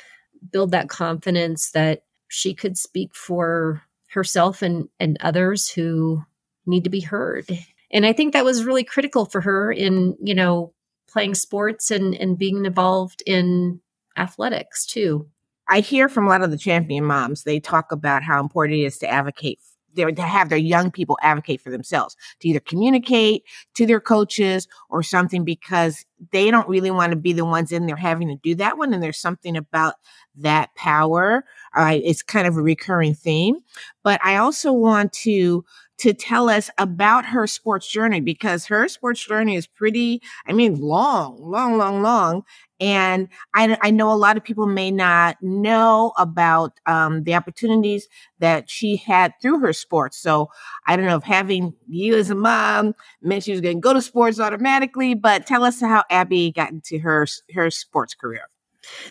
build 0.53 0.71
that 0.71 0.89
confidence 0.89 1.71
that 1.71 2.03
she 2.29 2.55
could 2.55 2.77
speak 2.77 3.15
for 3.15 3.83
herself 4.15 4.63
and, 4.63 4.89
and 4.99 5.17
others 5.21 5.69
who 5.69 6.23
need 6.67 6.85
to 6.85 6.91
be 6.91 7.01
heard. 7.01 7.47
And 7.91 8.07
I 8.07 8.13
think 8.13 8.33
that 8.33 8.45
was 8.45 8.65
really 8.65 8.85
critical 8.85 9.27
for 9.27 9.41
her 9.41 9.71
in, 9.71 10.17
you 10.21 10.35
know, 10.35 10.73
playing 11.09 11.35
sports 11.35 11.91
and, 11.91 12.15
and 12.15 12.39
being 12.39 12.65
involved 12.65 13.23
in 13.27 13.81
athletics 14.17 14.87
too. 14.87 15.29
I 15.69 15.81
hear 15.81 16.09
from 16.09 16.27
a 16.27 16.29
lot 16.29 16.43
of 16.43 16.51
the 16.51 16.59
champion 16.59 17.05
moms, 17.05 17.45
they 17.45 17.61
talk 17.61 17.93
about 17.93 18.23
how 18.23 18.41
important 18.41 18.81
it 18.81 18.85
is 18.85 18.99
to 18.99 19.09
advocate 19.09 19.59
to 19.97 20.23
have 20.23 20.49
their 20.49 20.59
young 20.59 20.91
people 20.91 21.19
advocate 21.23 21.61
for 21.61 21.71
themselves 21.71 22.17
to 22.41 22.49
either 22.49 22.61
communicate 22.61 23.45
to 23.75 23.87
their 23.87 24.01
coaches 24.01 24.67
or 24.91 25.03
something 25.03 25.45
because 25.45 26.05
they 26.33 26.51
don't 26.51 26.69
really 26.69 26.91
want 26.91 27.11
to 27.11 27.17
be 27.17 27.33
the 27.33 27.45
ones 27.45 27.73
in 27.73 27.87
there 27.87 27.97
having 27.97 28.29
to 28.29 28.37
do 28.37 28.55
that 28.55 28.79
one 28.79 28.93
and 28.93 29.03
there's 29.03 29.19
something 29.19 29.57
about 29.57 29.95
that 30.37 30.75
power. 30.75 31.45
It's 31.77 32.23
kind 32.23 32.47
of 32.47 32.57
a 32.57 32.63
recurring 32.63 33.15
theme. 33.15 33.57
But 34.03 34.21
I 34.25 34.37
also 34.37 34.73
want 34.73 35.13
to 35.25 35.65
to 35.97 36.13
tell 36.13 36.49
us 36.49 36.71
about 36.77 37.25
her 37.27 37.47
sports 37.47 37.89
journey 37.89 38.21
because 38.21 38.67
her 38.67 38.89
sports 38.89 39.25
journey 39.25 39.55
is 39.55 39.67
pretty, 39.67 40.21
I 40.47 40.53
mean, 40.53 40.81
long, 40.81 41.39
long, 41.41 41.79
long, 41.79 42.03
long. 42.03 42.43
And 42.81 43.29
I, 43.55 43.79
I 43.81 43.91
know 43.93 44.13
a 44.13 44.15
lot 44.15 44.37
of 44.37 44.43
people 44.43 44.67
may 44.67 44.91
not 44.91 45.37
know 45.41 46.13
about 46.19 46.81
um, 46.87 47.23
the 47.23 47.35
opportunities 47.35 48.09
that 48.41 48.69
she 48.69 48.97
had 48.97 49.35
through 49.41 49.61
her 49.61 49.73
sports. 49.73 50.19
So 50.19 50.51
I 50.87 50.97
don't 50.97 51.07
know 51.07 51.17
if 51.17 51.23
having 51.23 51.75
you 51.89 52.17
as 52.17 52.29
a 52.31 52.35
mom 52.35 52.95
meant 53.23 53.45
she 53.45 53.53
was 53.53 53.61
going 53.61 53.77
to 53.77 53.81
go 53.81 53.93
to 53.93 54.03
sports 54.03 54.41
automatically, 54.41 55.15
but 55.15 55.47
tell 55.47 55.63
us 55.63 55.81
how 55.81 56.03
Abby 56.11 56.51
got 56.51 56.73
into 56.73 56.99
her 56.99 57.27
her 57.55 57.71
sports 57.71 58.15
career. 58.15 58.49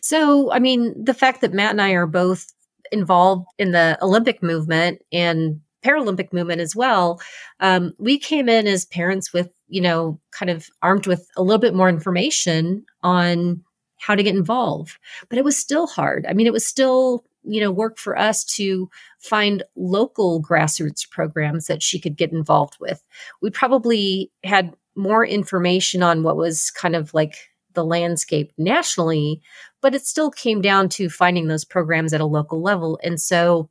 So, 0.02 0.52
I 0.52 0.60
mean, 0.60 0.94
the 1.04 1.14
fact 1.14 1.42
that 1.42 1.54
Matt 1.54 1.72
and 1.72 1.82
I 1.82 1.92
are 1.92 2.08
both 2.08 2.52
involved 2.92 3.48
in 3.58 3.72
the 3.72 3.98
Olympic 4.02 4.44
movement 4.44 5.02
and 5.12 5.62
Paralympic 5.84 6.32
movement 6.32 6.62
as 6.62 6.76
well, 6.76 7.20
um, 7.60 7.94
we 8.00 8.18
came 8.18 8.48
in 8.48 8.68
as 8.68 8.86
parents 8.86 9.34
with, 9.34 9.50
you 9.68 9.82
know, 9.82 10.20
kind 10.32 10.50
of 10.50 10.68
armed 10.82 11.08
with 11.08 11.28
a 11.36 11.44
little 11.44 11.60
bit 11.60 11.74
more 11.74 11.90
information 11.90 12.86
on 13.02 13.64
how 14.00 14.16
to 14.16 14.24
get 14.24 14.36
involved. 14.36 14.98
But 15.30 15.38
it 15.38 15.46
was 15.46 15.58
still 15.58 15.88
hard. 15.88 16.26
I 16.28 16.34
mean, 16.34 16.48
it 16.48 16.54
was 16.54 16.66
still, 16.66 17.26
you 17.44 17.62
know, 17.62 17.72
work 17.72 17.98
for 17.98 18.18
us 18.18 18.44
to 18.56 18.90
find 19.20 19.64
local 19.76 20.42
grassroots 20.42 21.10
programs 21.10 21.68
that 21.68 21.82
she 21.82 22.00
could 22.00 22.18
get 22.18 22.32
involved 22.32 22.78
with. 22.80 23.04
We 23.42 23.50
probably 23.50 24.32
had 24.44 24.74
more 24.96 25.26
information 25.26 26.04
on 26.04 26.24
what 26.24 26.38
was 26.38 26.70
kind 26.72 26.96
of 26.96 27.14
like 27.14 27.50
the 27.74 27.86
landscape 27.86 28.52
nationally, 28.58 29.42
but 29.82 29.96
it 29.96 30.06
still 30.06 30.32
came 30.32 30.62
down 30.62 30.90
to 30.90 31.10
finding 31.10 31.48
those 31.48 31.66
programs 31.66 32.14
at 32.14 32.22
a 32.22 32.26
local 32.26 32.62
level. 32.62 33.00
And 33.04 33.20
so, 33.20 33.70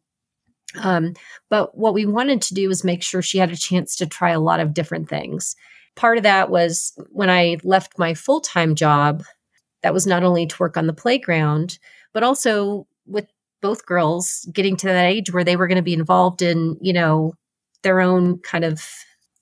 um, 0.80 1.14
but 1.50 1.76
what 1.76 1.94
we 1.94 2.06
wanted 2.06 2.42
to 2.42 2.54
do 2.54 2.68
was 2.68 2.84
make 2.84 3.02
sure 3.02 3.22
she 3.22 3.38
had 3.38 3.50
a 3.50 3.56
chance 3.56 3.96
to 3.96 4.06
try 4.06 4.30
a 4.30 4.40
lot 4.40 4.60
of 4.60 4.74
different 4.74 5.08
things. 5.08 5.56
Part 5.94 6.16
of 6.16 6.22
that 6.22 6.50
was 6.50 6.92
when 7.10 7.28
I 7.28 7.58
left 7.62 7.98
my 7.98 8.14
full 8.14 8.40
time 8.40 8.74
job, 8.74 9.22
that 9.82 9.92
was 9.92 10.06
not 10.06 10.22
only 10.22 10.46
to 10.46 10.56
work 10.58 10.76
on 10.76 10.86
the 10.86 10.92
playground, 10.92 11.78
but 12.12 12.22
also 12.22 12.86
with 13.06 13.26
both 13.60 13.86
girls 13.86 14.48
getting 14.52 14.76
to 14.76 14.86
that 14.86 15.06
age 15.06 15.32
where 15.32 15.44
they 15.44 15.56
were 15.56 15.66
going 15.66 15.76
to 15.76 15.82
be 15.82 15.94
involved 15.94 16.42
in, 16.42 16.76
you 16.80 16.92
know, 16.92 17.34
their 17.82 18.00
own 18.00 18.38
kind 18.38 18.64
of 18.64 18.82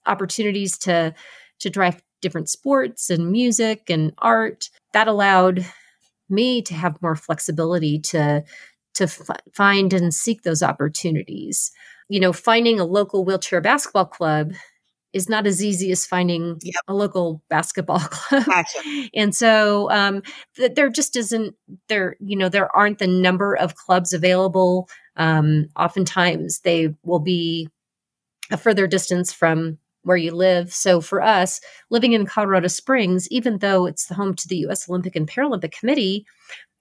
opportunities 0.07 0.79
to 0.79 1.15
to 1.61 1.71
drive 1.71 2.03
different 2.21 2.49
sports 2.49 3.11
and 3.11 3.31
music 3.31 3.91
and 3.91 4.13
art. 4.19 4.71
That 4.93 5.09
allowed 5.09 5.65
me 6.29 6.63
to 6.63 6.75
have 6.75 7.03
more 7.03 7.17
flexibility 7.17 7.99
to 7.99 8.45
to 8.95 9.05
f- 9.05 9.31
find 9.55 9.93
and 9.93 10.13
seek 10.13 10.43
those 10.43 10.63
opportunities. 10.63 11.71
You 12.09 12.21
know, 12.21 12.33
finding 12.33 12.81
a 12.81 12.85
local 12.85 13.25
wheelchair 13.25 13.61
basketball 13.61 14.07
club 14.07 14.53
is 15.13 15.29
not 15.29 15.47
as 15.47 15.63
easy 15.65 15.91
as 15.91 16.07
finding 16.07 16.59
yep. 16.63 16.75
a 16.87 16.95
local 16.95 17.43
basketball 17.49 17.99
club. 18.11 18.47
Gotcha. 18.47 19.09
and 19.15 19.35
so 19.35 19.91
um, 19.91 20.23
th- 20.57 20.75
there 20.75 20.89
just 20.89 21.17
isn't 21.17 21.55
there, 21.89 22.17
you 22.21 22.37
know, 22.37 22.49
there 22.49 22.75
aren't 22.75 22.99
the 22.99 23.07
number 23.07 23.57
of 23.57 23.75
clubs 23.75 24.13
available. 24.13 24.89
Um, 25.17 25.69
oftentimes 25.77 26.61
they 26.61 26.95
will 27.05 27.21
be 27.21 27.69
a 28.51 28.57
further 28.57 28.87
distance 28.87 29.33
from 29.33 29.79
where 30.03 30.17
you 30.17 30.33
live. 30.33 30.73
So 30.73 31.01
for 31.01 31.21
us, 31.23 31.61
living 31.91 32.13
in 32.13 32.27
Colorado 32.27 32.69
Springs, 32.69 33.29
even 33.31 33.59
though 33.59 33.87
it's 33.87 34.07
the 34.07 34.15
home 34.15 34.35
to 34.35 34.49
the 34.49 34.57
US 34.69 34.89
Olympic 34.89 35.17
and 35.17 35.29
Paralympic 35.29 35.73
Committee, 35.73 36.25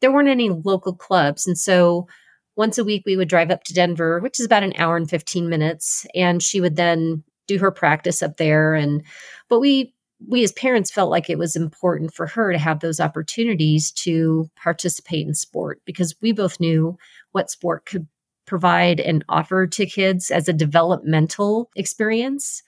there 0.02 0.12
weren't 0.12 0.30
any 0.30 0.50
local 0.50 0.94
clubs. 0.94 1.46
And 1.46 1.58
so 1.58 2.08
once 2.56 2.78
a 2.78 2.84
week 2.84 3.04
we 3.06 3.18
would 3.18 3.30
drive 3.30 3.52
up 3.52 3.64
to 3.66 3.74
Denver, 3.74 4.20
which 4.20 4.40
is 4.40 4.46
about 4.46 4.64
an 4.64 4.74
hour 4.78 4.98
and 4.98 5.10
15 5.10 5.50
minutes, 5.50 6.06
and 6.16 6.42
she 6.42 6.62
would 6.62 6.76
then 6.76 7.24
do 7.48 7.58
her 7.58 7.72
practice 7.72 8.22
up 8.22 8.38
there 8.38 8.76
and 8.76 9.04
but 9.50 9.60
we 9.60 9.92
we 10.28 10.44
as 10.44 10.52
parents 10.52 10.92
felt 10.92 11.10
like 11.10 11.30
it 11.30 11.38
was 11.38 11.56
important 11.56 12.14
for 12.14 12.28
her 12.28 12.52
to 12.52 12.60
have 12.60 12.80
those 12.80 13.00
opportunities 13.00 13.92
to 13.92 14.50
participate 14.62 15.26
in 15.26 15.34
sport 15.34 15.82
because 15.86 16.14
we 16.22 16.32
both 16.32 16.60
knew 16.60 16.98
what 17.32 17.50
sport 17.50 17.86
could 17.86 18.06
provide 18.46 19.00
and 19.00 19.24
offer 19.30 19.66
to 19.66 19.86
kids 19.86 20.30
as 20.30 20.48
a 20.48 20.54
developmental 20.54 21.70
experience 21.76 22.62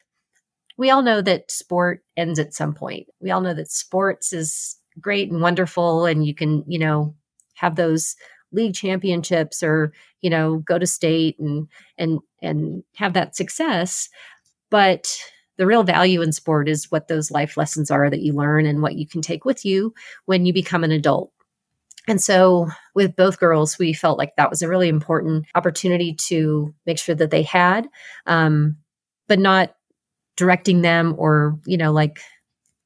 we 0.78 0.90
all 0.90 1.02
know 1.02 1.22
that 1.22 1.52
sport 1.52 2.04
ends 2.18 2.40
at 2.40 2.54
some 2.54 2.74
point. 2.74 3.08
We 3.20 3.32
all 3.32 3.42
know 3.42 3.54
that 3.54 3.72
sports 3.72 4.34
is 4.34 4.78
great 5.00 5.32
and 5.32 5.42
wonderful 5.42 6.06
and 6.06 6.26
you 6.26 6.34
can, 6.34 6.64
you 6.68 6.80
know, 6.80 7.16
have 7.56 7.76
those 7.76 8.16
league 8.52 8.74
championships 8.74 9.64
or, 9.64 9.94
you 10.22 10.30
know, 10.30 10.58
go 10.58 10.78
to 10.78 10.88
state 10.88 11.40
and 11.40 11.68
and 11.98 12.20
and 12.42 12.84
have 12.96 13.14
that 13.14 13.36
success. 13.36 14.10
But 14.70 15.16
the 15.58 15.66
real 15.66 15.84
value 15.84 16.22
in 16.22 16.32
sport 16.32 16.68
is 16.68 16.90
what 16.90 17.08
those 17.08 17.30
life 17.30 17.58
lessons 17.58 17.92
are 17.92 18.10
that 18.10 18.22
you 18.22 18.34
learn 18.34 18.66
and 18.66 18.82
what 18.82 18.96
you 18.96 19.08
can 19.08 19.22
take 19.22 19.46
with 19.46 19.64
you 19.64 19.94
when 20.26 20.46
you 20.46 20.54
become 20.54 20.84
an 20.84 20.92
adult. 20.92 21.32
And 22.08 22.20
so, 22.20 22.68
with 22.96 23.16
both 23.16 23.40
girls, 23.40 23.78
we 23.78 23.94
felt 23.94 24.18
like 24.18 24.36
that 24.36 24.50
was 24.50 24.64
a 24.64 24.68
really 24.68 24.90
important 24.90 25.46
opportunity 25.54 26.16
to 26.30 26.74
make 26.88 26.98
sure 26.98 27.14
that 27.14 27.30
they 27.30 27.44
had, 27.44 27.88
um, 28.26 28.78
but 29.28 29.38
not 29.38 29.76
directing 30.36 30.82
them 30.82 31.16
or, 31.18 31.60
you 31.66 31.78
know, 31.78 31.92
like 31.92 32.20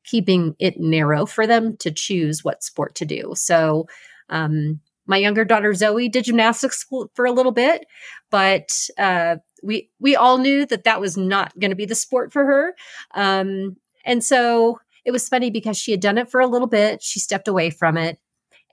keeping 0.03 0.55
it 0.60 0.79
narrow 0.79 1.25
for 1.25 1.47
them 1.47 1.77
to 1.77 1.91
choose 1.91 2.43
what 2.43 2.63
sport 2.63 2.95
to 2.95 3.05
do. 3.05 3.34
So, 3.36 3.88
um, 4.29 4.79
my 5.08 5.17
younger 5.17 5.45
daughter 5.45 5.73
Zoe 5.73 6.10
did 6.10 6.25
gymnastics 6.25 6.86
for 7.13 7.25
a 7.25 7.31
little 7.31 7.51
bit, 7.51 7.86
but 8.31 8.89
uh, 8.97 9.38
we 9.63 9.89
we 9.99 10.15
all 10.15 10.38
knew 10.38 10.65
that 10.65 10.84
that 10.84 10.99
was 10.99 11.15
not 11.15 11.58
going 11.60 11.71
to 11.71 11.75
be 11.75 11.86
the 11.86 11.95
sport 11.95 12.34
for 12.34 12.45
her. 12.45 12.75
Um, 13.13 13.77
and 14.03 14.23
so 14.23 14.79
it 15.03 15.12
was 15.12 15.29
funny 15.29 15.51
because 15.51 15.77
she 15.77 15.91
had 15.91 15.99
done 15.99 16.17
it 16.17 16.29
for 16.29 16.41
a 16.41 16.47
little 16.47 16.67
bit, 16.67 17.03
she 17.03 17.19
stepped 17.19 17.47
away 17.47 17.69
from 17.69 17.97
it, 17.97 18.19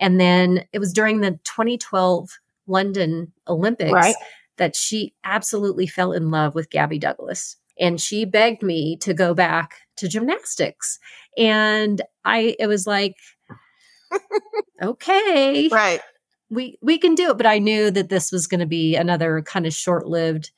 and 0.01 0.21
then 0.21 0.65
it 0.73 0.79
was 0.79 0.93
during 0.93 1.21
the 1.21 1.33
2012 1.45 2.31
London 2.67 3.33
Olympics 3.49 3.93
right. 3.93 4.15
that 4.57 4.75
she 4.75 5.15
absolutely 5.25 5.87
fell 5.87 6.13
in 6.13 6.31
love 6.31 6.55
with 6.55 6.71
Gabby 6.71 6.99
Douglas 6.99 7.57
and 7.79 8.01
she 8.01 8.25
begged 8.25 8.63
me 8.63 8.97
to 8.99 9.15
go 9.15 9.35
back 9.35 9.75
to 9.97 10.09
gymnastics. 10.09 10.99
And 11.37 12.03
i 12.25 12.55
it 12.59 12.67
was 12.67 12.87
like 12.87 13.17
okay. 14.83 15.69
Right. 15.69 16.01
We 16.51 16.79
we 16.83 16.99
can 16.99 17.15
do 17.15 17.31
it. 17.31 17.37
But 17.37 17.47
i 17.47 17.59
knew 17.59 17.91
that 17.91 18.09
this 18.09 18.31
was 18.31 18.47
going 18.47 18.61
to 18.61 18.67
be 18.67 18.97
another 18.97 19.43
kind 19.43 19.67
of 19.67 19.73
short-lived 19.73 20.51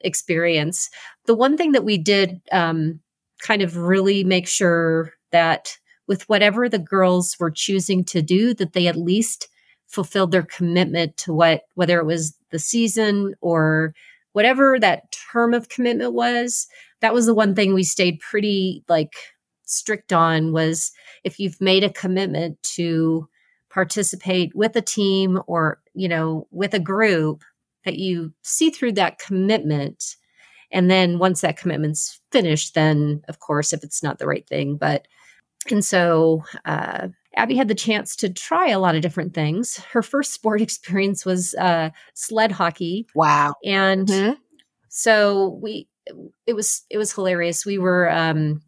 experience. 0.00 0.90
The 1.26 1.34
one 1.34 1.56
thing 1.56 1.72
that 1.72 1.84
we 1.84 1.96
did 1.96 2.40
um, 2.50 3.00
kind 3.42 3.62
of 3.62 3.76
really 3.76 4.24
make 4.24 4.48
sure 4.48 5.12
that 5.30 5.78
with 6.06 6.28
whatever 6.28 6.68
the 6.68 6.78
girls 6.78 7.36
were 7.38 7.50
choosing 7.50 8.04
to 8.04 8.22
do 8.22 8.54
that 8.54 8.72
they 8.72 8.86
at 8.86 8.96
least 8.96 9.48
fulfilled 9.88 10.32
their 10.32 10.42
commitment 10.42 11.16
to 11.18 11.32
what 11.32 11.62
whether 11.74 11.98
it 11.98 12.06
was 12.06 12.34
the 12.50 12.58
season 12.58 13.34
or 13.40 13.94
whatever 14.32 14.78
that 14.78 15.14
term 15.32 15.54
of 15.54 15.68
commitment 15.68 16.12
was, 16.12 16.66
that 17.00 17.14
was 17.14 17.26
the 17.26 17.34
one 17.34 17.54
thing 17.54 17.74
we 17.74 17.84
stayed 17.84 18.20
pretty 18.20 18.84
like 18.88 19.14
strict 19.64 20.12
on 20.12 20.52
was 20.52 20.92
if 21.24 21.38
you've 21.38 21.60
made 21.60 21.84
a 21.84 21.92
commitment 21.92 22.62
to 22.62 23.28
participate 23.70 24.54
with 24.54 24.76
a 24.76 24.82
team 24.82 25.40
or, 25.46 25.80
you 25.94 26.08
know, 26.08 26.46
with 26.50 26.74
a 26.74 26.80
group 26.80 27.42
that 27.84 27.96
you 27.98 28.32
see 28.42 28.70
through 28.70 28.92
that 28.92 29.18
commitment. 29.18 30.16
And 30.70 30.90
then 30.90 31.18
once 31.18 31.40
that 31.40 31.56
commitment's 31.56 32.20
finished 32.30 32.74
then 32.74 33.22
of 33.28 33.40
course 33.40 33.72
if 33.72 33.84
it's 33.84 34.02
not 34.02 34.18
the 34.18 34.26
right 34.26 34.46
thing 34.48 34.76
but 34.76 35.06
and 35.70 35.84
so 35.84 36.42
uh, 36.64 37.08
Abby 37.36 37.56
had 37.56 37.68
the 37.68 37.74
chance 37.74 38.16
to 38.16 38.32
try 38.32 38.68
a 38.68 38.78
lot 38.78 38.94
of 38.94 39.02
different 39.02 39.34
things. 39.34 39.78
Her 39.92 40.02
first 40.02 40.32
sport 40.32 40.60
experience 40.62 41.24
was 41.24 41.54
uh, 41.54 41.90
sled 42.14 42.52
hockey. 42.52 43.06
Wow! 43.14 43.54
And 43.64 44.08
mm-hmm. 44.08 44.32
so 44.88 45.58
we, 45.62 45.88
it 46.46 46.54
was 46.54 46.82
it 46.90 46.98
was 46.98 47.12
hilarious. 47.12 47.64
We 47.64 47.78
were, 47.78 48.10
um, 48.10 48.62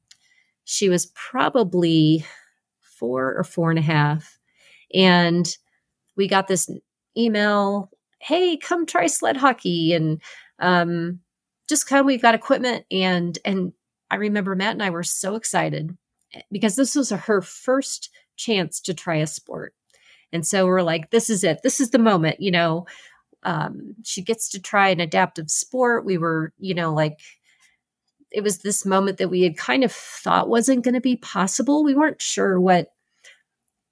she 0.64 0.88
was 0.88 1.07
probably 1.14 2.24
four 2.81 3.35
or 3.37 3.44
four 3.44 3.70
and 3.70 3.79
a 3.79 3.83
half, 3.83 4.38
and 4.92 5.46
we 6.16 6.29
got 6.29 6.48
this 6.48 6.70
email. 7.16 7.90
Hey, 8.18 8.57
come 8.57 8.87
try 8.87 9.07
sled 9.07 9.37
hockey, 9.37 9.92
and 9.92 10.22
um, 10.59 11.20
just 11.68 11.87
come. 11.87 12.07
We've 12.07 12.22
got 12.22 12.35
equipment, 12.35 12.87
and 12.90 13.38
and 13.44 13.72
I 14.11 14.16
remember 14.16 14.55
Matt 14.55 14.72
and 14.72 14.83
I 14.83 14.90
were 14.90 15.03
so 15.03 15.35
excited 15.35 15.96
because 16.50 16.77
this 16.77 16.94
was 16.94 17.11
her 17.11 17.42
first 17.42 18.11
chance 18.37 18.81
to 18.83 18.94
try 18.94 19.16
a 19.16 19.27
sport. 19.27 19.75
And 20.33 20.47
so 20.47 20.66
we're 20.66 20.83
like, 20.83 21.11
this 21.11 21.31
is 21.31 21.44
it. 21.44 21.61
This 21.62 21.81
is 21.81 21.90
the 21.90 21.99
moment, 21.99 22.40
you 22.40 22.51
know. 22.51 22.87
Um, 23.44 23.94
she 24.05 24.23
gets 24.23 24.49
to 24.51 24.61
try 24.61 24.88
an 24.88 25.01
adaptive 25.01 25.51
sport. 25.51 26.05
We 26.05 26.18
were, 26.18 26.53
you 26.59 26.75
know, 26.75 26.92
like 26.94 27.20
it 28.31 28.42
was 28.42 28.59
this 28.59 28.85
moment 28.85 29.18
that 29.18 29.31
we 29.31 29.42
had 29.42 29.57
kind 29.57 29.85
of 29.85 29.92
thought 29.92 30.49
wasn't 30.49 30.83
going 30.83 30.94
to 30.94 31.01
be 31.01 31.16
possible. 31.16 31.85
We 31.85 31.94
weren't 31.94 32.20
sure 32.20 32.61
what, 32.61 32.88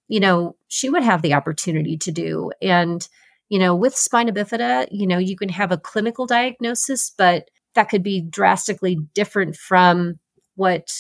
you 0.09 0.19
know, 0.19 0.57
she 0.69 0.91
would 0.91 1.05
have 1.05 1.23
the 1.23 1.35
opportunity 1.35 1.97
to 1.99 2.11
do. 2.11 2.51
And, 2.61 3.07
you 3.49 3.59
know, 3.59 3.77
with 3.77 3.95
spina 3.95 4.33
bifida, 4.33 4.89
you 4.91 5.07
know, 5.07 5.19
you 5.19 5.37
can 5.37 5.51
have 5.51 5.71
a 5.71 5.79
clinical 5.79 6.27
diagnosis, 6.27 7.13
but 7.17 7.51
that 7.75 7.89
could 7.89 8.03
be 8.03 8.21
drastically 8.21 8.97
different 9.15 9.55
from 9.55 10.19
what 10.57 10.91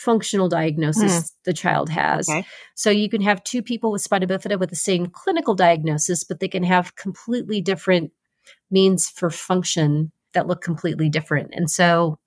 functional 0.00 0.48
diagnosis 0.48 1.12
mm. 1.12 1.32
the 1.44 1.52
child 1.52 1.90
has. 1.90 2.28
Okay. 2.28 2.46
So 2.74 2.88
you 2.88 3.10
can 3.10 3.20
have 3.20 3.44
two 3.44 3.62
people 3.62 3.92
with 3.92 4.00
spina 4.00 4.26
bifida 4.26 4.58
with 4.58 4.70
the 4.70 4.76
same 4.76 5.06
clinical 5.06 5.54
diagnosis, 5.54 6.24
but 6.24 6.40
they 6.40 6.48
can 6.48 6.62
have 6.62 6.96
completely 6.96 7.60
different 7.60 8.10
means 8.70 9.10
for 9.10 9.28
function 9.28 10.10
that 10.32 10.46
look 10.46 10.62
completely 10.62 11.10
different. 11.10 11.50
And 11.52 11.70
so 11.70 12.18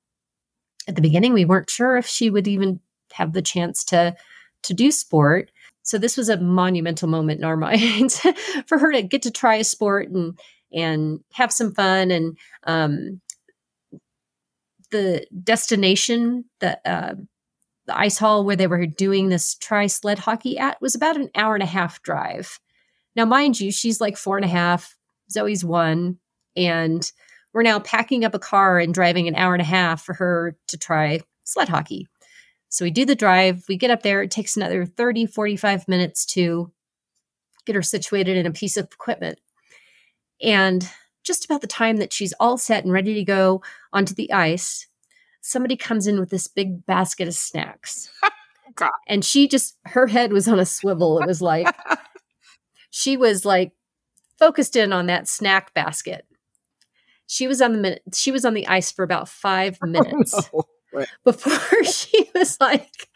at 0.88 0.96
the 0.96 1.02
beginning 1.02 1.34
we 1.34 1.46
weren't 1.46 1.70
sure 1.70 1.98
if 1.98 2.06
she 2.06 2.30
would 2.30 2.48
even 2.48 2.80
have 3.14 3.34
the 3.34 3.42
chance 3.42 3.84
to 3.86 4.16
to 4.64 4.74
do 4.74 4.92
sport. 4.92 5.52
So 5.82 5.98
this 5.98 6.16
was 6.16 6.30
a 6.30 6.38
monumental 6.38 7.10
moment 7.10 7.40
in 7.40 7.44
our 7.44 7.58
minds 7.68 8.20
for 8.68 8.78
her 8.78 8.92
to 8.92 9.02
get 9.02 9.24
to 9.24 9.32
try 9.32 9.56
a 9.56 9.64
sport 9.64 10.10
and 10.10 10.38
and 10.72 11.22
have 11.34 11.52
some 11.52 11.74
fun 11.74 12.12
and 12.12 12.38
um 12.68 13.20
the 14.94 15.26
destination, 15.44 16.46
the 16.62 16.80
uh, 16.90 17.16
the 17.86 17.98
ice 17.98 18.18
hall 18.18 18.44
where 18.44 18.56
they 18.56 18.68
were 18.68 18.86
doing 18.86 19.30
this 19.30 19.56
tri 19.56 19.88
sled 19.88 20.20
hockey 20.20 20.58
at 20.58 20.82
was 20.82 20.96
about 20.96 21.18
an 21.18 21.30
hour 21.36 21.54
and 21.54 21.64
a 21.64 21.68
half 21.68 22.02
drive. 22.02 22.60
Now, 23.16 23.26
mind 23.26 23.60
you, 23.60 23.72
she's 23.72 24.02
like 24.02 24.18
four 24.18 24.38
and 24.38 24.46
a 24.46 24.50
half, 24.50 24.96
Zoe's 25.32 25.64
one, 25.64 26.18
and 26.56 27.12
we're 27.54 27.64
now 27.64 27.80
packing 27.80 28.26
up 28.26 28.34
a 28.34 28.40
car 28.40 28.80
and 28.80 28.94
driving 28.94 29.28
an 29.28 29.36
hour 29.36 29.54
and 29.54 29.62
a 29.62 29.66
half 29.66 30.04
for 30.04 30.14
her 30.14 30.58
to 30.68 30.78
try 30.78 31.20
sled 31.44 31.70
hockey. 31.70 32.08
So 32.70 32.86
we 32.86 32.92
do 32.92 33.06
the 33.06 33.16
drive, 33.16 33.64
we 33.70 33.78
get 33.78 33.92
up 33.92 34.02
there, 34.02 34.24
it 34.24 34.32
takes 34.32 34.58
another 34.58 34.86
30, 34.86 35.28
45 35.28 35.88
minutes 35.88 36.26
to 36.28 36.72
get 37.66 37.76
her 37.76 37.84
situated 37.84 38.36
in 38.36 38.48
a 38.48 38.52
piece 38.52 38.78
of 38.78 38.86
equipment. 38.86 39.40
And 40.42 40.90
just 41.24 41.46
about 41.46 41.62
the 41.62 41.68
time 41.68 41.98
that 41.98 42.12
she's 42.12 42.34
all 42.40 42.58
set 42.58 42.84
and 42.84 42.92
ready 42.92 43.14
to 43.14 43.24
go 43.24 43.62
onto 43.94 44.16
the 44.16 44.32
ice, 44.32 44.88
somebody 45.44 45.76
comes 45.76 46.08
in 46.08 46.20
with 46.20 46.30
this 46.30 46.48
big 46.48 46.86
basket 46.86 47.28
of 47.28 47.36
snacks. 47.36 48.10
God. 48.76 48.92
And 49.08 49.24
she 49.24 49.48
just, 49.48 49.78
her 49.86 50.08
head 50.08 50.34
was 50.34 50.48
on 50.48 50.60
a 50.60 50.66
swivel. 50.66 51.20
It 51.20 51.28
was 51.28 51.42
like, 51.42 51.68
she 52.90 53.18
was 53.18 53.46
like 53.46 53.74
focused 54.40 54.76
in 54.76 54.92
on 54.92 55.06
that 55.08 55.28
snack 55.28 55.74
basket. 55.76 56.26
She 57.28 57.48
was 57.48 57.62
on 57.62 57.74
the 57.74 57.78
minute, 57.78 58.02
she 58.14 58.32
was 58.32 58.46
on 58.46 58.54
the 58.54 58.68
ice 58.68 58.92
for 58.92 59.04
about 59.04 59.30
five 59.30 59.78
minutes 59.84 60.34
Oh, 60.54 60.64
no. 60.94 61.06
Before 61.24 61.84
she 61.84 62.30
was 62.36 62.58
like, 62.60 63.10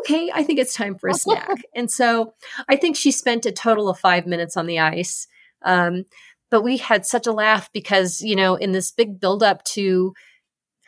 okay, 0.00 0.30
I 0.32 0.44
think 0.44 0.58
it's 0.58 0.74
time 0.74 0.96
for 0.96 1.08
a 1.08 1.14
snack. 1.14 1.62
and 1.74 1.90
so 1.90 2.34
I 2.68 2.76
think 2.76 2.96
she 2.96 3.10
spent 3.10 3.46
a 3.46 3.52
total 3.52 3.88
of 3.88 3.98
five 3.98 4.26
minutes 4.26 4.56
on 4.58 4.66
the 4.66 4.78
ice. 4.78 5.26
Um, 5.64 6.04
but 6.50 6.62
we 6.62 6.76
had 6.76 7.06
such 7.06 7.26
a 7.26 7.32
laugh 7.32 7.70
because, 7.72 8.20
you 8.20 8.36
know, 8.36 8.56
in 8.56 8.72
this 8.72 8.92
big 8.92 9.18
buildup 9.20 9.64
to 9.64 10.12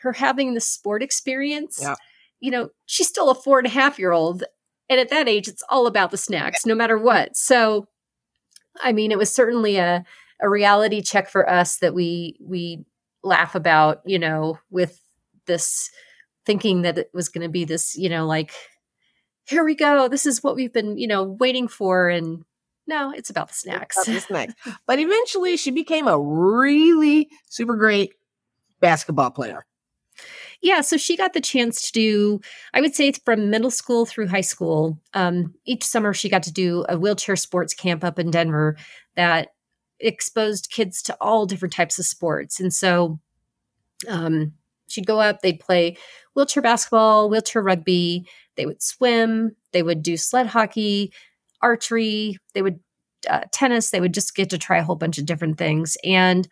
her 0.01 0.13
having 0.13 0.53
the 0.53 0.61
sport 0.61 1.01
experience, 1.03 1.79
Yeah. 1.81 1.95
you 2.39 2.51
know, 2.51 2.69
she's 2.85 3.07
still 3.07 3.29
a 3.29 3.35
four 3.35 3.57
and 3.59 3.67
a 3.67 3.71
half 3.71 3.97
year 3.99 4.11
old. 4.11 4.43
And 4.89 4.99
at 4.99 5.09
that 5.09 5.27
age, 5.27 5.47
it's 5.47 5.63
all 5.69 5.87
about 5.87 6.11
the 6.11 6.17
snacks, 6.17 6.65
no 6.65 6.73
matter 6.75 6.97
what. 6.97 7.35
So, 7.35 7.87
I 8.81 8.91
mean, 8.93 9.11
it 9.11 9.17
was 9.17 9.31
certainly 9.33 9.77
a, 9.77 10.05
a 10.41 10.49
reality 10.49 11.01
check 11.01 11.29
for 11.29 11.49
us 11.49 11.77
that 11.79 11.93
we 11.93 12.37
we 12.41 12.85
laugh 13.23 13.55
about, 13.55 14.01
you 14.05 14.19
know, 14.19 14.59
with 14.69 15.01
this 15.45 15.89
thinking 16.45 16.83
that 16.83 16.97
it 16.97 17.09
was 17.13 17.27
going 17.27 17.43
to 17.43 17.49
be 17.49 17.65
this, 17.65 17.97
you 17.97 18.07
know, 18.07 18.25
like 18.25 18.53
here 19.45 19.63
we 19.65 19.75
go, 19.75 20.07
this 20.07 20.25
is 20.25 20.43
what 20.43 20.55
we've 20.55 20.71
been, 20.71 20.97
you 20.97 21.07
know, 21.07 21.23
waiting 21.23 21.67
for 21.67 22.07
and 22.09 22.43
no, 22.85 23.11
it's 23.11 23.29
about 23.29 23.49
the 23.49 23.53
snacks. 23.53 23.97
About 23.97 24.13
the 24.13 24.21
snacks. 24.27 24.53
But 24.85 24.99
eventually 24.99 25.57
she 25.57 25.71
became 25.71 26.07
a 26.07 26.17
really 26.17 27.27
super 27.49 27.75
great 27.75 28.13
basketball 28.79 29.31
player. 29.31 29.65
Yeah, 30.61 30.81
so 30.81 30.97
she 30.97 31.15
got 31.15 31.33
the 31.33 31.41
chance 31.41 31.83
to 31.87 31.91
do, 31.91 32.41
I 32.73 32.81
would 32.81 32.95
say 32.95 33.11
from 33.25 33.49
middle 33.49 33.71
school 33.71 34.05
through 34.05 34.27
high 34.27 34.41
school. 34.41 34.99
Um, 35.13 35.53
each 35.65 35.83
summer, 35.83 36.13
she 36.13 36.29
got 36.29 36.43
to 36.43 36.51
do 36.51 36.85
a 36.89 36.97
wheelchair 36.97 37.35
sports 37.35 37.73
camp 37.73 38.03
up 38.03 38.17
in 38.17 38.31
Denver 38.31 38.75
that 39.15 39.49
exposed 39.99 40.71
kids 40.71 41.01
to 41.03 41.17
all 41.21 41.45
different 41.45 41.73
types 41.73 41.99
of 41.99 42.05
sports. 42.05 42.59
And 42.59 42.73
so 42.73 43.19
um, 44.07 44.53
she'd 44.87 45.07
go 45.07 45.19
up, 45.19 45.41
they'd 45.41 45.59
play 45.59 45.97
wheelchair 46.35 46.63
basketball, 46.63 47.29
wheelchair 47.29 47.61
rugby, 47.61 48.27
they 48.55 48.65
would 48.65 48.81
swim, 48.81 49.55
they 49.71 49.83
would 49.83 50.01
do 50.01 50.17
sled 50.17 50.47
hockey, 50.47 51.11
archery, 51.61 52.37
they 52.53 52.61
would 52.61 52.79
uh, 53.29 53.41
tennis, 53.51 53.89
they 53.89 53.99
would 54.01 54.13
just 54.13 54.35
get 54.35 54.49
to 54.51 54.57
try 54.57 54.77
a 54.77 54.83
whole 54.83 54.95
bunch 54.95 55.17
of 55.17 55.25
different 55.25 55.57
things. 55.57 55.97
And 56.03 56.47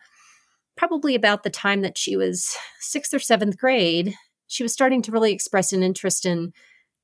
probably 0.77 1.15
about 1.15 1.43
the 1.43 1.49
time 1.49 1.81
that 1.81 1.97
she 1.97 2.15
was 2.15 2.55
sixth 2.79 3.13
or 3.13 3.19
seventh 3.19 3.57
grade, 3.57 4.15
she 4.47 4.63
was 4.63 4.73
starting 4.73 5.01
to 5.03 5.11
really 5.11 5.31
express 5.31 5.73
an 5.73 5.83
interest 5.83 6.25
in 6.25 6.53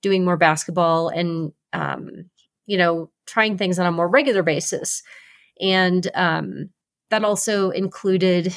doing 0.02 0.26
more 0.26 0.38
basketball 0.38 1.10
and, 1.10 1.52
um, 1.74 2.30
you 2.66 2.78
know, 2.78 3.10
trying 3.26 3.58
things 3.58 3.80
on 3.80 3.86
a 3.86 3.92
more 3.92 4.08
regular 4.08 4.44
basis. 4.44 5.04
And 5.60 6.10
um, 6.16 6.70
that 7.10 7.24
also 7.24 7.70
included 7.70 8.56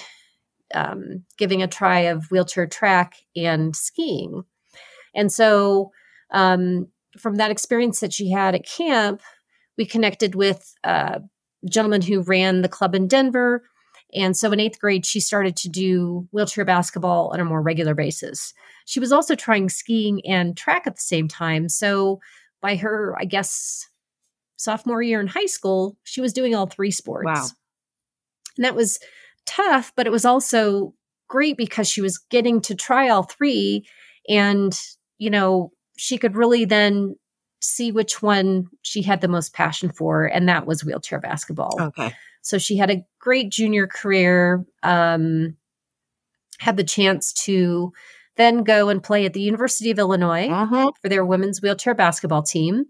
um, 0.74 1.24
giving 1.38 1.62
a 1.62 1.68
try 1.68 2.00
of 2.00 2.30
wheelchair 2.30 2.66
track 2.66 3.14
and 3.36 3.76
skiing. 3.76 4.42
And 5.14 5.32
so, 5.32 5.92
um, 6.32 6.88
from 7.18 7.36
that 7.36 7.50
experience 7.50 8.00
that 8.00 8.12
she 8.12 8.30
had 8.30 8.54
at 8.54 8.66
camp, 8.66 9.22
we 9.78 9.86
connected 9.86 10.34
with 10.34 10.74
a 10.82 11.20
gentleman 11.68 12.02
who 12.02 12.22
ran 12.22 12.62
the 12.62 12.68
club 12.68 12.94
in 12.94 13.06
Denver. 13.06 13.62
And 14.14 14.36
so 14.36 14.52
in 14.52 14.60
eighth 14.60 14.80
grade, 14.80 15.04
she 15.04 15.20
started 15.20 15.56
to 15.56 15.68
do 15.68 16.28
wheelchair 16.30 16.64
basketball 16.64 17.30
on 17.32 17.40
a 17.40 17.44
more 17.44 17.60
regular 17.60 17.94
basis. 17.94 18.54
She 18.86 19.00
was 19.00 19.12
also 19.12 19.34
trying 19.34 19.68
skiing 19.68 20.24
and 20.26 20.56
track 20.56 20.86
at 20.86 20.94
the 20.94 21.00
same 21.00 21.28
time. 21.28 21.68
So 21.68 22.20
by 22.60 22.76
her, 22.76 23.16
I 23.18 23.24
guess, 23.24 23.88
sophomore 24.56 25.02
year 25.02 25.20
in 25.20 25.26
high 25.26 25.46
school, 25.46 25.96
she 26.04 26.20
was 26.20 26.32
doing 26.32 26.54
all 26.54 26.66
three 26.66 26.90
sports. 26.90 27.26
Wow. 27.26 27.46
And 28.56 28.64
that 28.64 28.76
was 28.76 28.98
tough, 29.46 29.92
but 29.96 30.06
it 30.06 30.10
was 30.10 30.24
also 30.24 30.94
great 31.28 31.56
because 31.56 31.88
she 31.88 32.00
was 32.00 32.18
getting 32.18 32.60
to 32.62 32.74
try 32.74 33.08
all 33.08 33.24
three. 33.24 33.86
And, 34.28 34.78
you 35.18 35.30
know, 35.30 35.72
she 35.96 36.18
could 36.18 36.36
really 36.36 36.64
then 36.64 37.16
see 37.60 37.90
which 37.90 38.22
one 38.22 38.68
she 38.82 39.02
had 39.02 39.20
the 39.20 39.28
most 39.28 39.54
passion 39.54 39.90
for. 39.90 40.26
And 40.26 40.48
that 40.48 40.66
was 40.66 40.84
wheelchair 40.84 41.18
basketball. 41.18 41.76
Okay. 41.80 42.12
So 42.44 42.58
she 42.58 42.76
had 42.76 42.90
a 42.90 43.04
great 43.18 43.50
junior 43.50 43.86
career, 43.86 44.64
um, 44.82 45.56
had 46.60 46.76
the 46.76 46.84
chance 46.84 47.32
to 47.44 47.92
then 48.36 48.64
go 48.64 48.88
and 48.90 49.02
play 49.02 49.24
at 49.24 49.32
the 49.32 49.40
University 49.40 49.90
of 49.90 49.98
Illinois 49.98 50.48
Mhm. 50.48 50.92
for 51.00 51.08
their 51.08 51.24
women's 51.24 51.62
wheelchair 51.62 51.94
basketball 51.94 52.42
team 52.42 52.84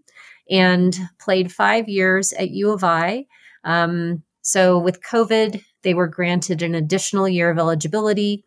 and 0.49 0.95
played 1.19 1.51
five 1.51 1.87
years 1.87 2.33
at 2.33 2.51
U 2.51 2.71
of 2.71 2.83
I. 2.83 3.25
Um, 3.63 4.23
so 4.41 4.77
with 4.77 5.01
COVID, 5.01 5.63
they 5.83 5.93
were 5.93 6.07
granted 6.07 6.61
an 6.61 6.75
additional 6.75 7.27
year 7.29 7.49
of 7.49 7.57
eligibility 7.57 8.43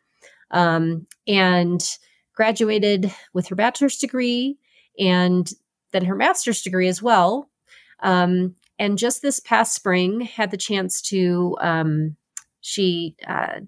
um, 0.51 1.07
and 1.27 1.83
graduated 2.35 3.13
with 3.33 3.49
her 3.49 3.57
bachelor's 3.57 3.99
degree 3.99 4.59
and 4.99 5.51
then 5.93 6.05
her 6.05 6.15
master's 6.15 6.63
degree 6.63 6.89
as 6.89 7.03
well. 7.03 7.49
Um, 8.01 8.55
and 8.79 8.99
just 8.99 9.23
this 9.23 9.41
past 9.41 9.75
spring, 9.75 10.21
had 10.21 10.51
the 10.51 10.57
chance 10.57 11.03
to, 11.03 11.57
um, 11.61 12.17
she 12.61 13.17
uh, 13.27 13.61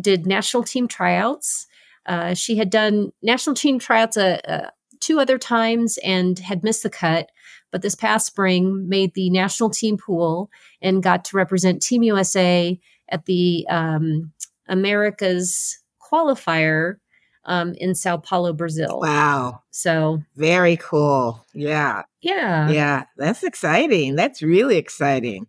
did 0.00 0.26
national 0.26 0.64
team 0.64 0.88
tryouts. 0.88 1.66
Uh, 2.06 2.34
she 2.34 2.56
had 2.56 2.70
done 2.70 3.12
national 3.22 3.54
team 3.54 3.78
tryouts 3.78 4.16
uh, 4.16 4.40
uh, 4.46 4.70
two 5.00 5.20
other 5.20 5.38
times 5.38 5.98
and 6.04 6.38
had 6.38 6.64
missed 6.64 6.82
the 6.82 6.90
cut, 6.90 7.30
but 7.70 7.82
this 7.82 7.94
past 7.94 8.26
spring 8.26 8.88
made 8.88 9.12
the 9.14 9.30
national 9.30 9.70
team 9.70 9.96
pool 9.96 10.50
and 10.80 11.02
got 11.02 11.24
to 11.24 11.36
represent 11.36 11.82
Team 11.82 12.02
USA 12.02 12.78
at 13.08 13.26
the 13.26 13.66
um, 13.68 14.32
America's 14.68 15.78
qualifier 16.00 16.96
um, 17.46 17.74
in 17.74 17.94
Sao 17.94 18.16
Paulo, 18.16 18.52
Brazil. 18.52 19.00
Wow. 19.00 19.62
So, 19.70 20.22
Very 20.36 20.76
cool. 20.76 21.44
Yeah. 21.54 22.02
yeah, 22.22 22.68
Yeah. 22.70 23.04
That's 23.16 23.42
exciting. 23.42 24.14
That's 24.16 24.42
really 24.42 24.76
exciting. 24.76 25.46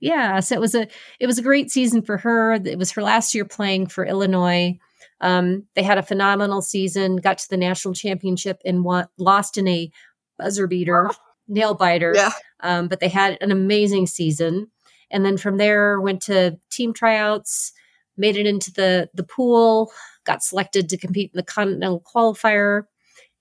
yeah 0.00 0.40
so 0.40 0.54
it 0.54 0.60
was 0.60 0.74
a 0.74 0.86
it 1.20 1.26
was 1.26 1.38
a 1.38 1.42
great 1.42 1.70
season 1.70 2.02
for 2.02 2.16
her 2.18 2.52
it 2.54 2.78
was 2.78 2.90
her 2.90 3.02
last 3.02 3.34
year 3.34 3.44
playing 3.44 3.86
for 3.86 4.04
illinois 4.04 4.76
um, 5.20 5.64
they 5.76 5.82
had 5.84 5.98
a 5.98 6.02
phenomenal 6.02 6.60
season 6.60 7.16
got 7.16 7.38
to 7.38 7.48
the 7.48 7.56
national 7.56 7.94
championship 7.94 8.60
and 8.64 8.84
won, 8.84 9.06
lost 9.18 9.56
in 9.56 9.68
a 9.68 9.90
buzzer 10.38 10.66
beater 10.66 11.08
nail 11.46 11.74
biter 11.74 12.12
Yeah. 12.16 12.32
um, 12.60 12.88
but 12.88 12.98
they 13.00 13.08
had 13.08 13.38
an 13.40 13.52
amazing 13.52 14.06
season 14.06 14.68
and 15.10 15.24
then 15.24 15.36
from 15.36 15.56
there 15.58 16.00
went 16.00 16.20
to 16.22 16.58
team 16.70 16.92
tryouts 16.92 17.72
made 18.16 18.36
it 18.36 18.46
into 18.46 18.72
the 18.72 19.08
the 19.14 19.24
pool 19.24 19.92
got 20.24 20.42
selected 20.42 20.88
to 20.88 20.96
compete 20.96 21.30
in 21.32 21.36
the 21.36 21.42
continental 21.42 22.00
qualifier 22.00 22.82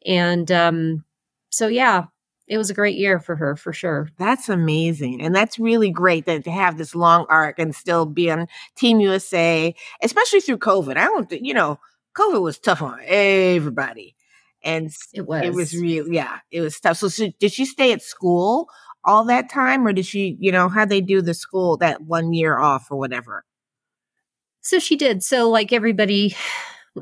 and 0.06 0.52
um, 0.52 1.04
so 1.50 1.68
yeah 1.68 2.06
it 2.48 2.58
was 2.58 2.70
a 2.70 2.74
great 2.74 2.98
year 2.98 3.20
for 3.20 3.36
her 3.38 3.56
for 3.56 3.72
sure 3.72 4.10
That's 4.18 4.50
amazing. 4.50 5.22
And 5.22 5.34
that's 5.34 5.58
really 5.58 5.90
great 5.90 6.26
that 6.26 6.44
to 6.44 6.52
have 6.52 6.78
this 6.78 6.94
long 6.94 7.26
arc 7.30 7.60
and 7.60 7.74
still 7.74 8.06
be 8.06 8.30
on 8.30 8.48
Team 8.76 9.00
USA, 9.00 9.74
especially 10.04 10.42
through 10.42 10.58
COVID. 10.58 10.98
I 10.98 11.06
don't, 11.06 11.30
think- 11.30 11.46
you 11.46 11.54
know, 11.54 11.80
COVID 12.18 12.42
was 12.42 12.60
tough 12.60 12.82
on 12.82 13.00
everybody. 13.06 14.16
And 14.64 14.92
it 15.14 15.26
was 15.26 15.44
it 15.44 15.54
was 15.54 15.74
really, 15.76 16.14
yeah, 16.16 16.40
it 16.52 16.60
was 16.60 16.78
tough. 16.80 16.98
So, 16.98 17.08
she, 17.08 17.34
did 17.40 17.54
she 17.54 17.64
stay 17.66 17.94
at 17.94 18.02
school 18.02 18.68
all 19.06 19.24
that 19.26 19.50
time 19.50 19.88
or 19.88 19.94
did 19.94 20.06
she, 20.06 20.36
you 20.40 20.52
know, 20.52 20.68
how 20.68 20.84
they 20.84 21.00
do 21.00 21.22
the 21.22 21.34
school 21.34 21.78
that 21.78 22.02
one 22.02 22.34
year 22.34 22.60
off 22.60 22.92
or 22.92 22.98
whatever? 22.98 23.46
So 24.62 24.80
she 24.80 24.96
did. 24.96 25.24
So 25.24 25.50
like 25.50 25.74
everybody 25.74 26.36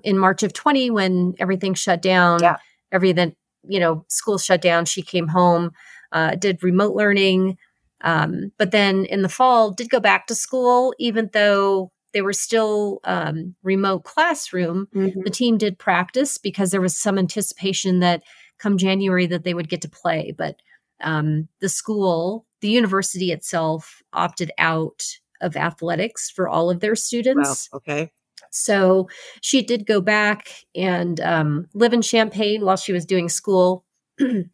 in 0.03 0.17
March 0.17 0.43
of 0.43 0.53
20 0.53 0.89
when 0.91 1.35
everything 1.39 1.73
shut 1.73 2.01
down, 2.01 2.41
Yeah. 2.41 2.57
every 2.91 3.11
then, 3.11 3.35
you 3.67 3.79
know, 3.79 4.05
school 4.07 4.37
shut 4.37 4.61
down, 4.61 4.85
she 4.85 5.01
came 5.01 5.27
home, 5.27 5.71
uh, 6.11 6.35
did 6.35 6.63
remote 6.63 6.95
learning. 6.95 7.57
Um, 8.01 8.51
but 8.57 8.71
then 8.71 9.05
in 9.05 9.21
the 9.21 9.29
fall 9.29 9.71
did 9.71 9.89
go 9.89 9.99
back 9.99 10.27
to 10.27 10.35
school, 10.35 10.93
even 10.99 11.29
though 11.33 11.91
they 12.13 12.21
were 12.21 12.33
still 12.33 12.99
um, 13.03 13.55
remote 13.61 14.03
classroom, 14.03 14.87
mm-hmm. 14.95 15.21
the 15.21 15.29
team 15.29 15.57
did 15.57 15.77
practice 15.77 16.37
because 16.37 16.71
there 16.71 16.81
was 16.81 16.95
some 16.95 17.19
anticipation 17.19 17.99
that 17.99 18.23
come 18.57 18.77
January 18.77 19.27
that 19.27 19.43
they 19.43 19.53
would 19.53 19.69
get 19.69 19.81
to 19.81 19.89
play. 19.89 20.33
But 20.35 20.61
um, 21.01 21.47
the 21.61 21.69
school, 21.69 22.45
the 22.61 22.69
university 22.69 23.31
itself, 23.31 24.01
opted 24.13 24.51
out 24.57 25.18
of 25.41 25.55
athletics 25.55 26.29
for 26.29 26.47
all 26.47 26.69
of 26.69 26.79
their 26.79 26.95
students. 26.95 27.69
Wow. 27.71 27.77
Okay. 27.77 28.11
So 28.51 29.09
she 29.41 29.61
did 29.61 29.85
go 29.85 30.01
back 30.01 30.49
and 30.75 31.19
um, 31.19 31.67
live 31.73 31.93
in 31.93 32.01
Champaign 32.01 32.65
while 32.65 32.77
she 32.77 32.93
was 32.93 33.05
doing 33.05 33.29
school. 33.29 33.85
and 34.19 34.49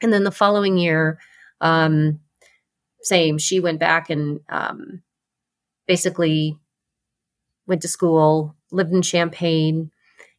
then 0.00 0.24
the 0.24 0.30
following 0.30 0.78
year, 0.78 1.18
um, 1.60 2.20
same, 3.02 3.38
she 3.38 3.60
went 3.60 3.80
back 3.80 4.10
and 4.10 4.40
um, 4.48 5.02
basically 5.86 6.58
went 7.66 7.82
to 7.82 7.88
school, 7.88 8.56
lived 8.70 8.92
in 8.92 9.02
Champaign, 9.02 9.90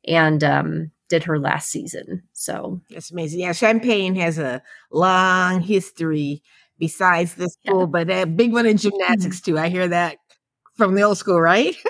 and 0.05 0.43
um, 0.43 0.91
did 1.09 1.23
her 1.23 1.39
last 1.39 1.69
season. 1.69 2.23
So 2.33 2.81
that's 2.89 3.11
amazing. 3.11 3.41
Yeah, 3.41 3.53
Champaign 3.53 4.15
has 4.15 4.37
a 4.37 4.61
long 4.91 5.61
history 5.61 6.41
besides 6.79 7.35
the 7.35 7.49
school, 7.49 7.81
yeah. 7.81 7.85
but 7.85 8.09
a 8.09 8.25
big 8.25 8.53
one 8.53 8.65
in 8.65 8.77
gymnastics 8.77 9.41
mm-hmm. 9.41 9.51
too. 9.51 9.59
I 9.59 9.69
hear 9.69 9.87
that 9.87 10.17
from 10.75 10.95
the 10.95 11.03
old 11.03 11.17
school, 11.17 11.39
right? 11.39 11.75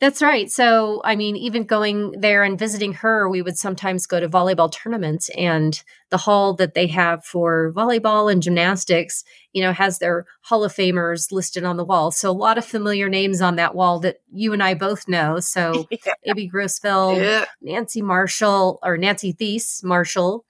That's 0.00 0.22
right. 0.22 0.50
So, 0.50 1.00
I 1.04 1.14
mean, 1.16 1.36
even 1.36 1.64
going 1.64 2.12
there 2.20 2.42
and 2.42 2.58
visiting 2.58 2.94
her, 2.94 3.28
we 3.28 3.42
would 3.42 3.56
sometimes 3.56 4.06
go 4.06 4.18
to 4.18 4.28
volleyball 4.28 4.70
tournaments, 4.70 5.28
and 5.30 5.80
the 6.10 6.16
hall 6.16 6.54
that 6.54 6.74
they 6.74 6.86
have 6.88 7.24
for 7.24 7.72
volleyball 7.72 8.30
and 8.30 8.42
gymnastics, 8.42 9.24
you 9.52 9.62
know, 9.62 9.72
has 9.72 9.98
their 9.98 10.26
Hall 10.42 10.64
of 10.64 10.74
Famers 10.74 11.30
listed 11.30 11.64
on 11.64 11.76
the 11.76 11.84
wall. 11.84 12.10
So, 12.10 12.30
a 12.30 12.32
lot 12.32 12.58
of 12.58 12.64
familiar 12.64 13.08
names 13.08 13.40
on 13.40 13.56
that 13.56 13.74
wall 13.74 14.00
that 14.00 14.16
you 14.32 14.52
and 14.52 14.62
I 14.62 14.74
both 14.74 15.08
know. 15.08 15.38
So, 15.54 15.86
yeah. 15.90 16.12
Abby 16.26 16.50
Grossfeld, 16.50 17.18
yeah. 17.18 17.44
Nancy 17.60 18.02
Marshall, 18.02 18.80
or 18.82 18.96
Nancy 18.96 19.32
Thies 19.32 19.82
Marshall, 19.84 20.44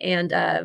and 0.00 0.32
uh, 0.32 0.64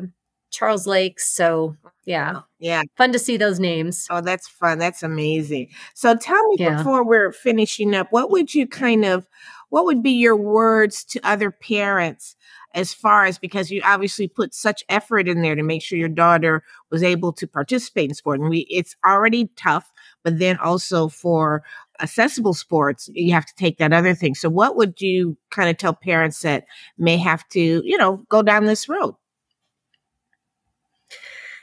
Charles 0.54 0.86
Lakes. 0.86 1.28
So, 1.28 1.76
yeah. 2.04 2.32
Oh, 2.36 2.44
yeah. 2.58 2.82
Fun 2.96 3.12
to 3.12 3.18
see 3.18 3.36
those 3.36 3.58
names. 3.60 4.06
Oh, 4.10 4.20
that's 4.20 4.48
fun. 4.48 4.78
That's 4.78 5.02
amazing. 5.02 5.68
So 5.94 6.16
tell 6.16 6.42
me 6.48 6.56
yeah. 6.58 6.76
before 6.76 7.04
we're 7.04 7.32
finishing 7.32 7.94
up, 7.94 8.08
what 8.10 8.30
would 8.30 8.54
you 8.54 8.66
kind 8.66 9.04
of 9.04 9.26
what 9.74 9.86
would 9.86 10.04
be 10.04 10.12
your 10.12 10.36
words 10.36 11.04
to 11.04 11.20
other 11.26 11.50
parents 11.50 12.36
as 12.74 12.94
far 12.94 13.24
as 13.24 13.38
because 13.38 13.70
you 13.70 13.80
obviously 13.84 14.28
put 14.28 14.54
such 14.54 14.84
effort 14.88 15.26
in 15.26 15.42
there 15.42 15.54
to 15.54 15.64
make 15.64 15.82
sure 15.82 15.98
your 15.98 16.08
daughter 16.08 16.62
was 16.90 17.02
able 17.02 17.32
to 17.32 17.46
participate 17.46 18.08
in 18.08 18.14
sport 18.14 18.38
and 18.38 18.48
we 18.48 18.60
it's 18.70 18.94
already 19.04 19.50
tough 19.56 19.90
but 20.22 20.38
then 20.38 20.56
also 20.58 21.08
for 21.08 21.64
accessible 22.00 22.54
sports 22.54 23.08
you 23.14 23.32
have 23.32 23.46
to 23.46 23.54
take 23.56 23.78
that 23.78 23.92
other 23.92 24.14
thing 24.14 24.34
so 24.34 24.48
what 24.48 24.76
would 24.76 25.00
you 25.00 25.36
kind 25.50 25.68
of 25.68 25.76
tell 25.76 25.94
parents 25.94 26.42
that 26.42 26.64
may 26.98 27.16
have 27.16 27.46
to 27.48 27.82
you 27.84 27.96
know 27.96 28.24
go 28.28 28.42
down 28.42 28.66
this 28.66 28.88
road 28.88 29.14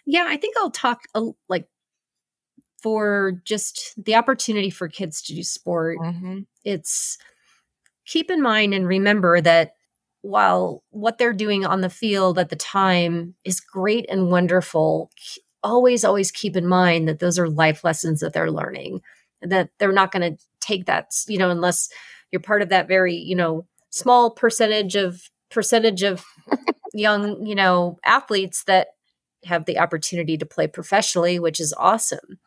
yeah, 0.06 0.26
I 0.28 0.38
think 0.38 0.56
I'll 0.58 0.72
talk 0.72 1.02
a, 1.14 1.30
like 1.50 1.68
for 2.82 3.34
just 3.46 3.94
the 4.04 4.16
opportunity 4.16 4.70
for 4.70 4.88
kids 4.88 5.22
to 5.24 5.36
do 5.36 5.44
sport. 5.44 6.00
Mm-hmm. 6.00 6.40
It's 6.64 7.18
keep 8.06 8.32
in 8.32 8.42
mind 8.42 8.74
and 8.74 8.88
remember 8.88 9.40
that 9.42 9.76
while 10.22 10.84
what 10.90 11.18
they're 11.18 11.34
doing 11.34 11.66
on 11.66 11.82
the 11.82 11.90
field 11.90 12.38
at 12.38 12.50
the 12.50 12.56
time 12.56 13.36
is 13.44 13.60
great 13.60 14.06
and 14.10 14.30
wonderful, 14.30 15.12
always, 15.64 16.04
always 16.04 16.32
keep 16.32 16.56
in 16.56 16.68
mind 16.68 17.08
that 17.08 17.20
those 17.20 17.40
are 17.40 17.50
life 17.50 17.84
lessons 17.84 18.20
that 18.20 18.34
they're 18.34 18.52
learning, 18.52 19.02
that 19.42 19.70
they're 19.80 19.92
not 19.92 20.12
going 20.12 20.36
to 20.36 20.44
take 20.60 20.86
that, 20.86 21.12
you 21.28 21.38
know, 21.38 21.50
unless 21.50 21.90
you're 22.32 22.40
part 22.40 22.62
of 22.62 22.70
that 22.70 22.88
very, 22.88 23.16
you 23.16 23.36
know, 23.36 23.66
small 23.90 24.32
percentage 24.32 24.96
of 24.96 25.30
percentage 25.50 26.04
of 26.04 26.24
young, 26.94 27.46
you 27.46 27.56
know, 27.56 28.00
athletes 28.06 28.64
that 28.66 28.90
have 29.46 29.66
the 29.66 29.80
opportunity 29.80 30.38
to 30.38 30.46
play 30.46 30.68
professionally, 30.68 31.40
which 31.40 31.60
is 31.60 31.74
awesome. 31.78 32.40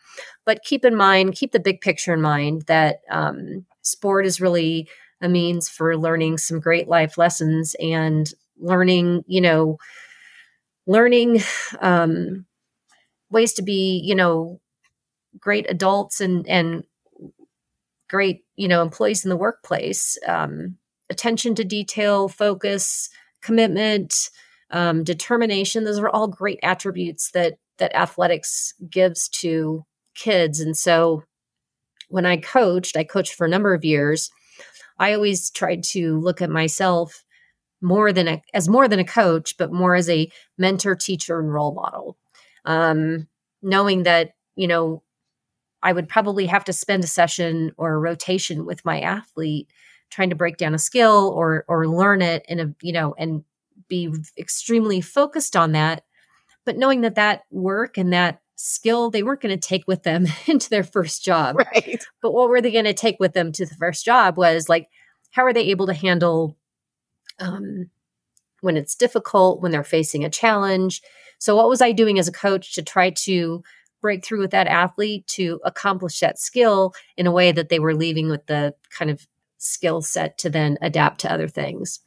But 0.44 0.62
keep 0.62 0.84
in 0.84 0.94
mind, 0.94 1.34
keep 1.34 1.52
the 1.52 1.60
big 1.60 1.80
picture 1.80 2.14
in 2.14 2.20
mind 2.20 2.62
that 2.62 3.00
um, 3.10 3.66
sport 3.82 4.26
is 4.26 4.40
really 4.40 4.88
a 5.20 5.28
means 5.28 5.68
for 5.68 5.96
learning 5.96 6.38
some 6.38 6.60
great 6.60 6.88
life 6.88 7.18
lessons 7.18 7.74
and 7.80 8.32
learning, 8.58 9.24
you 9.26 9.40
know, 9.40 9.78
learning 10.86 11.40
um, 11.80 12.46
ways 13.30 13.54
to 13.54 13.62
be, 13.62 14.00
you 14.04 14.14
know, 14.14 14.60
great 15.38 15.68
adults 15.68 16.20
and 16.20 16.46
and 16.46 16.84
great, 18.08 18.44
you 18.54 18.68
know, 18.68 18.82
employees 18.82 19.24
in 19.24 19.30
the 19.30 19.36
workplace. 19.36 20.18
Um, 20.26 20.76
attention 21.10 21.54
to 21.56 21.64
detail, 21.64 22.28
focus, 22.28 23.08
commitment 23.42 24.30
um, 24.74 25.04
determination. 25.04 25.84
Those 25.84 26.00
are 26.00 26.08
all 26.10 26.26
great 26.28 26.58
attributes 26.62 27.30
that 27.30 27.54
that 27.78 27.96
athletics 27.96 28.74
gives 28.90 29.28
to 29.28 29.84
kids. 30.14 30.60
And 30.60 30.76
so 30.76 31.22
when 32.08 32.26
I 32.26 32.36
coached, 32.36 32.96
I 32.96 33.04
coached 33.04 33.34
for 33.34 33.46
a 33.46 33.50
number 33.50 33.72
of 33.72 33.84
years. 33.84 34.30
I 34.98 35.14
always 35.14 35.50
tried 35.50 35.82
to 35.84 36.20
look 36.20 36.42
at 36.42 36.50
myself 36.50 37.24
more 37.80 38.12
than 38.12 38.28
a, 38.28 38.42
as 38.52 38.68
more 38.68 38.86
than 38.88 38.98
a 38.98 39.04
coach, 39.04 39.56
but 39.56 39.72
more 39.72 39.94
as 39.94 40.08
a 40.08 40.30
mentor, 40.58 40.94
teacher, 40.94 41.38
and 41.40 41.52
role 41.52 41.74
model. 41.74 42.16
Um, 42.64 43.28
knowing 43.62 44.02
that 44.02 44.32
you 44.56 44.66
know 44.66 45.02
I 45.82 45.92
would 45.92 46.08
probably 46.08 46.46
have 46.46 46.64
to 46.64 46.72
spend 46.72 47.04
a 47.04 47.08
session 47.08 47.72
or 47.76 47.94
a 47.94 47.98
rotation 47.98 48.64
with 48.66 48.84
my 48.84 49.00
athlete 49.00 49.68
trying 50.10 50.30
to 50.30 50.36
break 50.36 50.56
down 50.56 50.74
a 50.74 50.78
skill 50.78 51.32
or 51.34 51.64
or 51.68 51.86
learn 51.88 52.22
it 52.22 52.44
in 52.48 52.60
a 52.60 52.74
you 52.82 52.92
know 52.92 53.14
and 53.18 53.44
be 53.88 54.12
extremely 54.38 55.00
focused 55.00 55.56
on 55.56 55.72
that, 55.72 56.04
but 56.64 56.76
knowing 56.76 57.02
that 57.02 57.16
that 57.16 57.42
work 57.50 57.98
and 57.98 58.12
that 58.12 58.40
skill 58.56 59.10
they 59.10 59.22
weren't 59.22 59.40
going 59.40 59.58
to 59.58 59.68
take 59.68 59.86
with 59.86 60.02
them 60.02 60.26
into 60.46 60.70
their 60.70 60.84
first 60.84 61.24
job. 61.24 61.56
Right. 61.56 62.04
But 62.22 62.32
what 62.32 62.48
were 62.48 62.60
they 62.60 62.72
going 62.72 62.84
to 62.84 62.94
take 62.94 63.16
with 63.20 63.32
them 63.32 63.52
to 63.52 63.66
the 63.66 63.74
first 63.74 64.04
job 64.04 64.36
was 64.36 64.68
like, 64.68 64.88
how 65.30 65.44
are 65.44 65.52
they 65.52 65.66
able 65.66 65.86
to 65.86 65.94
handle 65.94 66.56
um, 67.40 67.90
when 68.60 68.76
it's 68.76 68.94
difficult, 68.94 69.60
when 69.60 69.72
they're 69.72 69.82
facing 69.84 70.24
a 70.24 70.30
challenge? 70.30 71.02
So, 71.38 71.56
what 71.56 71.68
was 71.68 71.82
I 71.82 71.92
doing 71.92 72.18
as 72.18 72.28
a 72.28 72.32
coach 72.32 72.74
to 72.74 72.82
try 72.82 73.10
to 73.10 73.62
break 74.00 74.24
through 74.24 74.40
with 74.40 74.52
that 74.52 74.66
athlete 74.66 75.26
to 75.26 75.60
accomplish 75.64 76.20
that 76.20 76.38
skill 76.38 76.94
in 77.16 77.26
a 77.26 77.32
way 77.32 77.52
that 77.52 77.70
they 77.70 77.78
were 77.78 77.94
leaving 77.94 78.28
with 78.28 78.46
the 78.46 78.74
kind 78.90 79.10
of 79.10 79.26
skill 79.58 80.02
set 80.02 80.38
to 80.38 80.50
then 80.50 80.78
adapt 80.80 81.20
to 81.22 81.32
other 81.32 81.48
things? 81.48 82.00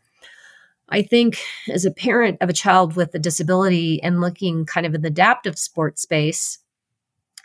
I 0.90 1.02
think 1.02 1.40
as 1.70 1.86
a 1.86 1.92
parent 1.92 2.38
of 2.42 2.50
a 2.50 2.54
child 2.54 2.96
with 2.96 3.14
a 3.14 3.20
disability 3.20 4.02
and 4.02 4.22
looking 4.22 4.66
kind 4.66 4.86
of 4.86 4.96
in 4.96 5.02
the 5.02 5.10
adaptive 5.10 5.58
sports 5.58 6.02
space, 6.02 6.60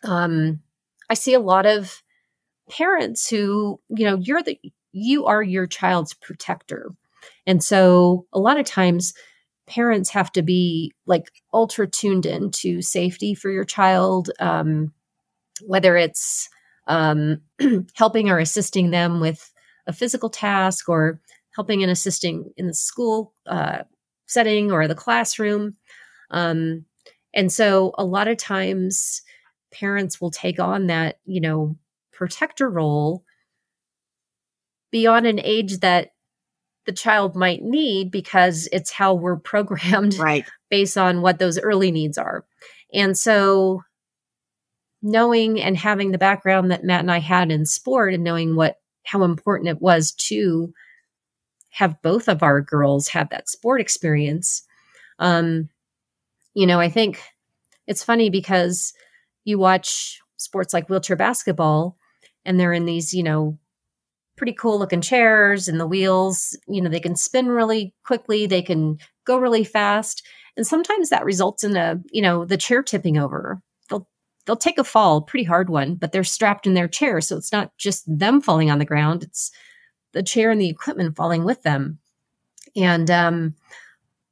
um, 0.05 0.61
I 1.11 1.15
see 1.15 1.35
a 1.35 1.41
lot 1.41 1.67
of 1.67 2.03
parents 2.71 3.29
who, 3.29 3.81
you 3.89 4.05
know, 4.05 4.17
you're 4.17 4.43
the 4.43 4.59
you 4.93 5.27
are 5.27 5.43
your 5.43 5.67
child's 5.67 6.15
protector. 6.15 6.91
And 7.47 7.63
so 7.63 8.27
a 8.33 8.39
lot 8.39 8.59
of 8.59 8.67
times 8.67 9.15
parents 9.67 10.11
have 10.11 10.31
to 10.33 10.43
be 10.43 10.93
like 11.07 11.31
ultra 11.53 11.87
tuned 11.87 12.27
into 12.27 12.83
safety 12.83 13.35
for 13.35 13.51
your 13.51 13.65
child, 13.65 14.31
um, 14.39 14.93
whether 15.67 15.97
it's 15.97 16.49
um, 16.87 17.41
helping 17.95 18.29
or 18.29 18.39
assisting 18.39 18.91
them 18.91 19.21
with 19.21 19.51
a 19.87 19.93
physical 19.93 20.29
task 20.29 20.89
or 20.89 21.21
helping 21.55 21.83
and 21.83 21.93
assisting 21.93 22.53
in 22.57 22.67
the 22.67 22.75
school 22.75 23.35
uh, 23.47 23.83
setting 24.27 24.73
or 24.73 24.89
the 24.89 24.95
classroom. 24.95 25.77
Um, 26.31 26.87
and 27.35 27.53
so 27.53 27.93
a 27.99 28.05
lot 28.05 28.29
of 28.29 28.37
times 28.37 29.23
parents 29.73 30.21
will 30.21 30.31
take 30.31 30.61
on 30.61 30.87
that, 30.87 31.19
you 31.25 31.41
know, 31.41 31.77
protector 32.13 32.69
role 32.69 33.25
beyond 34.91 35.27
an 35.27 35.41
age 35.43 35.79
that 35.79 36.11
the 36.85 36.93
child 36.93 37.37
might 37.37 37.63
need 37.63 38.11
because 38.11 38.69
it's 38.73 38.91
how 38.91 39.15
we're 39.15 39.37
programmed 39.39 40.15
right. 40.15 40.45
based 40.71 40.99
on 40.99 41.23
what 41.23 41.39
those 41.39 41.59
early 41.59 41.91
needs 41.91 42.19
are. 42.19 42.45
And 42.93 43.17
so 43.17 43.83
knowing 45.03 45.61
and 45.61 45.77
having 45.77 46.13
the 46.13 46.19
background 46.19 46.71
that 46.71 46.85
Matt 46.85 47.01
and 47.01 47.11
I 47.11 47.19
had 47.19 47.51
in 47.51 47.67
sport 47.67 48.15
and 48.15 48.23
knowing 48.23 48.55
what 48.55 48.77
how 49.05 49.25
important 49.25 49.69
it 49.69 49.83
was 49.83 50.13
to 50.13 50.73
have 51.73 52.01
both 52.03 52.29
of 52.29 52.43
our 52.43 52.61
girls 52.61 53.09
have 53.09 53.31
that 53.31 53.49
sport 53.49 53.81
experience. 53.81 54.63
Um, 55.19 55.69
you 56.55 56.67
know, 56.67 56.79
I 56.79 56.89
think 56.89 57.21
it's 57.87 58.05
funny 58.05 58.31
because 58.31 58.93
you 59.45 59.59
watch 59.59 60.21
sports 60.37 60.75
like 60.75 60.89
wheelchair 60.89 61.17
basketball 61.17 61.97
and 62.45 62.61
they're 62.61 62.75
in 62.75 62.85
these, 62.85 63.15
you 63.15 63.23
know, 63.23 63.59
pretty 64.37 64.53
cool 64.53 64.79
looking 64.79 65.01
chairs 65.01 65.67
and 65.67 65.81
the 65.81 65.87
wheels, 65.87 66.59
you 66.69 66.81
know, 66.81 66.91
they 66.91 67.01
can 67.01 67.17
spin 67.17 67.49
really 67.49 67.95
quickly, 68.05 68.47
they 68.47 68.63
can 68.63 68.99
go 69.25 69.39
really 69.39 69.65
fast. 69.65 70.23
And 70.57 70.67
sometimes 70.67 71.09
that 71.09 71.25
results 71.25 71.65
in 71.65 71.75
a, 71.77 72.01
you 72.11 72.21
know, 72.21 72.45
the 72.45 72.59
chair 72.59 72.83
tipping 72.83 73.17
over. 73.17 73.63
They'll 73.89 74.07
they'll 74.45 74.57
take 74.57 74.79
a 74.79 74.85
fall, 74.85 75.23
pretty 75.23 75.45
hard 75.45 75.71
one, 75.71 75.95
but 75.95 76.13
they're 76.13 76.25
strapped 76.25 76.67
in 76.67 76.75
their 76.75 76.89
chair. 76.89 77.23
So 77.23 77.37
it's 77.37 77.53
not 77.53 77.71
just 77.79 78.05
them 78.07 78.43
falling 78.43 78.71
on 78.71 78.79
the 78.79 78.85
ground, 78.85 79.23
it's 79.23 79.51
the 80.13 80.23
chair 80.23 80.51
and 80.51 80.61
the 80.61 80.69
equipment 80.69 81.17
falling 81.17 81.45
with 81.45 81.63
them. 81.63 81.99
And 82.77 83.11
um, 83.11 83.55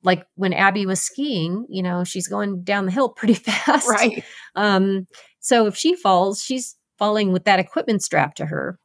like 0.03 0.27
when 0.35 0.53
Abby 0.53 0.87
was 0.87 1.01
skiing, 1.01 1.67
you 1.69 1.83
know, 1.83 2.05
she's 2.05 2.29
going 2.29 2.63
down 2.63 2.87
the 2.87 2.93
hill 2.93 3.09
pretty 3.17 3.35
fast. 3.35 3.89
Right. 3.89 4.25
Um, 4.55 5.07
so 5.41 5.67
if 5.67 5.77
she 5.77 5.95
falls, 5.95 6.43
she's 6.43 6.77
falling 6.99 7.33
with 7.33 7.45
that 7.45 7.61
equipment 7.61 8.03
strapped 8.03 8.37
to 8.39 8.47
her. 8.47 8.79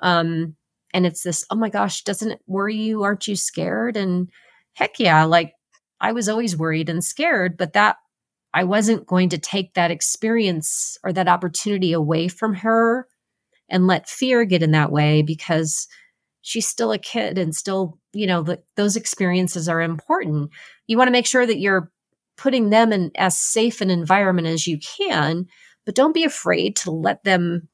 Um, 0.00 0.56
and 0.94 1.06
it's 1.06 1.22
this, 1.22 1.46
oh 1.50 1.56
my 1.56 1.70
gosh, 1.70 2.02
doesn't 2.04 2.32
it 2.32 2.40
worry 2.46 2.76
you? 2.76 3.02
Aren't 3.02 3.26
you 3.26 3.36
scared? 3.36 3.96
And 3.96 4.28
heck 4.74 4.98
yeah, 4.98 5.24
like 5.24 5.54
I 6.00 6.12
was 6.12 6.28
always 6.28 6.56
worried 6.56 6.88
and 6.88 7.02
scared, 7.02 7.56
but 7.56 7.72
that 7.72 7.96
I 8.52 8.64
wasn't 8.64 9.06
going 9.06 9.30
to 9.30 9.38
take 9.38 9.74
that 9.74 9.90
experience 9.90 10.98
or 11.02 11.12
that 11.12 11.28
opportunity 11.28 11.92
away 11.92 12.28
from 12.28 12.54
her 12.56 13.08
and 13.68 13.86
let 13.86 14.08
fear 14.08 14.44
get 14.44 14.62
in 14.62 14.72
that 14.72 14.92
way 14.92 15.22
because 15.22 15.88
she's 16.42 16.66
still 16.66 16.92
a 16.92 16.98
kid 16.98 17.38
and 17.38 17.54
still, 17.54 17.98
you 18.12 18.26
know, 18.26 18.42
the, 18.42 18.62
those 18.76 18.96
experiences 18.96 19.68
are 19.68 19.80
important. 19.80 20.50
You 20.86 20.98
want 20.98 21.08
to 21.08 21.12
make 21.12 21.26
sure 21.26 21.46
that 21.46 21.58
you're 21.58 21.90
putting 22.36 22.70
them 22.70 22.92
in 22.92 23.10
as 23.16 23.38
safe 23.38 23.80
an 23.80 23.90
environment 23.90 24.48
as 24.48 24.66
you 24.66 24.78
can, 24.78 25.46
but 25.86 25.94
don't 25.94 26.14
be 26.14 26.24
afraid 26.24 26.76
to 26.76 26.90
let 26.90 27.24
them 27.24 27.68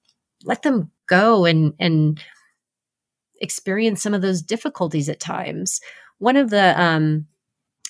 let 0.44 0.62
them 0.62 0.90
go 1.08 1.44
and 1.44 1.72
and 1.80 2.20
experience 3.40 4.02
some 4.02 4.14
of 4.14 4.22
those 4.22 4.42
difficulties 4.42 5.08
at 5.08 5.20
times. 5.20 5.80
One 6.18 6.36
of 6.36 6.50
the 6.50 6.80
um 6.80 7.26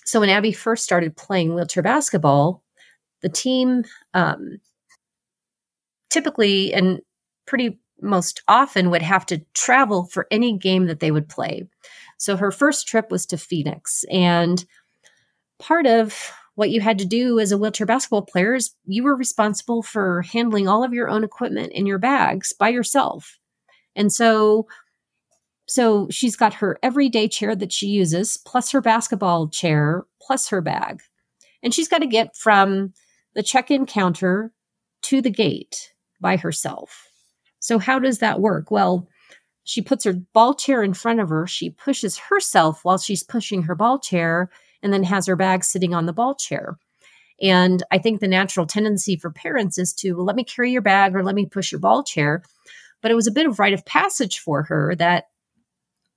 so 0.04 0.20
when 0.20 0.30
Abby 0.30 0.52
first 0.52 0.84
started 0.84 1.18
playing 1.18 1.54
wheelchair 1.54 1.82
basketball, 1.82 2.62
the 3.20 3.28
team 3.28 3.84
um, 4.14 4.58
typically 6.08 6.72
and 6.72 7.00
pretty 7.46 7.78
most 8.00 8.42
often 8.48 8.90
would 8.90 9.02
have 9.02 9.26
to 9.26 9.42
travel 9.54 10.06
for 10.06 10.26
any 10.30 10.56
game 10.56 10.86
that 10.86 11.00
they 11.00 11.10
would 11.10 11.28
play. 11.28 11.66
So 12.18 12.36
her 12.36 12.50
first 12.50 12.86
trip 12.86 13.10
was 13.10 13.26
to 13.26 13.38
Phoenix. 13.38 14.04
And 14.10 14.64
part 15.58 15.86
of 15.86 16.32
what 16.54 16.70
you 16.70 16.80
had 16.80 16.98
to 16.98 17.04
do 17.04 17.38
as 17.38 17.52
a 17.52 17.58
wheelchair 17.58 17.86
basketball 17.86 18.22
player 18.22 18.54
is 18.54 18.74
you 18.84 19.04
were 19.04 19.14
responsible 19.14 19.82
for 19.82 20.22
handling 20.22 20.66
all 20.66 20.82
of 20.82 20.92
your 20.92 21.08
own 21.08 21.22
equipment 21.22 21.72
in 21.72 21.86
your 21.86 21.98
bags 21.98 22.52
by 22.52 22.68
yourself. 22.68 23.38
And 23.94 24.12
so 24.12 24.66
so 25.68 26.08
she's 26.10 26.34
got 26.34 26.54
her 26.54 26.78
everyday 26.82 27.28
chair 27.28 27.54
that 27.54 27.72
she 27.72 27.88
uses 27.88 28.38
plus 28.38 28.72
her 28.72 28.80
basketball 28.80 29.48
chair 29.48 30.04
plus 30.20 30.48
her 30.48 30.62
bag. 30.62 31.02
And 31.62 31.74
she's 31.74 31.88
got 31.88 31.98
to 31.98 32.06
get 32.06 32.34
from 32.36 32.94
the 33.34 33.42
check 33.42 33.70
in 33.70 33.84
counter 33.84 34.52
to 35.02 35.20
the 35.20 35.30
gate 35.30 35.92
by 36.20 36.36
herself. 36.36 37.07
So, 37.68 37.78
how 37.78 37.98
does 37.98 38.20
that 38.20 38.40
work? 38.40 38.70
Well, 38.70 39.06
she 39.64 39.82
puts 39.82 40.04
her 40.04 40.14
ball 40.32 40.54
chair 40.54 40.82
in 40.82 40.94
front 40.94 41.20
of 41.20 41.28
her. 41.28 41.46
She 41.46 41.68
pushes 41.68 42.16
herself 42.16 42.82
while 42.82 42.96
she's 42.96 43.22
pushing 43.22 43.64
her 43.64 43.74
ball 43.74 43.98
chair 43.98 44.48
and 44.82 44.90
then 44.90 45.04
has 45.04 45.26
her 45.26 45.36
bag 45.36 45.62
sitting 45.62 45.92
on 45.92 46.06
the 46.06 46.14
ball 46.14 46.34
chair. 46.34 46.78
And 47.42 47.82
I 47.90 47.98
think 47.98 48.20
the 48.20 48.26
natural 48.26 48.64
tendency 48.64 49.18
for 49.18 49.30
parents 49.30 49.76
is 49.76 49.92
to 49.96 50.14
well, 50.14 50.24
let 50.24 50.34
me 50.34 50.44
carry 50.44 50.72
your 50.72 50.80
bag 50.80 51.14
or 51.14 51.22
let 51.22 51.34
me 51.34 51.44
push 51.44 51.70
your 51.70 51.78
ball 51.78 52.02
chair. 52.02 52.42
But 53.02 53.10
it 53.10 53.14
was 53.14 53.26
a 53.26 53.32
bit 53.32 53.46
of 53.46 53.58
rite 53.58 53.74
of 53.74 53.84
passage 53.84 54.38
for 54.38 54.62
her 54.62 54.94
that 54.94 55.24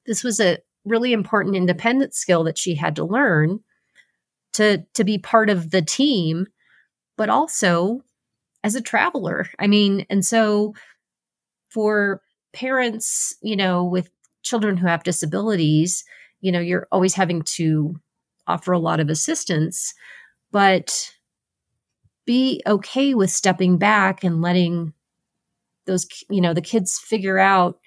this 0.05 0.23
was 0.23 0.39
a 0.39 0.59
really 0.85 1.11
important 1.11 1.57
independent 1.57 2.13
skill 2.13 2.45
that 2.45 2.57
she 2.57 2.75
had 2.75 2.95
to 2.95 3.03
learn 3.03 3.59
to 4.53 4.85
to 4.93 5.03
be 5.03 5.17
part 5.17 5.49
of 5.49 5.71
the 5.71 5.81
team 5.81 6.47
but 7.17 7.27
also 7.27 8.05
as 8.63 8.75
a 8.75 8.81
traveler. 8.81 9.47
I 9.59 9.67
mean, 9.67 10.05
and 10.09 10.25
so 10.25 10.73
for 11.71 12.21
parents, 12.53 13.35
you 13.41 13.55
know, 13.55 13.83
with 13.83 14.09
children 14.43 14.77
who 14.77 14.87
have 14.87 15.03
disabilities, 15.03 16.03
you 16.41 16.51
know, 16.51 16.59
you're 16.59 16.87
always 16.91 17.13
having 17.13 17.41
to 17.43 17.99
offer 18.47 18.71
a 18.71 18.79
lot 18.79 18.99
of 18.99 19.09
assistance, 19.09 19.93
but 20.51 21.11
be 22.25 22.61
okay 22.67 23.13
with 23.13 23.29
stepping 23.29 23.77
back 23.77 24.23
and 24.23 24.41
letting 24.41 24.93
those, 25.85 26.07
you 26.29 26.41
know, 26.41 26.53
the 26.53 26.61
kids 26.61 26.99
figure 26.99 27.39
out 27.39 27.79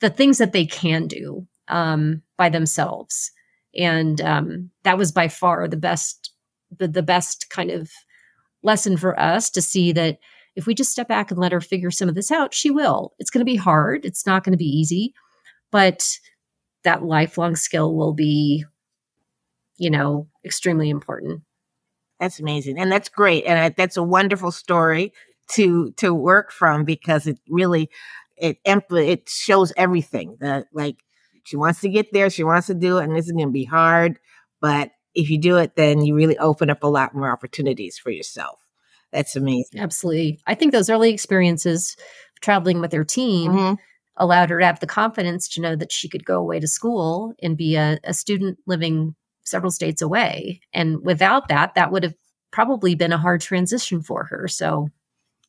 the 0.00 0.10
things 0.10 0.38
that 0.38 0.52
they 0.52 0.66
can 0.66 1.06
do 1.06 1.46
um, 1.68 2.22
by 2.36 2.48
themselves. 2.48 3.30
And 3.76 4.20
um, 4.20 4.70
that 4.84 4.98
was 4.98 5.12
by 5.12 5.28
far 5.28 5.68
the 5.68 5.76
best, 5.76 6.32
the, 6.76 6.88
the 6.88 7.02
best 7.02 7.50
kind 7.50 7.70
of 7.70 7.90
lesson 8.62 8.96
for 8.96 9.18
us 9.20 9.50
to 9.50 9.62
see 9.62 9.92
that 9.92 10.18
if 10.56 10.66
we 10.66 10.74
just 10.74 10.90
step 10.90 11.06
back 11.06 11.30
and 11.30 11.38
let 11.38 11.52
her 11.52 11.60
figure 11.60 11.90
some 11.90 12.08
of 12.08 12.14
this 12.14 12.32
out, 12.32 12.54
she 12.54 12.70
will. 12.70 13.12
It's 13.18 13.30
going 13.30 13.40
to 13.40 13.50
be 13.50 13.56
hard. 13.56 14.04
It's 14.04 14.26
not 14.26 14.42
going 14.42 14.52
to 14.52 14.58
be 14.58 14.64
easy, 14.64 15.14
but 15.70 16.18
that 16.82 17.04
lifelong 17.04 17.56
skill 17.56 17.94
will 17.94 18.14
be, 18.14 18.64
you 19.76 19.90
know, 19.90 20.28
extremely 20.44 20.88
important. 20.88 21.42
That's 22.18 22.40
amazing, 22.40 22.78
and 22.78 22.90
that's 22.90 23.10
great, 23.10 23.44
and 23.44 23.58
I, 23.58 23.68
that's 23.68 23.98
a 23.98 24.02
wonderful 24.02 24.50
story 24.50 25.12
to 25.50 25.92
to 25.98 26.14
work 26.14 26.50
from 26.50 26.84
because 26.84 27.26
it 27.26 27.38
really 27.48 27.90
it 28.38 28.58
it 28.64 29.28
shows 29.28 29.72
everything 29.76 30.38
that 30.40 30.66
like 30.72 30.96
she 31.44 31.56
wants 31.56 31.80
to 31.82 31.90
get 31.90 32.12
there, 32.12 32.30
she 32.30 32.42
wants 32.42 32.68
to 32.68 32.74
do 32.74 32.96
it, 32.98 33.04
and 33.04 33.14
this 33.14 33.26
is 33.26 33.32
going 33.32 33.48
to 33.48 33.52
be 33.52 33.64
hard, 33.64 34.18
but 34.62 34.92
if 35.14 35.28
you 35.28 35.38
do 35.38 35.56
it, 35.58 35.76
then 35.76 36.02
you 36.02 36.14
really 36.14 36.38
open 36.38 36.70
up 36.70 36.82
a 36.82 36.88
lot 36.88 37.14
more 37.14 37.30
opportunities 37.30 37.98
for 37.98 38.10
yourself. 38.10 38.65
That's 39.12 39.36
amazing. 39.36 39.80
Absolutely. 39.80 40.40
I 40.46 40.54
think 40.54 40.72
those 40.72 40.90
early 40.90 41.10
experiences 41.12 41.96
traveling 42.40 42.80
with 42.80 42.92
her 42.92 43.04
team 43.04 43.52
mm-hmm. 43.52 43.74
allowed 44.16 44.50
her 44.50 44.60
to 44.60 44.66
have 44.66 44.80
the 44.80 44.86
confidence 44.86 45.48
to 45.48 45.60
know 45.60 45.76
that 45.76 45.92
she 45.92 46.08
could 46.08 46.24
go 46.24 46.38
away 46.38 46.60
to 46.60 46.68
school 46.68 47.32
and 47.42 47.56
be 47.56 47.76
a, 47.76 47.98
a 48.04 48.12
student 48.12 48.58
living 48.66 49.14
several 49.44 49.70
states 49.70 50.02
away. 50.02 50.60
And 50.72 51.04
without 51.04 51.48
that, 51.48 51.74
that 51.74 51.92
would 51.92 52.02
have 52.02 52.14
probably 52.52 52.94
been 52.94 53.12
a 53.12 53.18
hard 53.18 53.40
transition 53.40 54.02
for 54.02 54.24
her. 54.24 54.48
So 54.48 54.88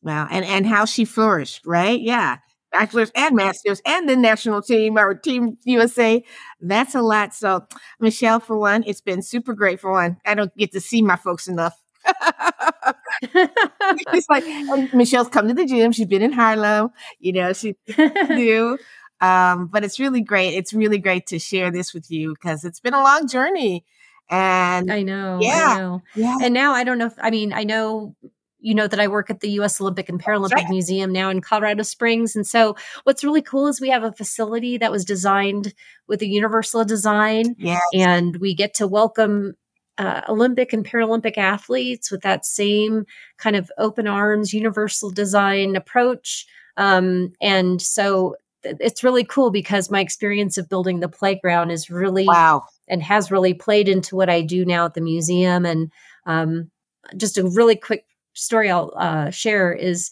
Wow. 0.00 0.28
And 0.30 0.44
and 0.44 0.64
how 0.64 0.84
she 0.84 1.04
flourished, 1.04 1.66
right? 1.66 2.00
Yeah 2.00 2.36
bachelor's 2.70 3.10
and 3.14 3.34
master's 3.36 3.80
and 3.84 4.08
the 4.08 4.16
national 4.16 4.62
team 4.62 4.98
or 4.98 5.14
team 5.14 5.56
USA. 5.64 6.22
That's 6.60 6.94
a 6.94 7.02
lot. 7.02 7.34
So, 7.34 7.66
Michelle, 8.00 8.40
for 8.40 8.58
one, 8.58 8.84
it's 8.86 9.00
been 9.00 9.22
super 9.22 9.54
great. 9.54 9.80
For 9.80 9.92
one, 9.92 10.18
I 10.24 10.34
don't 10.34 10.54
get 10.56 10.72
to 10.72 10.80
see 10.80 11.02
my 11.02 11.16
folks 11.16 11.48
enough. 11.48 11.76
it's 13.22 14.28
like 14.28 14.44
Michelle's 14.94 15.28
come 15.28 15.48
to 15.48 15.54
the 15.54 15.66
gym. 15.66 15.92
She's 15.92 16.06
been 16.06 16.22
in 16.22 16.32
Harlem. 16.32 16.90
You 17.18 17.32
know, 17.32 17.52
she 17.52 17.76
do. 17.96 18.78
Um, 19.20 19.66
but 19.66 19.84
it's 19.84 19.98
really 19.98 20.20
great. 20.20 20.54
It's 20.54 20.72
really 20.72 20.98
great 20.98 21.26
to 21.28 21.38
share 21.38 21.70
this 21.70 21.92
with 21.92 22.10
you 22.10 22.34
because 22.34 22.64
it's 22.64 22.80
been 22.80 22.94
a 22.94 23.02
long 23.02 23.26
journey. 23.26 23.84
And 24.30 24.92
I 24.92 25.02
know, 25.02 25.38
yeah, 25.40 25.66
I 25.68 25.78
know. 25.78 26.02
yeah. 26.14 26.36
And 26.42 26.52
now 26.52 26.72
I 26.72 26.84
don't 26.84 26.98
know. 26.98 27.06
If, 27.06 27.14
I 27.18 27.30
mean, 27.30 27.52
I 27.52 27.64
know 27.64 28.14
you 28.60 28.74
know 28.74 28.86
that 28.86 29.00
I 29.00 29.08
work 29.08 29.30
at 29.30 29.40
the 29.40 29.50
US 29.60 29.80
Olympic 29.80 30.08
and 30.08 30.22
Paralympic 30.22 30.52
right. 30.52 30.68
Museum 30.68 31.12
now 31.12 31.30
in 31.30 31.40
Colorado 31.40 31.82
Springs. 31.82 32.34
And 32.34 32.46
so 32.46 32.76
what's 33.04 33.24
really 33.24 33.42
cool 33.42 33.68
is 33.68 33.80
we 33.80 33.90
have 33.90 34.02
a 34.02 34.12
facility 34.12 34.78
that 34.78 34.90
was 34.90 35.04
designed 35.04 35.74
with 36.06 36.22
a 36.22 36.26
universal 36.26 36.84
design. 36.84 37.54
Yes. 37.58 37.82
And 37.94 38.36
we 38.36 38.54
get 38.54 38.74
to 38.74 38.86
welcome 38.86 39.54
uh, 39.98 40.22
Olympic 40.28 40.72
and 40.72 40.84
Paralympic 40.84 41.36
athletes 41.36 42.10
with 42.10 42.22
that 42.22 42.46
same 42.46 43.04
kind 43.36 43.56
of 43.56 43.70
open 43.78 44.06
arms, 44.06 44.54
universal 44.54 45.10
design 45.10 45.76
approach. 45.76 46.46
Um, 46.76 47.32
and 47.40 47.82
so 47.82 48.36
it's 48.62 49.04
really 49.04 49.24
cool 49.24 49.50
because 49.50 49.90
my 49.90 50.00
experience 50.00 50.56
of 50.56 50.68
building 50.68 51.00
the 51.00 51.08
playground 51.08 51.70
is 51.70 51.90
really 51.90 52.26
wow 52.26 52.64
and 52.88 53.02
has 53.02 53.30
really 53.30 53.54
played 53.54 53.88
into 53.88 54.16
what 54.16 54.30
I 54.30 54.42
do 54.42 54.64
now 54.64 54.84
at 54.86 54.94
the 54.94 55.00
museum. 55.00 55.66
And 55.66 55.92
um, 56.26 56.70
just 57.16 57.38
a 57.38 57.44
really 57.44 57.76
quick 57.76 58.04
story 58.34 58.70
I'll 58.70 58.92
uh, 58.96 59.30
share 59.30 59.72
is 59.72 60.10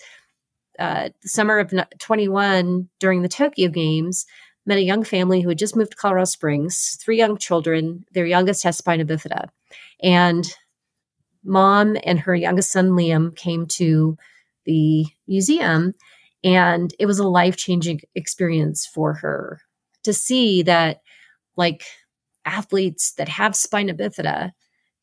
uh, 0.78 1.11
the 1.22 1.28
summer 1.28 1.59
of 1.59 1.72
21 1.99 2.89
during 2.99 3.22
the 3.22 3.28
Tokyo 3.28 3.68
Games, 3.68 4.26
met 4.66 4.78
a 4.78 4.82
young 4.82 5.05
family 5.05 5.41
who 5.41 5.49
had 5.49 5.59
just 5.59 5.76
moved 5.76 5.93
to 5.93 5.97
Colorado 5.97 6.24
Springs, 6.24 6.99
three 7.01 7.16
young 7.16 7.39
children. 7.39 8.05
Their 8.12 8.26
youngest 8.26 8.62
has 8.64 8.76
spina 8.76 9.05
bifida. 9.05 9.49
And 10.03 10.47
mom 11.45 11.97
and 12.05 12.19
her 12.21 12.35
youngest 12.35 12.71
son, 12.71 12.91
Liam, 12.91 13.35
came 13.37 13.67
to 13.67 14.17
the 14.65 15.07
museum. 15.27 15.93
And 16.45 16.95
it 16.99 17.07
was 17.07 17.19
a 17.19 17.29
life 17.29 17.57
changing 17.57 18.01
experience 18.15 18.87
for 18.87 19.15
her 19.15 19.61
to 20.05 20.13
see 20.13 20.63
that, 20.63 21.01
like, 21.57 21.85
athletes 22.47 23.15
that 23.15 23.29
have 23.29 23.57
spina 23.57 23.93
bifida 23.93 24.53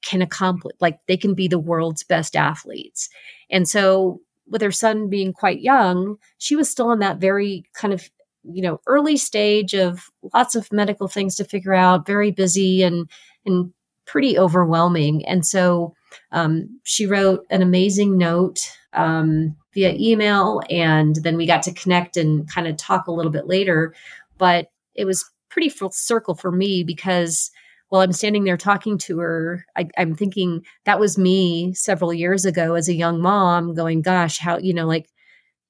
can 0.01 0.21
accomplish 0.21 0.73
like 0.79 0.99
they 1.07 1.17
can 1.17 1.33
be 1.33 1.47
the 1.47 1.59
world's 1.59 2.03
best 2.03 2.35
athletes 2.35 3.09
and 3.49 3.67
so 3.67 4.19
with 4.47 4.61
her 4.61 4.71
son 4.71 5.09
being 5.09 5.33
quite 5.33 5.61
young 5.61 6.15
she 6.37 6.55
was 6.55 6.69
still 6.69 6.91
in 6.91 6.99
that 6.99 7.19
very 7.19 7.63
kind 7.75 7.93
of 7.93 8.09
you 8.43 8.61
know 8.61 8.79
early 8.87 9.17
stage 9.17 9.73
of 9.73 10.05
lots 10.33 10.55
of 10.55 10.71
medical 10.71 11.07
things 11.07 11.35
to 11.35 11.43
figure 11.43 11.73
out 11.73 12.07
very 12.07 12.31
busy 12.31 12.81
and 12.81 13.09
and 13.45 13.73
pretty 14.05 14.37
overwhelming 14.37 15.25
and 15.25 15.45
so 15.45 15.93
um, 16.31 16.79
she 16.83 17.05
wrote 17.05 17.45
an 17.49 17.61
amazing 17.61 18.17
note 18.17 18.71
um, 18.93 19.55
via 19.73 19.93
email, 19.93 20.61
and 20.69 21.15
then 21.17 21.37
we 21.37 21.45
got 21.45 21.63
to 21.63 21.73
connect 21.73 22.17
and 22.17 22.49
kind 22.49 22.67
of 22.67 22.77
talk 22.77 23.07
a 23.07 23.11
little 23.11 23.31
bit 23.31 23.47
later. 23.47 23.93
But 24.37 24.67
it 24.95 25.05
was 25.05 25.29
pretty 25.49 25.69
full 25.69 25.91
circle 25.91 26.35
for 26.35 26.51
me 26.51 26.83
because 26.83 27.51
while 27.89 28.01
I'm 28.01 28.11
standing 28.11 28.43
there 28.43 28.57
talking 28.57 28.97
to 28.99 29.19
her, 29.19 29.65
I, 29.75 29.87
am 29.97 30.15
thinking 30.15 30.65
that 30.85 30.99
was 30.99 31.17
me 31.17 31.73
several 31.75 32.11
years 32.13 32.45
ago 32.45 32.73
as 32.73 32.89
a 32.89 32.95
young 32.95 33.21
mom 33.21 33.75
going, 33.75 34.01
gosh, 34.01 34.39
how, 34.39 34.57
you 34.57 34.73
know, 34.73 34.87
like 34.87 35.07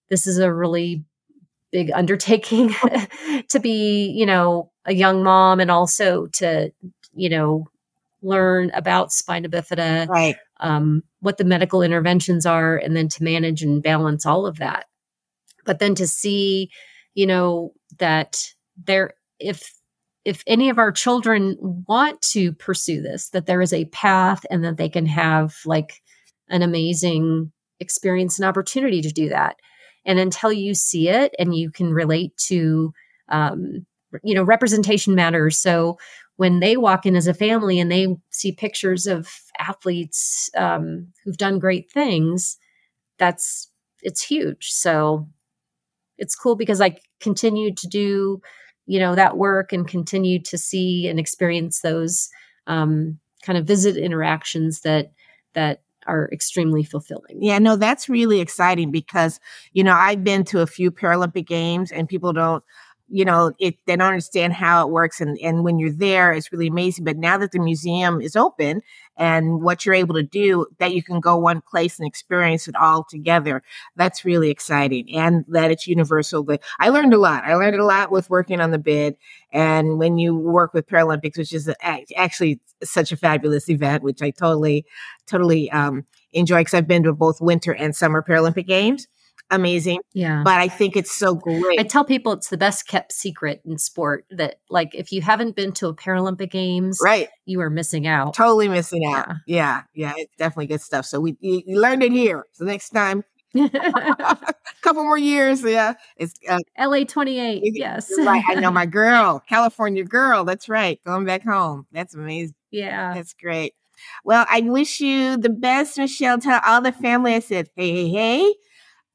this 0.10 0.26
is 0.26 0.38
a 0.38 0.54
really 0.54 1.04
big 1.72 1.92
undertaking 1.92 2.74
to 3.50 3.60
be, 3.60 4.08
you 4.08 4.26
know, 4.26 4.72
a 4.86 4.94
young 4.94 5.24
mom 5.24 5.60
and 5.60 5.70
also 5.70 6.28
to, 6.28 6.72
you 7.14 7.30
know, 7.30 7.68
learn 8.24 8.72
about 8.74 9.12
spina 9.12 9.50
bifida, 9.50 10.08
right. 10.08 10.36
um, 10.60 11.04
what 11.20 11.38
the 11.38 11.44
medical 11.44 11.82
interventions 11.82 12.46
are, 12.46 12.78
and 12.78 12.96
then 12.96 13.08
to 13.10 13.24
manage 13.24 13.62
and 13.62 13.84
balance 13.84 14.26
all 14.26 14.46
of 14.46 14.58
that. 14.58 14.86
But 15.66 15.80
then 15.80 15.96
to 15.96 16.08
see, 16.08 16.72
you 17.14 17.28
know, 17.28 17.74
that 18.00 18.54
there, 18.78 19.14
if 19.40 19.72
if 20.26 20.44
any 20.48 20.70
of 20.70 20.80
our 20.80 20.92
children 20.92 21.58
want 21.60 22.22
to 22.22 22.54
pursue 22.54 23.02
this, 23.02 23.30
that 23.30 23.46
there 23.46 23.62
is 23.62 23.74
a 23.74 23.86
path 23.86 24.46
and 24.50 24.64
that 24.64 24.78
they 24.78 24.90
can 24.90 25.06
have 25.06 25.54
like 25.66 26.02
an 26.50 26.62
amazing 26.62 27.52
experience 27.80 28.40
and 28.40 28.48
opportunity 28.48 29.02
to 29.02 29.12
do 29.12 29.30
that. 29.30 29.58
And 30.06 30.20
until 30.20 30.52
you 30.52 30.74
see 30.74 31.10
it 31.10 31.34
and 31.40 31.56
you 31.56 31.72
can 31.72 31.92
relate 31.94 32.36
to, 32.48 32.94
um, 33.30 33.86
you 34.24 34.36
know, 34.36 34.44
representation 34.44 35.16
matters. 35.16 35.58
So 35.58 35.98
when 36.38 36.60
they 36.60 36.78
walk 36.78 37.06
in 37.06 37.16
as 37.16 37.28
a 37.28 37.34
family 37.34 37.80
and 37.80 37.92
they 37.92 38.08
see 38.32 38.52
pictures 38.52 39.08
of 39.08 39.30
athletes 39.60 40.50
um, 40.58 41.08
who've 41.24 41.38
done 41.38 41.60
great 41.60 41.92
things, 41.92 42.58
that's 43.20 43.70
it's 44.02 44.24
huge. 44.24 44.72
So 44.72 45.28
it's 46.18 46.36
cool 46.36 46.56
because 46.56 46.82
I 46.82 46.98
continue 47.20 47.74
to 47.74 47.88
do 47.88 48.42
you 48.86 49.00
know 49.00 49.16
that 49.16 49.38
work 49.38 49.72
and 49.72 49.88
continue 49.88 50.42
to 50.42 50.58
see 50.58 51.08
and 51.08 51.20
experience 51.20 51.80
those 51.80 52.30
um, 52.68 53.20
kind 53.44 53.58
of 53.58 53.66
visit 53.66 53.98
interactions 53.98 54.82
that 54.82 55.12
that 55.54 55.82
are 56.06 56.30
extremely 56.34 56.84
fulfilling. 56.84 57.42
Yeah, 57.42 57.60
no, 57.60 57.78
that's 57.78 58.10
really 58.10 58.42
exciting 58.42 58.92
because 58.92 59.40
you 59.72 59.84
know 59.84 59.94
I've 59.94 60.24
been 60.24 60.44
to 60.46 60.62
a 60.62 60.68
few 60.68 60.92
Paralympic 60.92 61.48
games 61.48 61.92
and 61.92 62.10
people 62.10 62.34
don't 62.34 62.64
you 63.14 63.24
know 63.26 63.51
it 63.59 63.76
they 63.86 63.95
don't 63.95 64.07
understand 64.07 64.53
how 64.53 64.86
it 64.86 64.91
works 64.91 65.22
and 65.22 65.38
and 65.39 65.64
when 65.64 65.78
you're 65.80 65.91
there 65.91 66.34
it's 66.34 66.51
really 66.51 66.68
amazing. 66.68 67.05
But 67.05 67.18
now 67.18 67.38
that 67.38 67.51
the 67.51 67.59
museum 67.59 68.22
is 68.22 68.36
open 68.36 68.82
and 69.18 69.61
what 69.61 69.86
you're 69.86 69.95
able 69.95 70.16
to 70.16 70.24
do 70.24 70.66
that 70.80 70.93
you 70.93 71.03
can 71.03 71.20
go 71.20 71.38
one 71.38 71.61
place 71.61 71.99
and 71.99 72.07
experience 72.07 72.68
it 72.68 72.76
all 72.76 73.03
together 73.03 73.61
that's 73.95 74.26
really 74.26 74.49
exciting 74.49 75.16
and 75.16 75.45
that 75.47 75.70
it's 75.72 75.88
universal. 75.88 76.43
But 76.43 76.61
i 76.80 76.89
learned 76.89 77.14
a 77.14 77.20
lot. 77.20 77.43
I 77.43 77.55
learned 77.55 77.76
a 77.80 77.86
lot 77.86 78.11
with 78.11 78.30
working 78.30 78.59
on 78.59 78.72
the 78.72 78.80
bid 78.80 79.16
and 79.51 79.99
when 79.99 80.18
you 80.18 80.36
work 80.36 80.74
with 80.74 80.88
paralympics 80.88 81.38
which 81.38 81.53
is 81.53 81.70
actually 82.16 82.59
such 82.84 83.11
a 83.11 83.18
fabulous 83.18 83.70
event 83.70 84.03
which 84.03 84.22
i 84.22 84.30
totally 84.32 84.86
totally 85.28 85.72
um, 85.72 86.05
enjoy 86.34 86.59
because 86.59 86.74
i've 86.74 86.88
been 86.88 87.03
to 87.03 87.14
both 87.14 87.39
winter 87.41 87.74
and 87.74 87.95
summer 87.95 88.22
paralympic 88.22 88.68
games 88.68 89.07
amazing. 89.52 90.00
Yeah. 90.14 90.41
But 90.44 90.60
I 90.60 90.68
think 90.68 90.96
it's 90.96 91.12
so 91.12 91.36
great. 91.36 91.80
I 91.80 91.84
tell 91.84 92.04
people 92.06 92.34
it's 92.34 92.50
the 92.50 92.58
best 92.58 92.88
kept 92.88 93.12
secret 93.12 93.62
in 93.66 93.78
sport 93.78 94.26
that 94.32 94.60
like 94.70 94.94
if 94.94 95.12
you 95.12 95.22
haven't 95.22 95.56
been 95.56 95.72
to 95.74 95.88
a 95.88 95.96
Paralympic 95.96 96.52
games, 96.52 97.00
right, 97.04 97.30
you 97.46 97.62
are 97.62 97.70
missing 97.70 98.08
out. 98.08 98.34
Totally 98.34 98.68
missing 98.68 99.06
out. 99.06 99.28
Yeah. 99.48 99.84
Yeah. 99.94 100.14
yeah 100.16 100.24
it's 100.24 100.36
definitely 100.38 100.68
good 100.68 100.82
stuff. 100.82 101.06
So 101.06 101.20
we, 101.20 101.38
we 101.41 101.64
learned 101.68 102.04
it 102.04 102.12
here. 102.12 102.46
So 102.54 102.66
next 102.66 102.89
time 102.89 103.24
a 103.56 104.38
couple 104.82 105.04
more 105.04 105.18
years. 105.18 105.64
Yeah. 105.64 105.94
It's 106.18 106.34
uh, 106.48 106.60
LA 106.78 107.04
28. 107.04 107.62
Yes. 107.64 108.12
right. 108.20 108.44
I 108.48 108.56
know 108.56 108.72
my 108.72 108.86
girl, 108.88 109.44
California 109.48 110.04
girl. 110.04 110.44
That's 110.44 110.70
right. 110.70 111.00
Going 111.06 111.26
back 111.26 111.44
home. 111.44 111.88
That's 111.91 112.16
amazing. 112.16 112.56
Yeah. 112.72 113.14
That's 113.14 113.34
great. 113.34 113.74
Well, 114.24 114.46
I 114.50 114.62
wish 114.62 115.00
you 115.00 115.38
the 115.38 115.50
best, 115.50 115.98
Michelle. 115.98 116.39
Tell 116.39 116.60
all 116.66 116.82
the 116.82 116.91
family 116.91 117.36
I 117.36 117.39
said, 117.39 117.70
hey, 117.76 117.91
hey, 117.91 118.10
hey. 118.10 118.54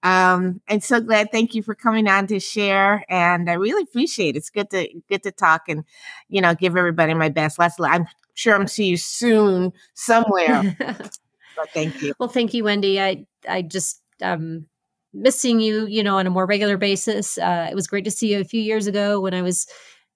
Um, 0.03 0.61
I'm 0.69 0.81
so 0.81 1.01
glad. 1.01 1.33
Thank 1.33 1.55
you 1.55 1.63
for 1.63 1.75
coming 1.75 2.07
on 2.09 2.27
to 2.29 2.39
share, 2.39 3.05
and 3.09 3.51
I 3.51 3.55
really 3.55 3.83
appreciate 3.83 4.37
it. 4.37 4.39
It's 4.39 4.51
good 4.51 4.71
to 4.71 4.89
good 5.09 5.23
to 5.25 5.33
talk 5.33 5.69
and 5.69 5.85
you 6.29 6.41
know 6.41 6.55
give 6.55 6.77
everybody 6.77 7.15
my 7.15 7.29
best. 7.29 7.59
Let's. 7.59 7.77
I'm 7.81 8.07
sure 8.35 8.55
I'm 8.55 8.69
see 8.69 8.87
you 8.87 8.97
soon 8.97 9.73
somewhere. 9.95 10.77
but 10.79 11.71
thank 11.75 12.01
you. 12.01 12.15
Well, 12.21 12.29
thank 12.29 12.55
you, 12.55 12.65
Wendy. 12.65 13.01
I 13.01 13.27
I 13.49 13.63
just 13.63 14.01
um 14.23 14.67
missing 15.13 15.59
you. 15.59 15.87
You 15.87 16.05
know, 16.05 16.19
on 16.19 16.27
a 16.29 16.31
more 16.31 16.47
regular 16.47 16.77
basis. 16.77 17.37
Uh, 17.37 17.67
it 17.69 17.75
was 17.75 17.89
great 17.89 18.05
to 18.05 18.11
see 18.11 18.33
you 18.33 18.41
a 18.41 18.45
few 18.45 18.61
years 18.61 18.87
ago 18.87 19.21
when 19.21 19.35
I 19.35 19.43
was 19.43 19.67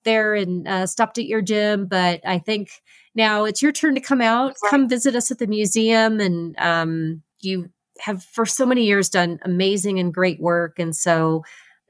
there 0.05 0.35
and 0.35 0.67
uh, 0.69 0.87
stopped 0.87 1.19
at 1.19 1.27
your 1.27 1.43
gym. 1.43 1.87
But 1.87 2.21
I 2.25 2.39
think 2.39 2.71
now 3.17 3.45
it's 3.45 3.63
your 3.63 3.73
turn 3.73 3.97
to 3.97 4.01
come 4.01 4.21
out, 4.21 4.55
right. 4.63 4.71
come 4.71 4.89
visit 4.89 5.17
us 5.17 5.33
at 5.33 5.39
the 5.39 5.49
museum, 5.49 6.21
and 6.21 6.57
um, 6.59 7.23
you 7.41 7.69
have 8.03 8.23
for 8.25 8.45
so 8.45 8.67
many 8.67 8.85
years 8.85 9.09
done 9.09 9.39
amazing 9.43 9.99
and 9.99 10.13
great 10.13 10.41
work. 10.41 10.79
And 10.79 10.95
so 10.95 11.45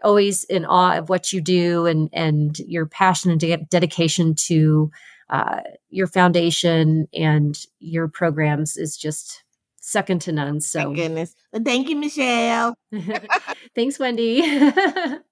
always 0.04 0.44
in 0.44 0.64
awe 0.64 0.98
of 0.98 1.08
what 1.08 1.32
you 1.32 1.40
do 1.40 1.86
and, 1.86 2.10
and 2.12 2.58
your 2.60 2.86
passion 2.86 3.30
and 3.30 3.40
de- 3.40 3.66
dedication 3.70 4.34
to 4.34 4.90
uh, 5.30 5.60
your 5.88 6.06
foundation 6.06 7.06
and 7.14 7.58
your 7.78 8.08
programs 8.08 8.76
is 8.76 8.96
just 8.96 9.42
second 9.80 10.20
to 10.22 10.32
none. 10.32 10.60
So 10.60 10.80
Thank 10.80 10.96
goodness. 10.96 11.34
Well, 11.52 11.62
thank 11.64 11.88
you, 11.88 11.96
Michelle. 11.96 12.74
Thanks, 13.74 13.98
Wendy. 13.98 14.42